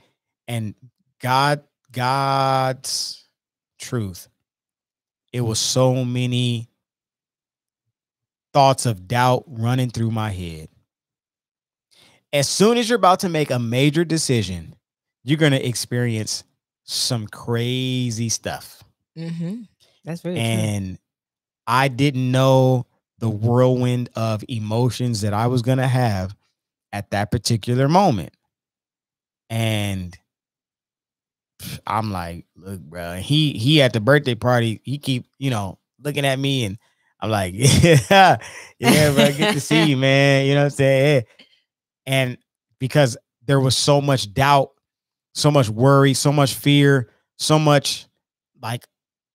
and 0.46 0.74
God 1.20 1.62
God's 1.92 3.26
truth. 3.80 4.28
It 5.32 5.40
was 5.40 5.58
so 5.58 6.04
many 6.04 6.68
thoughts 8.52 8.86
of 8.86 9.06
doubt 9.08 9.44
running 9.46 9.90
through 9.90 10.10
my 10.10 10.30
head. 10.30 10.68
as 12.32 12.48
soon 12.48 12.76
as 12.78 12.88
you're 12.88 12.96
about 12.98 13.20
to 13.20 13.28
make 13.28 13.50
a 13.50 13.58
major 13.58 14.04
decision, 14.04 14.74
you're 15.26 15.38
going 15.38 15.52
to 15.52 15.68
experience 15.68 16.44
some 16.84 17.26
crazy 17.26 18.28
stuff. 18.28 18.82
Mm-hmm. 19.18 19.62
That's 20.04 20.22
true. 20.22 20.34
and 20.34 20.98
I 21.66 21.88
didn't 21.88 22.30
know 22.30 22.86
the 23.18 23.28
whirlwind 23.28 24.08
of 24.14 24.44
emotions 24.48 25.22
that 25.22 25.34
I 25.34 25.48
was 25.48 25.62
going 25.62 25.78
to 25.78 25.86
have 25.88 26.36
at 26.92 27.10
that 27.10 27.32
particular 27.32 27.88
moment. 27.88 28.32
And 29.50 30.16
I'm 31.88 32.12
like, 32.12 32.46
look, 32.54 32.80
bro, 32.80 33.16
he 33.16 33.52
he 33.52 33.82
at 33.82 33.92
the 33.92 34.00
birthday 34.00 34.36
party, 34.36 34.80
he 34.84 34.98
keep, 34.98 35.26
you 35.38 35.50
know, 35.50 35.80
looking 36.00 36.24
at 36.24 36.38
me 36.38 36.66
and 36.66 36.78
I'm 37.18 37.30
like, 37.30 37.54
yeah, 37.56 38.36
yeah, 38.78 39.12
bro, 39.12 39.32
good 39.32 39.54
to 39.54 39.60
see 39.60 39.86
you, 39.86 39.96
man. 39.96 40.46
You 40.46 40.54
know 40.54 40.60
what 40.60 40.64
I'm 40.66 40.70
saying? 40.70 41.24
And 42.06 42.38
because 42.78 43.16
there 43.44 43.58
was 43.58 43.76
so 43.76 44.00
much 44.00 44.32
doubt, 44.32 44.70
so 45.36 45.50
much 45.50 45.68
worry, 45.68 46.14
so 46.14 46.32
much 46.32 46.54
fear, 46.54 47.10
so 47.38 47.58
much 47.58 48.06
like 48.62 48.86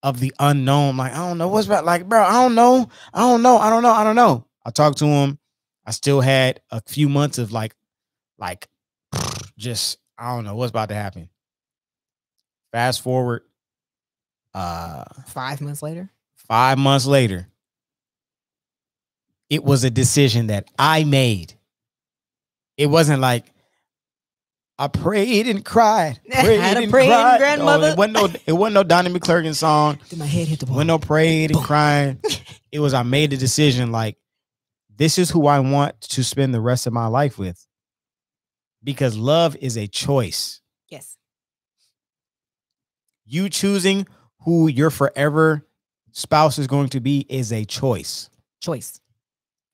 of 0.03 0.19
the 0.19 0.33
unknown. 0.39 0.97
Like, 0.97 1.13
I 1.13 1.17
don't 1.17 1.37
know 1.37 1.47
what's 1.47 1.67
about. 1.67 1.85
Like, 1.85 2.09
bro, 2.09 2.19
I 2.23 2.33
don't 2.33 2.55
know. 2.55 2.89
I 3.13 3.19
don't 3.21 3.43
know. 3.43 3.57
I 3.57 3.69
don't 3.69 3.83
know. 3.83 3.91
I 3.91 4.03
don't 4.03 4.15
know. 4.15 4.45
I 4.65 4.71
talked 4.71 4.97
to 4.97 5.05
him. 5.05 5.37
I 5.85 5.91
still 5.91 6.19
had 6.19 6.59
a 6.71 6.81
few 6.81 7.07
months 7.07 7.37
of 7.37 7.51
like, 7.51 7.75
like, 8.39 8.67
just 9.57 9.99
I 10.17 10.35
don't 10.35 10.43
know 10.43 10.55
what's 10.55 10.71
about 10.71 10.89
to 10.89 10.95
happen. 10.95 11.29
Fast 12.71 13.01
forward, 13.01 13.43
uh, 14.55 15.03
Five 15.27 15.61
months 15.61 15.83
later. 15.83 16.09
five 16.35 16.77
months 16.79 17.05
later, 17.05 17.47
it 19.49 19.63
was 19.63 19.83
a 19.83 19.89
decision 19.89 20.47
that 20.47 20.67
I 20.79 21.03
made. 21.03 21.53
It 22.77 22.87
wasn't 22.87 23.21
like 23.21 23.51
I 24.81 24.87
prayed 24.87 25.47
and 25.47 25.63
cried. 25.63 26.19
Prayed 26.27 26.59
Had 26.59 26.77
a 26.77 26.81
and 26.81 26.91
praying 26.91 27.11
cried. 27.11 27.33
No, 27.33 27.37
grandmother. 27.37 27.89
it 27.89 27.97
wasn't 27.99 28.13
no. 28.13 28.29
It 28.47 28.53
wasn't 28.53 28.73
no 28.73 28.83
Donnie 28.83 29.11
McClurkin 29.11 29.53
song. 29.53 29.99
Did 30.09 30.17
my 30.17 30.25
head 30.25 30.47
hit 30.47 30.59
the 30.59 30.65
wall? 30.65 30.77
wasn't 30.77 30.87
no 30.87 30.97
prayed 30.97 31.51
and 31.51 31.63
crying. 31.63 32.19
It 32.71 32.79
was 32.79 32.93
I 32.93 33.03
made 33.03 33.33
a 33.33 33.37
decision 33.37 33.91
like 33.91 34.15
this 34.95 35.17
is 35.17 35.29
who 35.29 35.45
I 35.45 35.59
want 35.59 35.99
to 35.99 36.23
spend 36.23 36.53
the 36.53 36.61
rest 36.61 36.87
of 36.87 36.93
my 36.93 37.07
life 37.07 37.37
with. 37.37 37.67
Because 38.81 39.17
love 39.17 39.57
is 39.57 39.75
a 39.77 39.87
choice. 39.87 40.61
yes. 40.87 41.17
You 43.25 43.49
choosing 43.49 44.07
who 44.45 44.69
your 44.69 44.89
forever 44.89 45.67
spouse 46.13 46.57
is 46.57 46.67
going 46.67 46.87
to 46.89 47.01
be 47.01 47.25
is 47.27 47.51
a 47.51 47.65
choice. 47.65 48.29
Choice. 48.61 49.01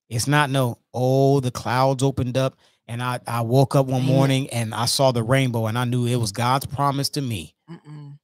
It's 0.09 0.27
not 0.27 0.49
no, 0.49 0.79
oh, 0.91 1.39
the 1.39 1.51
clouds 1.51 2.01
opened 2.01 2.35
up 2.35 2.57
and 2.87 3.03
I, 3.03 3.19
I 3.27 3.41
woke 3.41 3.75
up 3.75 3.87
one 3.87 4.03
Amen. 4.03 4.15
morning 4.15 4.49
and 4.49 4.73
I 4.73 4.85
saw 4.85 5.11
the 5.11 5.23
rainbow 5.23 5.67
and 5.67 5.77
I 5.77 5.83
knew 5.85 6.05
it 6.05 6.15
was 6.15 6.31
God's 6.31 6.65
promise 6.65 7.09
to 7.09 7.21
me. 7.21 7.55
Mm-mm. 7.69 8.17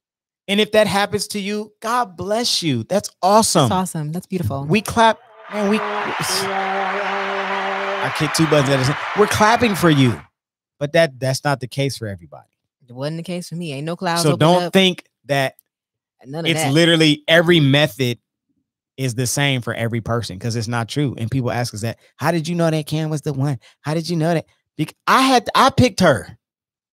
And 0.46 0.60
if 0.60 0.72
that 0.72 0.86
happens 0.86 1.26
to 1.28 1.40
you, 1.40 1.72
God 1.80 2.16
bless 2.16 2.62
you. 2.62 2.84
That's 2.84 3.10
awesome. 3.22 3.68
That's 3.68 3.72
awesome. 3.72 4.12
That's 4.12 4.26
beautiful. 4.26 4.64
We 4.64 4.82
clap 4.82 5.18
and 5.50 5.70
we 5.70 5.78
I 8.06 8.12
kicked 8.18 8.36
two 8.36 8.46
buttons 8.46 8.68
at 8.68 8.76
the 8.78 8.84
same. 8.84 8.96
We're 9.18 9.26
clapping 9.26 9.74
for 9.74 9.90
you. 9.90 10.20
But 10.78 10.92
that 10.92 11.18
that's 11.18 11.44
not 11.44 11.60
the 11.60 11.68
case 11.68 11.96
for 11.96 12.08
everybody. 12.08 12.48
it 12.86 12.92
wasn't 12.92 13.18
the 13.18 13.22
case 13.22 13.48
for 13.48 13.54
me. 13.54 13.72
Ain't 13.72 13.86
no 13.86 13.96
clouds. 13.96 14.22
so 14.22 14.36
don't 14.36 14.64
up, 14.64 14.72
think 14.72 15.04
that 15.26 15.54
none 16.26 16.44
of 16.44 16.50
it's 16.50 16.62
that. 16.62 16.72
literally 16.72 17.22
every 17.28 17.60
method 17.60 18.18
is 18.96 19.14
the 19.14 19.26
same 19.26 19.60
for 19.60 19.74
every 19.74 20.00
person 20.00 20.38
because 20.38 20.56
it's 20.56 20.68
not 20.68 20.88
true. 20.88 21.14
And 21.18 21.30
people 21.30 21.50
ask 21.50 21.74
us 21.74 21.80
that, 21.82 21.98
how 22.16 22.30
did 22.30 22.46
you 22.46 22.54
know 22.54 22.70
that 22.70 22.86
Cam 22.86 23.10
was 23.10 23.22
the 23.22 23.32
one? 23.32 23.58
How 23.80 23.94
did 23.94 24.08
you 24.08 24.16
know 24.16 24.34
that? 24.34 24.46
Because 24.76 24.94
I 25.06 25.22
had 25.22 25.48
I 25.54 25.70
picked 25.70 26.00
her. 26.00 26.38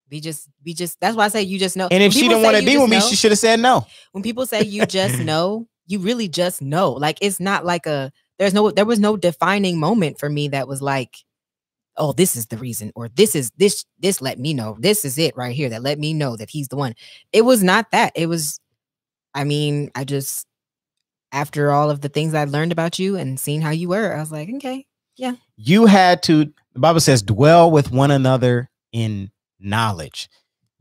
we 0.09 0.19
just, 0.19 0.47
we 0.65 0.73
just. 0.73 0.99
That's 0.99 1.15
why 1.15 1.25
I 1.25 1.29
say 1.29 1.41
you 1.43 1.57
just 1.59 1.75
know. 1.77 1.85
And 1.85 2.01
When 2.01 2.01
if 2.03 2.13
she 2.13 2.27
didn't 2.27 2.43
want 2.43 2.57
to 2.57 2.65
be 2.65 2.77
with 2.77 2.89
me, 2.89 2.97
know- 2.97 3.05
she 3.07 3.15
should 3.15 3.31
have 3.31 3.39
said 3.39 3.59
no. 3.59 3.85
when 4.11 4.23
people 4.23 4.45
say 4.45 4.63
you 4.63 4.85
just 4.85 5.19
know, 5.23 5.67
you 5.87 5.99
really 5.99 6.27
just 6.27 6.61
know. 6.61 6.91
Like 6.91 7.17
it's 7.21 7.39
not 7.39 7.65
like 7.65 7.85
a 7.85 8.11
there's 8.39 8.53
no 8.53 8.71
there 8.71 8.85
was 8.85 8.99
no 8.99 9.17
defining 9.17 9.79
moment 9.79 10.19
for 10.19 10.29
me 10.29 10.47
that 10.49 10.67
was 10.67 10.81
like, 10.81 11.15
oh, 11.97 12.13
this 12.13 12.35
is 12.35 12.47
the 12.47 12.57
reason, 12.57 12.91
or 12.95 13.09
this 13.09 13.35
is 13.35 13.51
this 13.57 13.85
this 13.99 14.21
let 14.21 14.39
me 14.39 14.53
know. 14.53 14.77
This 14.79 15.05
is 15.05 15.17
it 15.17 15.35
right 15.35 15.55
here 15.55 15.69
that 15.69 15.83
let 15.83 15.99
me 15.99 16.13
know 16.13 16.35
that 16.37 16.49
he's 16.49 16.67
the 16.67 16.77
one. 16.77 16.93
It 17.33 17.43
was 17.43 17.63
not 17.63 17.91
that. 17.91 18.13
It 18.15 18.27
was, 18.27 18.59
I 19.33 19.43
mean, 19.43 19.91
I 19.95 20.03
just 20.03 20.45
after 21.31 21.71
all 21.71 21.89
of 21.89 22.01
the 22.01 22.09
things 22.09 22.33
I 22.33 22.43
learned 22.45 22.71
about 22.71 22.99
you 22.99 23.15
and 23.17 23.39
seeing 23.39 23.61
how 23.61 23.69
you 23.71 23.89
were, 23.89 24.15
I 24.15 24.19
was 24.19 24.31
like, 24.31 24.49
okay, 24.55 24.85
yeah. 25.17 25.33
You 25.55 25.85
had 25.85 26.23
to, 26.23 26.45
the 26.73 26.79
Bible 26.79 26.99
says, 26.99 27.21
dwell 27.21 27.69
with 27.71 27.91
one 27.91 28.11
another 28.11 28.69
in 28.91 29.31
knowledge. 29.59 30.29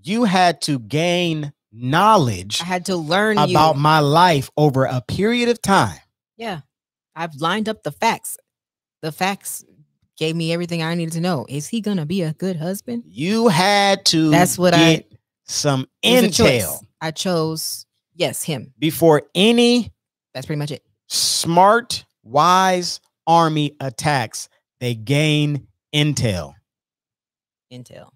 You 0.02 0.24
had 0.24 0.60
to 0.62 0.78
gain 0.78 1.52
knowledge 1.72 2.60
I 2.60 2.64
had 2.64 2.86
to 2.86 2.96
learn 2.96 3.38
about 3.38 3.76
you. 3.76 3.80
my 3.80 4.00
life 4.00 4.50
over 4.56 4.84
a 4.86 5.00
period 5.06 5.48
of 5.48 5.60
time. 5.62 5.98
Yeah. 6.36 6.60
I've 7.14 7.34
lined 7.36 7.68
up 7.68 7.82
the 7.82 7.92
facts. 7.92 8.36
The 9.02 9.12
facts 9.12 9.64
gave 10.16 10.34
me 10.36 10.52
everything 10.52 10.82
I 10.82 10.94
needed 10.94 11.12
to 11.12 11.20
know. 11.20 11.46
Is 11.48 11.68
he 11.68 11.80
gonna 11.80 12.06
be 12.06 12.22
a 12.22 12.32
good 12.32 12.56
husband? 12.56 13.04
You 13.06 13.48
had 13.48 14.04
to 14.06 14.30
That's 14.30 14.58
what 14.58 14.74
I- 14.74 15.04
some 15.44 15.86
It 16.02 16.22
was 16.22 16.38
a 16.38 16.42
choice. 16.42 16.64
intel 16.64 16.80
I 17.00 17.10
chose 17.10 17.86
yes, 18.14 18.42
him. 18.42 18.72
before 18.78 19.22
any 19.34 19.92
That's 20.34 20.46
pretty 20.46 20.58
much 20.58 20.70
it. 20.70 20.82
smart, 21.08 22.04
wise 22.22 23.00
army 23.26 23.76
attacks. 23.80 24.48
They 24.80 24.94
gain 24.94 25.66
intel. 25.94 26.54
Intel. 27.72 28.10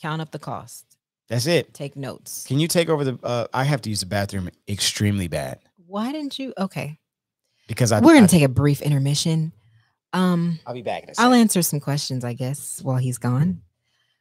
Count 0.00 0.20
up 0.20 0.30
the 0.30 0.38
cost. 0.38 0.84
That's 1.28 1.46
it. 1.46 1.72
Take 1.72 1.96
notes. 1.96 2.44
Can 2.46 2.58
you 2.58 2.68
take 2.68 2.88
over 2.88 3.04
the? 3.04 3.18
Uh, 3.22 3.46
I 3.54 3.64
have 3.64 3.80
to 3.82 3.90
use 3.90 4.00
the 4.00 4.06
bathroom 4.06 4.50
extremely 4.68 5.28
bad 5.28 5.60
Why 5.86 6.12
didn't 6.12 6.38
you? 6.38 6.52
Okay. 6.58 6.98
because 7.68 7.92
I. 7.92 8.00
We're 8.00 8.14
gonna 8.14 8.28
take 8.28 8.42
a 8.42 8.48
brief 8.48 8.82
intermission. 8.82 9.52
Um, 10.12 10.58
I'll 10.66 10.74
be 10.74 10.82
back 10.82 11.04
in 11.04 11.10
a 11.10 11.12
I'll 11.18 11.32
answer 11.32 11.62
some 11.62 11.80
questions, 11.80 12.22
I 12.24 12.34
guess, 12.34 12.80
while 12.82 12.98
he's 12.98 13.16
gone. 13.18 13.62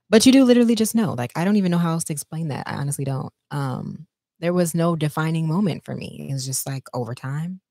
But 0.09 0.25
you 0.25 0.31
do 0.31 0.43
literally 0.45 0.75
just 0.75 0.95
know. 0.95 1.13
Like, 1.13 1.31
I 1.35 1.43
don't 1.43 1.55
even 1.57 1.71
know 1.71 1.77
how 1.77 1.91
else 1.91 2.05
to 2.05 2.13
explain 2.13 2.49
that. 2.49 2.67
I 2.67 2.75
honestly 2.75 3.03
don't. 3.03 3.33
Um, 3.49 4.07
there 4.41 4.53
was 4.53 4.75
no 4.75 4.95
defining 4.95 5.47
moment 5.47 5.85
for 5.85 5.95
me. 5.95 6.27
It 6.29 6.33
was 6.33 6.45
just 6.45 6.67
like 6.67 6.83
over 6.93 7.15
time, 7.15 7.61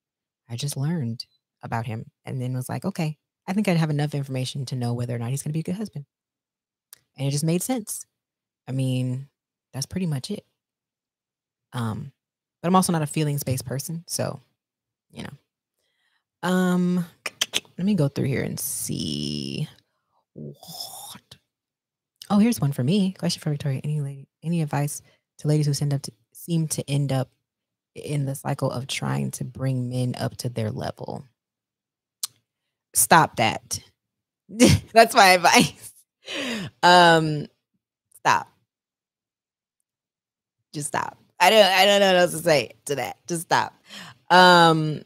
I 0.48 0.56
just 0.56 0.76
learned 0.76 1.26
about 1.62 1.84
him 1.84 2.06
and 2.24 2.40
then 2.40 2.54
was 2.54 2.68
like, 2.68 2.84
okay, 2.84 3.18
I 3.46 3.52
think 3.52 3.68
I'd 3.68 3.76
have 3.76 3.90
enough 3.90 4.14
information 4.14 4.64
to 4.66 4.76
know 4.76 4.94
whether 4.94 5.14
or 5.14 5.18
not 5.18 5.30
he's 5.30 5.42
gonna 5.42 5.52
be 5.52 5.60
a 5.60 5.64
good 5.64 5.74
husband. 5.74 6.06
And 7.18 7.26
it 7.26 7.32
just 7.32 7.44
made 7.44 7.62
sense. 7.62 8.06
I 8.68 8.72
mean, 8.72 9.28
that's 9.74 9.86
pretty 9.86 10.06
much 10.06 10.30
it. 10.30 10.44
Um, 11.72 12.12
but 12.62 12.68
I'm 12.68 12.76
also 12.76 12.92
not 12.92 13.02
a 13.02 13.06
feelings 13.06 13.42
based 13.42 13.66
person, 13.66 14.04
so 14.06 14.40
you 15.12 15.24
know. 15.24 16.48
Um, 16.48 17.04
let 17.76 17.84
me 17.84 17.94
go 17.94 18.08
through 18.08 18.26
here 18.26 18.42
and 18.42 18.58
see 18.58 19.68
what. 20.34 21.36
Oh, 22.28 22.38
here's 22.38 22.60
one 22.60 22.72
for 22.72 22.84
me. 22.84 23.12
Question 23.18 23.40
for 23.40 23.50
Victoria: 23.50 23.80
Any 23.82 24.00
lady, 24.00 24.28
any 24.42 24.62
advice 24.62 25.02
to 25.38 25.48
ladies 25.48 25.66
who 25.66 25.74
send 25.74 25.92
up 25.94 26.02
to 26.02 26.12
seem 26.50 26.66
to 26.66 26.90
end 26.90 27.12
up 27.12 27.30
in 27.94 28.24
the 28.24 28.34
cycle 28.34 28.70
of 28.70 28.86
trying 28.86 29.30
to 29.32 29.44
bring 29.44 29.88
men 29.88 30.14
up 30.18 30.36
to 30.38 30.48
their 30.48 30.70
level? 30.70 31.24
Stop 32.94 33.36
that. 33.36 33.80
That's 34.48 35.14
my 35.14 35.28
advice. 35.28 35.92
Um, 36.82 37.46
stop. 38.18 38.48
Just 40.74 40.88
stop. 40.88 41.18
I 41.38 41.50
don't. 41.50 41.64
I 41.64 41.86
don't 41.86 42.00
know 42.00 42.06
what 42.08 42.16
else 42.16 42.32
to 42.32 42.38
say 42.38 42.72
to 42.86 42.96
that. 42.96 43.16
Just 43.26 43.42
stop. 43.42 43.74
Um, 44.28 45.02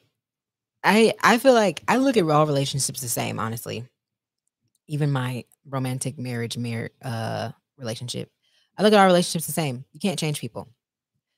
I 0.83 1.15
I 1.23 1.39
feel 1.39 1.55
like 1.55 1.83
I 1.89 1.99
look 1.99 2.17
at 2.17 2.29
all 2.29 2.47
relationships 2.47 3.01
the 3.01 3.09
same, 3.09 3.39
honestly. 3.39 3.87
Even 4.89 5.13
my 5.13 5.45
romantic 5.67 6.19
marriage 6.19 6.59
mar- 6.59 6.91
uh 7.03 7.53
relationship. 7.79 8.31
I 8.77 8.83
look 8.83 8.93
at 8.93 8.99
our 8.99 9.07
relationships 9.07 9.47
the 9.47 9.53
same. 9.53 9.85
You 9.93 10.01
can't 10.01 10.19
change 10.19 10.41
people. 10.41 10.69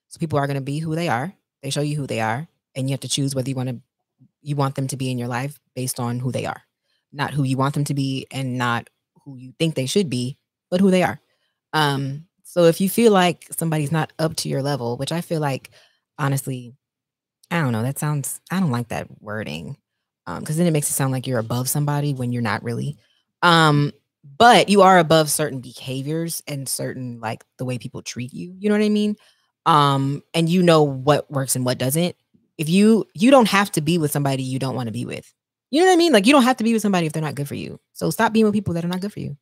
So 0.09 0.19
people 0.19 0.39
are 0.39 0.47
going 0.47 0.57
to 0.57 0.61
be 0.63 0.79
who 0.79 0.95
they 0.95 1.09
are. 1.09 1.33
They 1.63 1.71
show 1.71 1.81
you 1.81 1.97
who 1.97 2.07
they 2.07 2.21
are 2.21 2.47
and 2.75 2.89
you 2.89 2.93
have 2.95 3.01
to 3.01 3.09
choose 3.09 3.35
whether 3.35 3.49
you 3.49 3.57
want 3.57 3.71
to 3.71 3.81
you 4.43 4.57
want 4.57 4.77
them 4.77 4.87
to 4.89 4.97
be 4.97 5.11
in 5.11 5.19
your 5.19 5.29
life 5.29 5.59
based 5.75 5.99
on 5.99 6.21
who 6.21 6.31
they 6.31 6.47
are. 6.47 6.63
Not 7.13 7.33
who 7.33 7.43
you 7.43 7.57
want 7.57 7.75
them 7.75 7.85
to 7.85 7.95
be 7.95 8.27
and 8.31 8.57
not 8.59 8.89
who 9.25 9.37
you 9.37 9.53
think 9.59 9.75
they 9.75 9.87
should 9.87 10.09
be, 10.09 10.39
but 10.71 10.81
who 10.81 10.91
they 10.91 11.03
are. 11.03 11.21
Um 11.73 12.27
so 12.45 12.65
if 12.65 12.81
you 12.81 12.89
feel 12.89 13.13
like 13.13 13.47
somebody's 13.59 13.93
not 13.93 14.13
up 14.19 14.37
to 14.37 14.49
your 14.49 14.63
level, 14.63 14.97
which 14.97 15.13
I 15.13 15.21
feel 15.21 15.41
like 15.41 15.71
honestly 16.19 16.75
I 17.51 17.61
don't 17.61 17.73
know. 17.73 17.83
That 17.83 17.99
sounds. 17.99 18.41
I 18.51 18.61
don't 18.61 18.71
like 18.71 18.89
that 18.89 19.07
wording, 19.21 19.77
um, 20.27 20.41
because 20.41 20.57
then 20.57 20.67
it 20.67 20.73
makes 20.73 20.91
it 20.91 20.95
sound 20.95 21.13
like 21.13 21.27
you're 21.27 21.39
above 21.39 21.69
somebody 21.69 22.13
when 22.13 22.33
you're 22.33 22.43
not 22.43 22.63
really. 22.65 22.97
Um, 23.43 23.93
but 24.39 24.69
you 24.69 24.83
are 24.83 24.99
above 24.99 25.31
certain 25.31 25.61
behaviors 25.61 26.43
and 26.49 26.69
certain 26.69 27.21
like 27.21 27.45
the 27.59 27.65
way 27.65 27.79
people 27.79 28.03
treat 28.03 28.33
you. 28.35 28.55
You 28.59 28.69
know 28.69 28.75
what 28.75 28.85
I 28.85 28.89
mean? 28.89 29.17
Um, 29.67 30.23
and 30.33 30.49
you 30.49 30.63
know 30.63 30.83
what 30.83 31.31
works 31.31 31.57
and 31.57 31.65
what 31.65 31.77
doesn't. 31.79 32.17
If 32.57 32.69
you 32.71 33.07
you 33.13 33.31
don't 33.31 33.49
have 33.49 33.71
to 33.73 33.81
be 33.83 33.99
with 33.99 34.11
somebody 34.11 34.43
you 34.43 34.59
don't 34.59 34.77
want 34.77 34.87
to 34.87 34.93
be 34.93 35.05
with. 35.05 35.31
You 35.71 35.81
know 35.81 35.89
what 35.89 35.95
I 35.95 35.97
mean? 35.97 36.13
Like 36.13 36.27
you 36.27 36.33
don't 36.33 36.45
have 36.45 36.57
to 36.59 36.65
be 36.65 36.73
with 36.73 36.83
somebody 36.83 37.07
if 37.07 37.13
they're 37.13 37.23
not 37.23 37.35
good 37.35 37.49
for 37.49 37.55
you. 37.57 37.79
So 37.93 38.11
stop 38.11 38.33
being 38.33 38.47
with 38.47 38.55
people 38.55 38.75
that 38.75 38.85
are 38.85 38.89
not 38.89 39.01
good 39.01 39.13
for 39.13 39.21
you. 39.21 39.37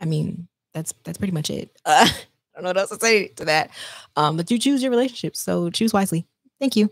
I 0.00 0.04
mean, 0.04 0.46
that's 0.74 0.94
that's 1.02 1.18
pretty 1.18 1.32
much 1.32 1.50
it. 1.50 1.70
Uh, 1.84 2.06
I 2.56 2.60
don't 2.60 2.64
know 2.64 2.68
what 2.70 2.78
else 2.78 2.90
to 2.90 3.00
say 3.00 3.28
to 3.28 3.46
that. 3.46 3.70
Um, 4.14 4.36
but 4.36 4.50
you 4.50 4.58
choose 4.58 4.82
your 4.82 4.90
relationships, 4.90 5.40
so 5.40 5.70
choose 5.70 5.92
wisely. 5.92 6.26
Thank 6.60 6.76
you. 6.76 6.90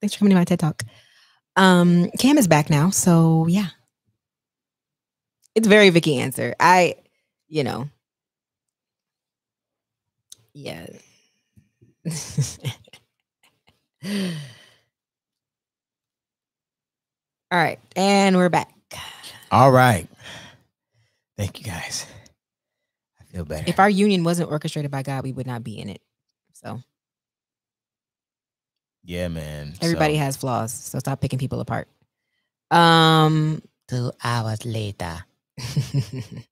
Thanks 0.00 0.14
for 0.14 0.20
coming 0.20 0.30
to 0.30 0.36
my 0.36 0.44
TED 0.44 0.60
Talk. 0.60 0.82
Um, 1.56 2.10
Cam 2.18 2.38
is 2.38 2.46
back 2.48 2.70
now, 2.70 2.90
so 2.90 3.46
yeah. 3.48 3.68
It's 5.54 5.66
very 5.66 5.90
Vicky 5.90 6.18
answer. 6.18 6.54
I, 6.60 6.94
you 7.48 7.64
know, 7.64 7.88
yeah. 10.52 10.86
All 17.52 17.58
right, 17.58 17.78
and 17.94 18.36
we're 18.36 18.48
back. 18.48 18.72
All 19.50 19.70
right. 19.70 20.08
Thank 21.36 21.58
you 21.58 21.64
guys. 21.64 22.06
I 23.20 23.24
feel 23.24 23.44
better. 23.44 23.64
If 23.66 23.78
our 23.78 23.90
union 23.90 24.24
wasn't 24.24 24.50
orchestrated 24.50 24.90
by 24.90 25.02
God, 25.02 25.24
we 25.24 25.32
would 25.32 25.46
not 25.46 25.62
be 25.62 25.78
in 25.78 25.90
it. 25.90 26.00
So 26.54 26.80
yeah, 29.04 29.28
man. 29.28 29.74
everybody 29.82 30.14
So, 30.14 30.20
has 30.20 30.36
flaws, 30.36 30.72
so 30.72 30.98
stop 30.98 31.20
picking 31.20 31.38
people 31.38 31.60
apart. 31.60 31.88
Um, 32.70 33.62
two 33.88 34.12
hours 34.22 34.64
later. 34.64 35.24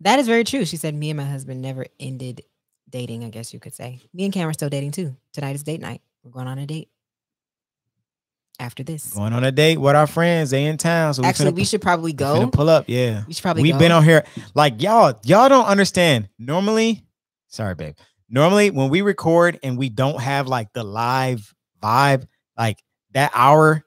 that 0.00 0.18
is 0.18 0.26
very 0.26 0.44
true. 0.44 0.64
She 0.64 0.76
said, 0.76 0.94
"Me 0.94 1.10
and 1.10 1.16
my 1.16 1.24
husband 1.24 1.62
never 1.62 1.86
ended 1.98 2.42
dating. 2.88 3.24
I 3.24 3.30
guess 3.30 3.52
you 3.52 3.60
could 3.60 3.74
say. 3.74 4.00
Me 4.12 4.24
and 4.24 4.32
Cam 4.32 4.48
are 4.48 4.52
still 4.52 4.68
dating 4.68 4.92
too. 4.92 5.16
Tonight 5.32 5.54
is 5.54 5.62
date 5.62 5.80
night. 5.80 6.02
We're 6.22 6.30
going 6.30 6.48
on 6.48 6.58
a 6.58 6.66
date 6.66 6.88
after 8.58 8.82
this. 8.82 9.12
Going 9.12 9.32
on 9.32 9.44
a 9.44 9.52
date 9.52 9.78
with 9.78 9.94
our 9.96 10.06
friends. 10.06 10.50
They 10.50 10.64
in 10.64 10.76
town. 10.76 11.14
So 11.14 11.22
we 11.22 11.28
Actually, 11.28 11.52
finna 11.52 11.56
we 11.56 11.64
should 11.64 11.82
probably 11.82 12.12
go. 12.12 12.48
pull 12.48 12.68
up. 12.68 12.84
Yeah. 12.88 13.24
We 13.26 13.34
should 13.34 13.42
probably. 13.42 13.62
We've 13.62 13.74
go. 13.74 13.78
been 13.78 13.92
on 13.92 14.04
here 14.04 14.24
like 14.54 14.82
y'all. 14.82 15.18
Y'all 15.24 15.48
don't 15.48 15.66
understand. 15.66 16.28
Normally, 16.38 17.04
sorry, 17.48 17.74
babe. 17.74 17.96
Normally, 18.28 18.70
when 18.70 18.90
we 18.90 19.02
record 19.02 19.58
and 19.62 19.78
we 19.78 19.88
don't 19.88 20.20
have 20.20 20.48
like 20.48 20.72
the 20.72 20.82
live 20.82 21.54
vibe, 21.82 22.26
like 22.58 22.82
that 23.12 23.30
hour, 23.34 23.84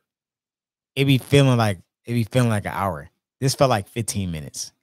it 0.95 1.05
be 1.05 1.17
feeling 1.17 1.57
like 1.57 1.79
it 2.05 2.13
be 2.13 2.23
feeling 2.23 2.49
like 2.49 2.65
an 2.65 2.73
hour. 2.73 3.09
This 3.41 3.55
felt 3.55 3.69
like 3.69 3.87
15 3.87 4.31
minutes. 4.31 4.73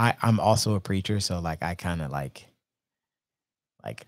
I 0.00 0.16
I'm 0.22 0.40
also 0.40 0.74
a 0.74 0.80
preacher, 0.80 1.20
so 1.20 1.40
like 1.40 1.62
I 1.62 1.74
kind 1.74 2.00
of 2.00 2.10
like 2.10 2.46
like 3.84 4.06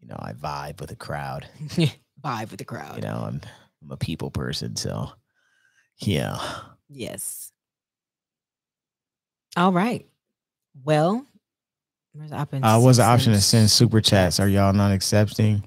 you 0.00 0.08
know 0.08 0.16
I 0.18 0.34
vibe 0.34 0.78
with 0.80 0.90
the 0.90 0.96
crowd. 0.96 1.46
vibe 2.22 2.50
with 2.50 2.58
the 2.58 2.64
crowd. 2.66 2.96
You 2.96 3.02
know 3.02 3.24
I'm 3.26 3.40
I'm 3.82 3.90
a 3.90 3.96
people 3.96 4.30
person, 4.30 4.76
so 4.76 5.10
yeah. 5.98 6.38
Yes. 6.90 7.50
All 9.56 9.72
right. 9.72 10.06
Well, 10.84 11.26
where's 12.12 12.30
the 12.30 12.36
option? 12.36 12.62
Uh, 12.62 12.78
what's 12.78 12.98
the 12.98 13.04
option 13.04 13.32
to 13.32 13.40
send 13.40 13.70
super 13.70 14.02
chats? 14.02 14.38
Are 14.38 14.48
y'all 14.48 14.74
not 14.74 14.92
accepting? 14.92 15.66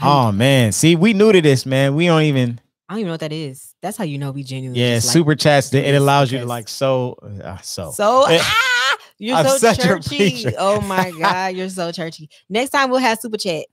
Oh 0.00 0.32
man, 0.32 0.72
see, 0.72 0.96
we 0.96 1.12
new 1.12 1.30
to 1.30 1.42
this, 1.42 1.66
man. 1.66 1.94
We 1.94 2.06
don't 2.06 2.22
even. 2.22 2.58
I 2.88 2.94
don't 2.94 3.00
even 3.00 3.06
know 3.08 3.12
what 3.12 3.20
that 3.20 3.32
is. 3.32 3.74
That's 3.82 3.96
how 3.96 4.04
you 4.04 4.18
know 4.18 4.30
we 4.30 4.42
genuinely. 4.42 4.80
Yeah, 4.80 4.96
just 4.96 5.08
like 5.08 5.12
super 5.12 5.34
chats. 5.34 5.70
do 5.70 5.78
It 5.78 5.94
allows 5.94 6.32
you 6.32 6.38
to 6.40 6.46
like 6.46 6.68
so 6.68 7.18
uh, 7.42 7.58
so. 7.58 7.92
So 7.92 8.24
Eh, 8.28 8.38
ah, 8.40 8.73
you're 9.18 9.36
I'm 9.36 9.46
so 9.58 9.74
churchy. 9.74 10.46
Oh 10.58 10.80
my 10.86 11.10
god, 11.12 11.54
you're 11.54 11.68
so 11.68 11.92
churchy. 11.92 12.28
Next 12.48 12.70
time 12.70 12.90
we'll 12.90 13.00
have 13.00 13.18
super 13.18 13.36
chat, 13.36 13.66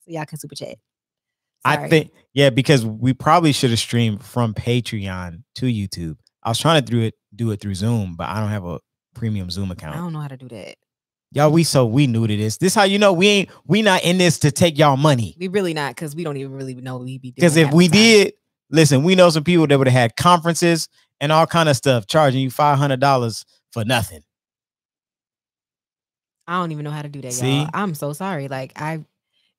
so 0.00 0.12
y'all 0.12 0.24
can 0.24 0.38
super 0.38 0.54
chat. 0.54 0.76
I 1.64 1.88
think 1.88 2.10
yeah, 2.34 2.50
because 2.50 2.84
we 2.84 3.14
probably 3.14 3.52
should 3.52 3.70
have 3.70 3.78
streamed 3.78 4.22
from 4.22 4.52
Patreon 4.54 5.42
to 5.56 5.66
YouTube. 5.66 6.16
I 6.42 6.50
was 6.50 6.58
trying 6.58 6.84
to 6.84 6.90
do 6.90 7.00
it 7.00 7.14
do 7.34 7.50
it 7.52 7.60
through 7.60 7.74
Zoom, 7.74 8.16
but 8.16 8.28
I 8.28 8.40
don't 8.40 8.50
have 8.50 8.64
a 8.64 8.80
premium 9.14 9.50
Zoom 9.50 9.70
account. 9.70 9.96
I 9.96 9.98
don't 9.98 10.12
know 10.12 10.20
how 10.20 10.28
to 10.28 10.36
do 10.36 10.48
that. 10.48 10.76
Y'all, 11.32 11.50
we 11.50 11.64
so 11.64 11.86
we 11.86 12.06
new 12.06 12.26
to 12.26 12.36
this. 12.36 12.58
This 12.58 12.74
how 12.74 12.84
you 12.84 12.98
know 12.98 13.12
we 13.12 13.28
ain't 13.28 13.50
we 13.66 13.82
not 13.82 14.04
in 14.04 14.18
this 14.18 14.38
to 14.40 14.52
take 14.52 14.78
y'all 14.78 14.96
money. 14.96 15.34
We 15.38 15.48
really 15.48 15.74
not 15.74 15.96
because 15.96 16.14
we 16.14 16.22
don't 16.22 16.36
even 16.36 16.52
really 16.52 16.74
know 16.74 16.98
we 16.98 17.18
be 17.18 17.30
doing. 17.30 17.34
Because 17.36 17.56
if 17.56 17.72
we 17.72 17.88
time. 17.88 17.92
did, 17.92 18.32
listen, 18.70 19.02
we 19.02 19.14
know 19.14 19.30
some 19.30 19.42
people 19.42 19.66
that 19.66 19.78
would 19.78 19.88
have 19.88 20.00
had 20.00 20.16
conferences 20.16 20.88
and 21.20 21.32
all 21.32 21.46
kind 21.46 21.68
of 21.68 21.76
stuff 21.76 22.06
charging 22.06 22.40
you 22.40 22.50
five 22.50 22.78
hundred 22.78 23.00
dollars 23.00 23.44
for 23.72 23.84
nothing. 23.84 24.20
I 26.46 26.60
don't 26.60 26.72
even 26.72 26.84
know 26.84 26.90
how 26.90 27.02
to 27.02 27.08
do 27.08 27.20
that, 27.22 27.32
See? 27.32 27.58
y'all. 27.58 27.70
I'm 27.72 27.94
so 27.94 28.12
sorry. 28.12 28.48
Like 28.48 28.72
I, 28.80 29.04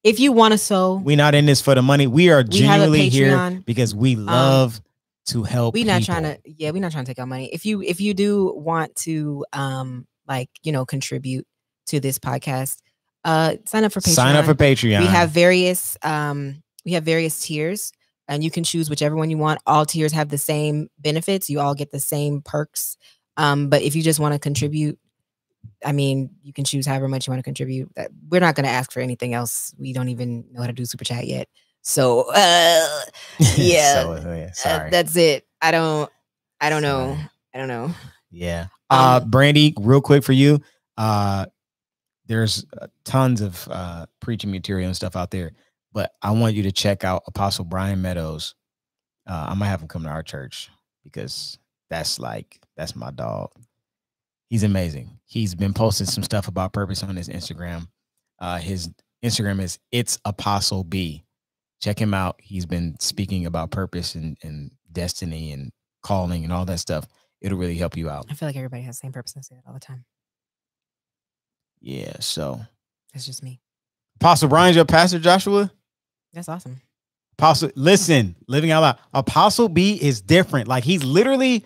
if 0.04 0.20
you 0.20 0.32
want 0.32 0.52
to 0.52 0.58
sow, 0.58 0.96
we're 0.96 1.18
not 1.18 1.36
in 1.36 1.46
this 1.46 1.62
for 1.62 1.76
the 1.76 1.82
money. 1.82 2.08
We 2.08 2.30
are 2.30 2.44
We 2.44 2.50
genuinely 2.50 3.10
here 3.10 3.38
Um, 3.38 3.60
because 3.62 3.96
we 3.96 4.16
love 4.16 4.82
to 5.28 5.44
help. 5.44 5.74
We're 5.74 5.86
not 5.86 6.04
trying 6.04 6.24
to 6.24 6.40
yeah 6.46 6.72
we're 6.72 6.82
not 6.82 6.92
trying 6.92 7.06
to 7.06 7.10
take 7.10 7.20
our 7.20 7.26
money 7.26 7.50
if 7.52 7.66
you 7.66 7.82
if 7.82 8.00
you 8.00 8.14
do 8.14 8.54
want 8.56 8.96
to 8.96 9.46
um 9.54 10.06
like 10.28 10.50
you 10.64 10.72
know 10.72 10.86
contribute 10.86 11.46
to 11.88 12.00
this 12.00 12.20
podcast 12.20 12.78
uh 13.24 13.56
sign 13.66 13.84
up 13.84 13.92
for 13.92 14.02
patreon 14.02 14.14
sign 14.14 14.36
up 14.36 14.46
for 14.46 14.54
Patreon. 14.54 15.00
we 15.00 15.06
have 15.08 15.32
various 15.32 15.98
um 16.04 16.62
we 16.86 16.92
have 16.94 17.04
various 17.04 17.40
tiers 17.40 17.92
and 18.28 18.44
you 18.44 18.52
can 18.52 18.64
choose 18.64 18.90
whichever 18.90 19.16
one 19.16 19.30
you 19.30 19.38
want 19.38 19.60
all 19.66 19.86
tiers 19.86 20.12
have 20.12 20.30
the 20.30 20.38
same 20.38 20.90
benefits 21.00 21.50
you 21.50 21.60
all 21.60 21.74
get 21.74 21.92
the 21.92 22.00
same 22.00 22.42
perks 22.42 22.98
um 23.38 23.70
but 23.70 23.82
if 23.82 23.96
you 23.96 24.04
just 24.04 24.20
want 24.20 24.34
to 24.34 24.40
contribute 24.40 25.00
i 25.86 25.92
mean 25.92 26.30
you 26.44 26.54
can 26.54 26.64
choose 26.66 26.86
however 26.86 27.08
much 27.08 27.28
you 27.28 27.32
want 27.32 27.40
to 27.40 27.44
contribute 27.44 27.90
we're 28.30 28.40
not 28.42 28.56
going 28.56 28.66
to 28.66 28.70
ask 28.72 28.92
for 28.92 29.00
anything 29.00 29.34
else 29.34 29.74
we 29.78 29.94
don't 29.94 30.10
even 30.10 30.46
know 30.52 30.62
how 30.62 30.68
to 30.68 30.74
do 30.74 30.86
super 30.86 31.04
chat 31.04 31.28
yet 31.28 31.48
so 31.82 32.22
uh 32.34 33.02
yeah, 33.58 33.94
So, 33.94 34.12
uh, 34.14 34.36
yeah, 34.36 34.46
uh, 34.48 34.52
sorry. 34.54 34.90
that's 34.90 35.16
it. 35.16 35.46
I 35.62 35.70
don't. 35.72 36.10
I 36.60 36.70
don't 36.70 36.82
know. 36.82 37.16
I 37.54 37.58
don't 37.58 37.68
know. 37.68 37.92
Yeah. 38.32 38.68
Uh 38.90 39.20
Um, 39.22 39.30
Brandy, 39.30 39.74
real 39.78 40.02
quick 40.02 40.24
for 40.24 40.34
you. 40.34 40.62
Uh 40.98 41.46
there's 42.26 42.66
uh, 42.82 42.88
tons 43.04 43.42
of 43.42 43.68
uh 43.70 44.08
preaching 44.20 44.50
material 44.52 44.88
and 44.88 44.96
stuff 44.96 45.16
out 45.16 45.30
there, 45.30 45.52
but 45.94 46.12
I 46.24 46.32
want 46.32 46.56
you 46.56 46.64
to 46.64 46.72
check 46.72 47.04
out 47.04 47.22
Apostle 47.28 47.66
Brian 47.66 48.02
Meadows. 48.02 48.56
Uh 49.28 49.46
I'm 49.50 49.60
gonna 49.60 49.70
have 49.70 49.82
him 49.82 49.88
come 49.88 50.04
to 50.04 50.10
our 50.10 50.24
church 50.24 50.70
because 51.04 51.60
that's 51.90 52.20
like 52.20 52.60
that's 52.78 52.96
my 52.96 53.12
dog. 53.12 53.52
He's 54.50 54.64
amazing. 54.64 55.20
He's 55.26 55.56
been 55.56 55.74
posting 55.74 56.08
some 56.08 56.24
stuff 56.24 56.48
about 56.48 56.74
purpose 56.74 57.04
on 57.04 57.16
his 57.16 57.30
Instagram. 57.30 57.88
Uh 58.40 58.58
his 58.58 58.90
Instagram 59.24 59.62
is 59.62 59.80
it's 59.92 60.20
apostle 60.26 60.84
B. 60.84 61.24
Check 61.82 62.00
him 62.00 62.14
out. 62.14 62.40
He's 62.42 62.66
been 62.66 62.96
speaking 63.00 63.46
about 63.46 63.72
purpose 63.72 64.16
and, 64.16 64.38
and 64.44 64.72
destiny 64.92 65.52
and 65.52 65.72
calling 66.04 66.44
and 66.44 66.54
all 66.54 66.66
that 66.66 66.80
stuff. 66.80 67.08
It'll 67.42 67.58
really 67.58 67.76
help 67.76 67.98
you 67.98 68.10
out. 68.10 68.26
I 68.30 68.34
feel 68.34 68.48
like 68.48 68.56
everybody 68.56 68.84
has 68.84 68.98
the 68.98 69.02
same 69.02 69.12
purpose 69.12 69.36
and 69.36 69.44
say 69.44 69.56
it 69.56 69.62
all 69.68 69.74
the 69.74 69.80
time. 69.80 70.06
Yeah. 71.82 72.14
So 72.20 72.62
That's 73.14 73.26
just 73.26 73.44
me. 73.44 73.60
Apostle 74.16 74.50
Brian's 74.50 74.76
your 74.76 74.86
pastor, 74.86 75.20
Joshua. 75.20 75.72
That's 76.34 76.50
awesome. 76.50 76.82
Apostle, 77.38 77.70
listen, 77.76 78.36
living 78.48 78.72
out 78.72 78.82
loud. 78.82 78.98
Apostle 79.14 79.68
B 79.68 80.00
is 80.02 80.22
different. 80.22 80.68
Like 80.68 80.84
he's 80.86 81.04
literally 81.04 81.66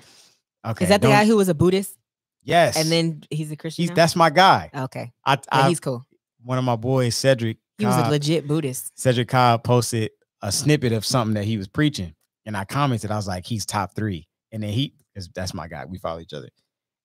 okay. 0.66 0.86
Is 0.86 0.90
that 0.90 1.02
the 1.02 1.08
guy 1.08 1.26
who 1.26 1.38
was 1.38 1.48
a 1.48 1.54
Buddhist 1.54 1.96
Yes. 2.44 2.78
and 2.78 2.90
then 2.90 3.24
he's 3.30 3.52
a 3.52 3.56
Christian? 3.56 3.84
he's 3.84 3.90
now? 3.90 3.96
that's 3.96 4.16
my 4.16 4.30
guy. 4.30 4.70
okay. 4.74 5.12
I, 5.26 5.38
I 5.52 5.70
he's 5.70 5.80
cool. 5.80 6.06
one 6.44 6.58
of 6.58 6.64
my 6.64 6.76
boys, 6.76 7.16
Cedric. 7.16 7.58
He 7.78 7.86
was 7.86 7.96
a 7.96 8.10
legit 8.10 8.48
Buddhist. 8.48 8.92
Cedric 9.00 9.30
Cobb 9.30 9.64
posted 9.64 10.12
a 10.42 10.52
snippet 10.52 10.92
of 10.92 11.06
something 11.06 11.36
that 11.36 11.46
he 11.46 11.58
was 11.58 11.68
preaching, 11.68 12.14
and 12.46 12.58
I 12.58 12.66
commented. 12.66 13.10
I 13.12 13.16
was 13.16 13.28
like, 13.28 13.46
"He's 13.46 13.66
top 13.66 13.96
three. 13.96 14.28
and 14.52 14.62
then 14.64 14.72
he, 14.72 14.94
that's 15.34 15.54
my 15.54 15.68
guy. 15.68 15.86
We 15.86 15.98
follow 15.98 16.20
each 16.20 16.34
other, 16.34 16.50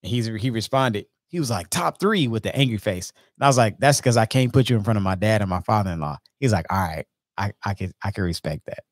and 0.03 0.09
he's 0.09 0.25
he 0.27 0.49
responded. 0.49 1.05
He 1.27 1.39
was 1.39 1.49
like 1.49 1.69
top 1.69 1.99
three 1.99 2.27
with 2.27 2.43
the 2.43 2.55
angry 2.55 2.77
face, 2.77 3.11
and 3.37 3.45
I 3.45 3.47
was 3.47 3.57
like, 3.57 3.77
"That's 3.79 3.99
because 3.99 4.17
I 4.17 4.25
can't 4.25 4.51
put 4.51 4.69
you 4.69 4.75
in 4.75 4.83
front 4.83 4.97
of 4.97 5.03
my 5.03 5.15
dad 5.15 5.41
and 5.41 5.49
my 5.49 5.61
father-in-law." 5.61 6.17
He's 6.39 6.51
like, 6.53 6.65
"All 6.69 6.77
right, 6.77 7.05
I 7.37 7.51
I 7.63 7.73
can 7.73 7.93
I 8.03 8.11
can 8.11 8.23
respect 8.25 8.65
that." 8.65 8.83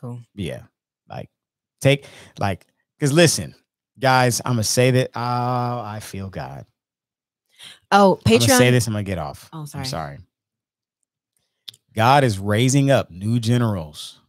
Cool. 0.00 0.20
Yeah, 0.34 0.62
like 1.08 1.28
take 1.80 2.06
like 2.38 2.66
because 2.98 3.12
listen, 3.12 3.54
guys, 3.98 4.40
I'm 4.44 4.52
gonna 4.52 4.64
say 4.64 4.90
that. 4.92 5.10
Oh, 5.14 5.20
I 5.84 6.00
feel 6.02 6.28
God. 6.30 6.66
Oh, 7.90 8.20
I'm 8.26 8.40
say 8.40 8.70
this. 8.70 8.86
I'm 8.86 8.92
gonna 8.92 9.02
get 9.02 9.18
off. 9.18 9.48
Oh, 9.52 9.64
sorry. 9.64 9.80
I'm 9.80 9.88
sorry. 9.88 10.18
God 11.94 12.24
is 12.24 12.38
raising 12.38 12.90
up 12.90 13.10
new 13.10 13.40
generals. 13.40 14.20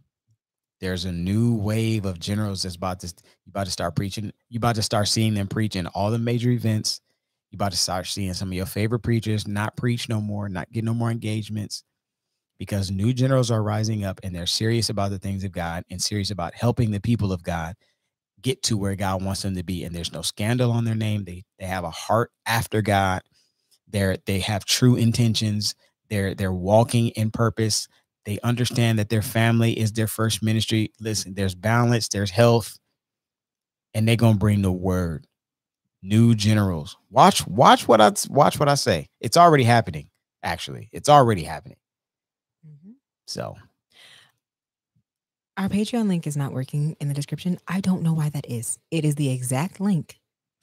There's 0.80 1.06
a 1.06 1.12
new 1.12 1.56
wave 1.56 2.06
of 2.06 2.20
generals 2.20 2.64
that's 2.64 2.76
about 2.76 3.00
to 3.02 3.08
you 3.08 3.50
about 3.50 3.66
to 3.66 3.72
start 3.72 3.96
preaching. 3.96 4.32
You 4.50 4.58
about 4.58 4.76
to 4.76 4.84
start 4.84 5.08
seeing 5.08 5.34
them 5.34 5.48
preaching 5.48 5.88
all 5.88 6.12
the 6.12 6.20
major 6.20 6.52
events. 6.52 7.02
You 7.52 7.56
about 7.58 7.72
to 7.72 7.78
start 7.78 8.08
seeing 8.08 8.34
some 8.34 8.50
of 8.50 8.54
your 8.54 8.66
favorite 8.66 9.00
preachers 9.00 9.48
not 9.48 9.76
preach 9.76 10.08
no 10.08 10.22
more, 10.22 10.50
not 10.50 10.72
get 10.72 10.84
no 10.84 10.94
more 10.94 11.10
engagements, 11.10 11.84
because 12.60 12.92
new 12.92 13.14
generals 13.14 13.50
are 13.52 13.64
rising 13.64 14.04
up 14.04 14.20
and 14.24 14.36
they're 14.36 14.46
serious 14.46 14.90
about 14.90 15.12
the 15.12 15.20
things 15.20 15.44
of 15.44 15.52
God 15.52 15.84
and 15.90 16.02
serious 16.02 16.30
about 16.30 16.54
helping 16.54 16.92
the 16.92 17.02
people 17.02 17.32
of 17.32 17.44
God 17.44 17.76
get 18.42 18.64
to 18.64 18.78
where 18.78 18.96
God 18.96 19.24
wants 19.24 19.44
them 19.44 19.56
to 19.56 19.64
be. 19.64 19.84
And 19.84 19.96
there's 19.96 20.14
no 20.14 20.22
scandal 20.22 20.72
on 20.72 20.86
their 20.86 20.96
name. 20.96 21.26
They 21.26 21.46
they 21.60 21.66
have 21.66 21.84
a 21.84 21.92
heart 21.92 22.32
after 22.46 22.82
God. 22.82 23.22
They're 23.88 24.18
they 24.26 24.40
have 24.40 24.66
true 24.66 24.96
intentions. 24.96 25.76
they're 26.10 26.36
they're 26.36 26.54
walking 26.54 27.10
in 27.10 27.32
purpose. 27.32 27.88
They 28.26 28.40
understand 28.44 29.00
that 29.00 29.10
their 29.10 29.22
family 29.24 29.78
is 29.80 29.94
their 29.94 30.08
first 30.08 30.44
ministry. 30.44 30.92
Listen, 31.00 31.34
there's 31.36 31.56
balance, 31.56 32.10
there's 32.10 32.32
health, 32.32 32.78
and 33.94 34.08
they're 34.08 34.16
gonna 34.16 34.38
bring 34.38 34.62
the 34.62 34.72
word. 34.72 35.28
New 36.04 36.36
generals. 36.36 36.98
Watch, 37.12 37.46
watch 37.48 37.88
what 37.88 38.02
I 38.02 38.12
watch 38.30 38.60
what 38.60 38.70
I 38.70 38.76
say. 38.76 39.08
It's 39.22 39.38
already 39.38 39.64
happening. 39.66 40.10
Actually, 40.44 40.90
it's 40.94 41.10
already 41.10 41.44
happening. 41.44 41.78
Mhm. 42.68 42.96
So 43.28 43.56
Our 45.58 45.70
Patreon 45.70 46.08
link 46.08 46.28
is 46.28 46.38
not 46.38 46.54
working 46.54 46.96
in 47.00 47.08
the 47.08 47.16
description. 47.16 47.58
I 47.68 47.82
don't 47.82 48.04
know 48.04 48.14
why 48.14 48.30
that 48.30 48.48
is. 48.48 48.78
It 48.92 49.04
is 49.04 49.16
the 49.16 49.32
exact 49.32 49.80
link 49.80 50.20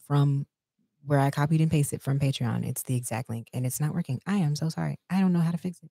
from 0.07 0.47
where 1.05 1.19
I 1.19 1.31
copied 1.31 1.61
and 1.61 1.71
pasted 1.71 2.01
from 2.01 2.21
Patreon. 2.21 2.65
It's 2.65 2.85
the 2.85 2.97
exact 2.97 3.29
link 3.29 3.49
and 3.53 3.67
it's 3.67 3.81
not 3.81 3.93
working. 3.93 4.21
I 4.25 4.37
am 4.37 4.55
so 4.55 4.69
sorry. 4.69 5.01
I 5.11 5.21
don't 5.21 5.33
know 5.33 5.41
how 5.41 5.51
to 5.51 5.59
fix 5.59 5.79
it. 5.83 5.91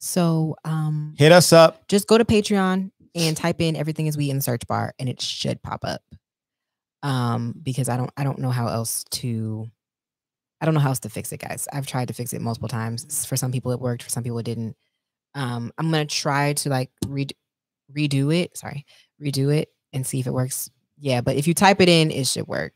So 0.00 0.56
um 0.64 1.14
hit 1.16 1.30
us 1.30 1.52
up. 1.52 1.86
just 1.86 2.08
go 2.08 2.18
to 2.18 2.24
Patreon 2.24 2.90
and 3.14 3.36
type 3.36 3.60
in 3.60 3.76
everything 3.76 4.08
is 4.08 4.16
we 4.16 4.28
in 4.28 4.36
the 4.36 4.42
search 4.42 4.66
bar 4.66 4.92
and 4.98 5.08
it 5.08 5.22
should 5.22 5.62
pop 5.62 5.84
up. 5.84 6.02
Um 7.04 7.54
because 7.62 7.88
I 7.88 7.96
don't 7.96 8.10
I 8.16 8.24
don't 8.24 8.40
know 8.40 8.50
how 8.50 8.66
else 8.66 9.04
to 9.12 9.70
I 10.60 10.64
don't 10.64 10.74
know 10.74 10.80
how 10.80 10.88
else 10.88 11.00
to 11.00 11.10
fix 11.10 11.32
it 11.32 11.38
guys. 11.38 11.68
I've 11.72 11.86
tried 11.86 12.08
to 12.08 12.14
fix 12.14 12.32
it 12.32 12.42
multiple 12.42 12.68
times. 12.68 13.24
For 13.24 13.36
some 13.36 13.52
people 13.52 13.70
it 13.70 13.80
worked, 13.80 14.02
for 14.02 14.10
some 14.10 14.24
people 14.24 14.40
it 14.40 14.46
didn't. 14.46 14.76
Um 15.36 15.72
I'm 15.78 15.92
going 15.92 16.04
to 16.04 16.12
try 16.12 16.54
to 16.54 16.68
like 16.68 16.90
read 17.06 17.32
redo 17.96 18.34
it, 18.34 18.56
sorry, 18.56 18.86
redo 19.20 19.54
it 19.54 19.68
and 19.92 20.06
see 20.06 20.20
if 20.20 20.26
it 20.26 20.32
works. 20.32 20.70
Yeah, 20.98 21.20
but 21.20 21.36
if 21.36 21.46
you 21.46 21.54
type 21.54 21.80
it 21.80 21.88
in 21.88 22.10
it 22.10 22.26
should 22.26 22.46
work. 22.46 22.72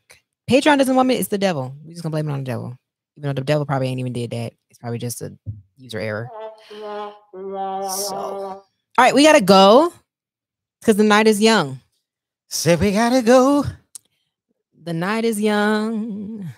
Patreon 0.49 0.77
doesn't 0.77 0.95
want 0.95 1.07
me. 1.07 1.15
it's 1.15 1.27
the 1.27 1.37
devil. 1.37 1.75
We're 1.83 1.91
just 1.91 2.03
to 2.03 2.09
blame 2.09 2.29
it 2.29 2.31
on 2.31 2.39
the 2.39 2.45
devil. 2.45 2.77
Even 3.17 3.29
though 3.29 3.33
the 3.33 3.45
devil 3.45 3.65
probably 3.65 3.87
ain't 3.89 3.99
even 3.99 4.13
did 4.13 4.31
that. 4.31 4.53
It's 4.69 4.79
probably 4.79 4.99
just 4.99 5.21
a 5.21 5.37
user 5.77 5.99
error. 5.99 6.29
So, 6.69 8.15
all 8.15 8.63
right, 8.97 9.13
we 9.13 9.23
gotta 9.23 9.41
go 9.41 9.91
because 10.79 10.95
the 10.95 11.03
night 11.03 11.27
is 11.27 11.41
young. 11.41 11.79
Said 12.47 12.79
we 12.79 12.91
gotta 12.91 13.21
go. 13.21 13.65
The 14.83 14.93
night 14.93 15.25
is 15.25 15.41
young. 15.41 16.49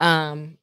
Um, 0.00 0.56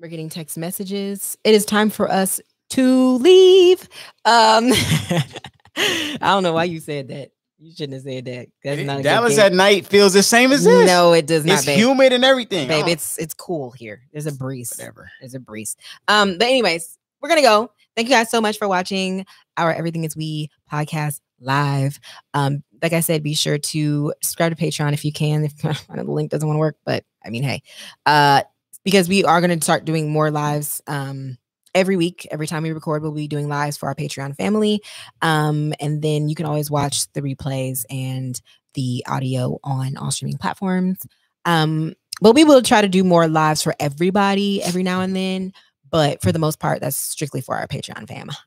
we're 0.00 0.08
getting 0.08 0.28
text 0.28 0.58
messages. 0.58 1.36
It 1.44 1.54
is 1.54 1.64
time 1.64 1.90
for 1.90 2.10
us 2.10 2.40
to 2.70 3.16
leave. 3.16 3.88
Um, 4.24 4.70
I 5.76 6.16
don't 6.20 6.42
know 6.42 6.52
why 6.52 6.64
you 6.64 6.80
said 6.80 7.08
that. 7.08 7.30
You 7.60 7.72
shouldn't 7.72 7.94
have 7.94 8.02
said 8.02 8.24
that. 8.26 8.48
That's 8.62 8.82
not 8.82 9.02
Dallas 9.02 9.36
at 9.38 9.52
night 9.52 9.84
feels 9.86 10.12
the 10.12 10.22
same 10.22 10.52
as 10.52 10.62
this. 10.62 10.86
No, 10.86 11.12
it 11.12 11.26
does 11.26 11.44
not. 11.44 11.54
it's 11.54 11.66
babe. 11.66 11.78
humid 11.78 12.12
and 12.12 12.24
everything. 12.24 12.68
babe. 12.68 12.84
Oh, 12.86 12.90
It's 12.90 13.18
it's 13.18 13.34
cool 13.34 13.72
here. 13.72 14.02
There's 14.12 14.26
a 14.26 14.32
breeze. 14.32 14.72
whatever. 14.78 15.10
There's 15.20 15.34
a 15.34 15.40
breeze. 15.40 15.76
Um, 16.06 16.38
but 16.38 16.46
anyways, 16.46 16.96
we're 17.20 17.28
gonna 17.28 17.42
go. 17.42 17.72
Thank 17.96 18.08
you 18.08 18.14
guys 18.14 18.30
so 18.30 18.40
much 18.40 18.58
for 18.58 18.68
watching 18.68 19.26
our 19.56 19.72
Everything 19.72 20.04
Is 20.04 20.16
We 20.16 20.50
podcast 20.72 21.20
live. 21.40 21.98
Um, 22.32 22.62
like 22.80 22.92
I 22.92 23.00
said, 23.00 23.24
be 23.24 23.34
sure 23.34 23.58
to 23.58 24.14
subscribe 24.22 24.56
to 24.56 24.64
Patreon 24.64 24.92
if 24.92 25.04
you 25.04 25.12
can. 25.12 25.44
If 25.44 25.64
I 25.90 25.96
know 25.96 26.04
the 26.04 26.12
link 26.12 26.30
doesn't 26.30 26.46
want 26.46 26.56
to 26.58 26.60
work, 26.60 26.76
but 26.84 27.04
I 27.24 27.30
mean, 27.30 27.42
hey, 27.42 27.62
uh, 28.06 28.42
because 28.84 29.08
we 29.08 29.24
are 29.24 29.40
gonna 29.40 29.60
start 29.60 29.84
doing 29.84 30.10
more 30.12 30.30
lives. 30.30 30.80
Um, 30.86 31.38
every 31.74 31.96
week, 31.96 32.26
every 32.30 32.46
time 32.46 32.62
we 32.62 32.72
record, 32.72 33.02
we'll 33.02 33.12
be 33.12 33.28
doing 33.28 33.48
lives 33.48 33.76
for 33.76 33.88
our 33.88 33.94
Patreon 33.94 34.36
family. 34.36 34.82
Um, 35.22 35.74
and 35.80 36.02
then 36.02 36.28
you 36.28 36.34
can 36.34 36.46
always 36.46 36.70
watch 36.70 37.10
the 37.12 37.22
replays 37.22 37.84
and 37.90 38.40
the 38.74 39.04
audio 39.08 39.58
on 39.64 39.96
all 39.96 40.10
streaming 40.10 40.38
platforms. 40.38 41.06
Um, 41.44 41.94
but 42.20 42.34
we 42.34 42.44
will 42.44 42.62
try 42.62 42.80
to 42.80 42.88
do 42.88 43.04
more 43.04 43.28
lives 43.28 43.62
for 43.62 43.74
everybody 43.80 44.62
every 44.62 44.82
now 44.82 45.00
and 45.00 45.14
then. 45.14 45.52
But 45.90 46.20
for 46.20 46.32
the 46.32 46.38
most 46.38 46.60
part, 46.60 46.80
that's 46.80 46.96
strictly 46.96 47.40
for 47.40 47.56
our 47.56 47.66
Patreon 47.66 48.08
fam. 48.08 48.30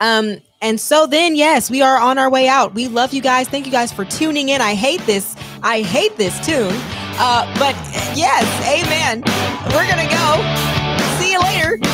Um, 0.00 0.38
and 0.60 0.80
so 0.80 1.06
then, 1.06 1.36
yes, 1.36 1.70
we 1.70 1.82
are 1.82 1.98
on 1.98 2.18
our 2.18 2.30
way 2.30 2.48
out. 2.48 2.74
We 2.74 2.88
love 2.88 3.12
you 3.12 3.20
guys. 3.20 3.48
Thank 3.48 3.66
you 3.66 3.72
guys 3.72 3.92
for 3.92 4.04
tuning 4.04 4.48
in. 4.48 4.60
I 4.60 4.74
hate 4.74 5.00
this. 5.02 5.36
I 5.62 5.82
hate 5.82 6.16
this 6.16 6.34
tune. 6.44 6.74
Uh, 7.20 7.44
but 7.58 7.74
yes, 8.16 8.44
amen. 8.66 9.22
We're 9.72 9.88
gonna 9.88 10.08
go. 10.08 11.18
See 11.20 11.32
you 11.32 11.40
later. 11.40 11.87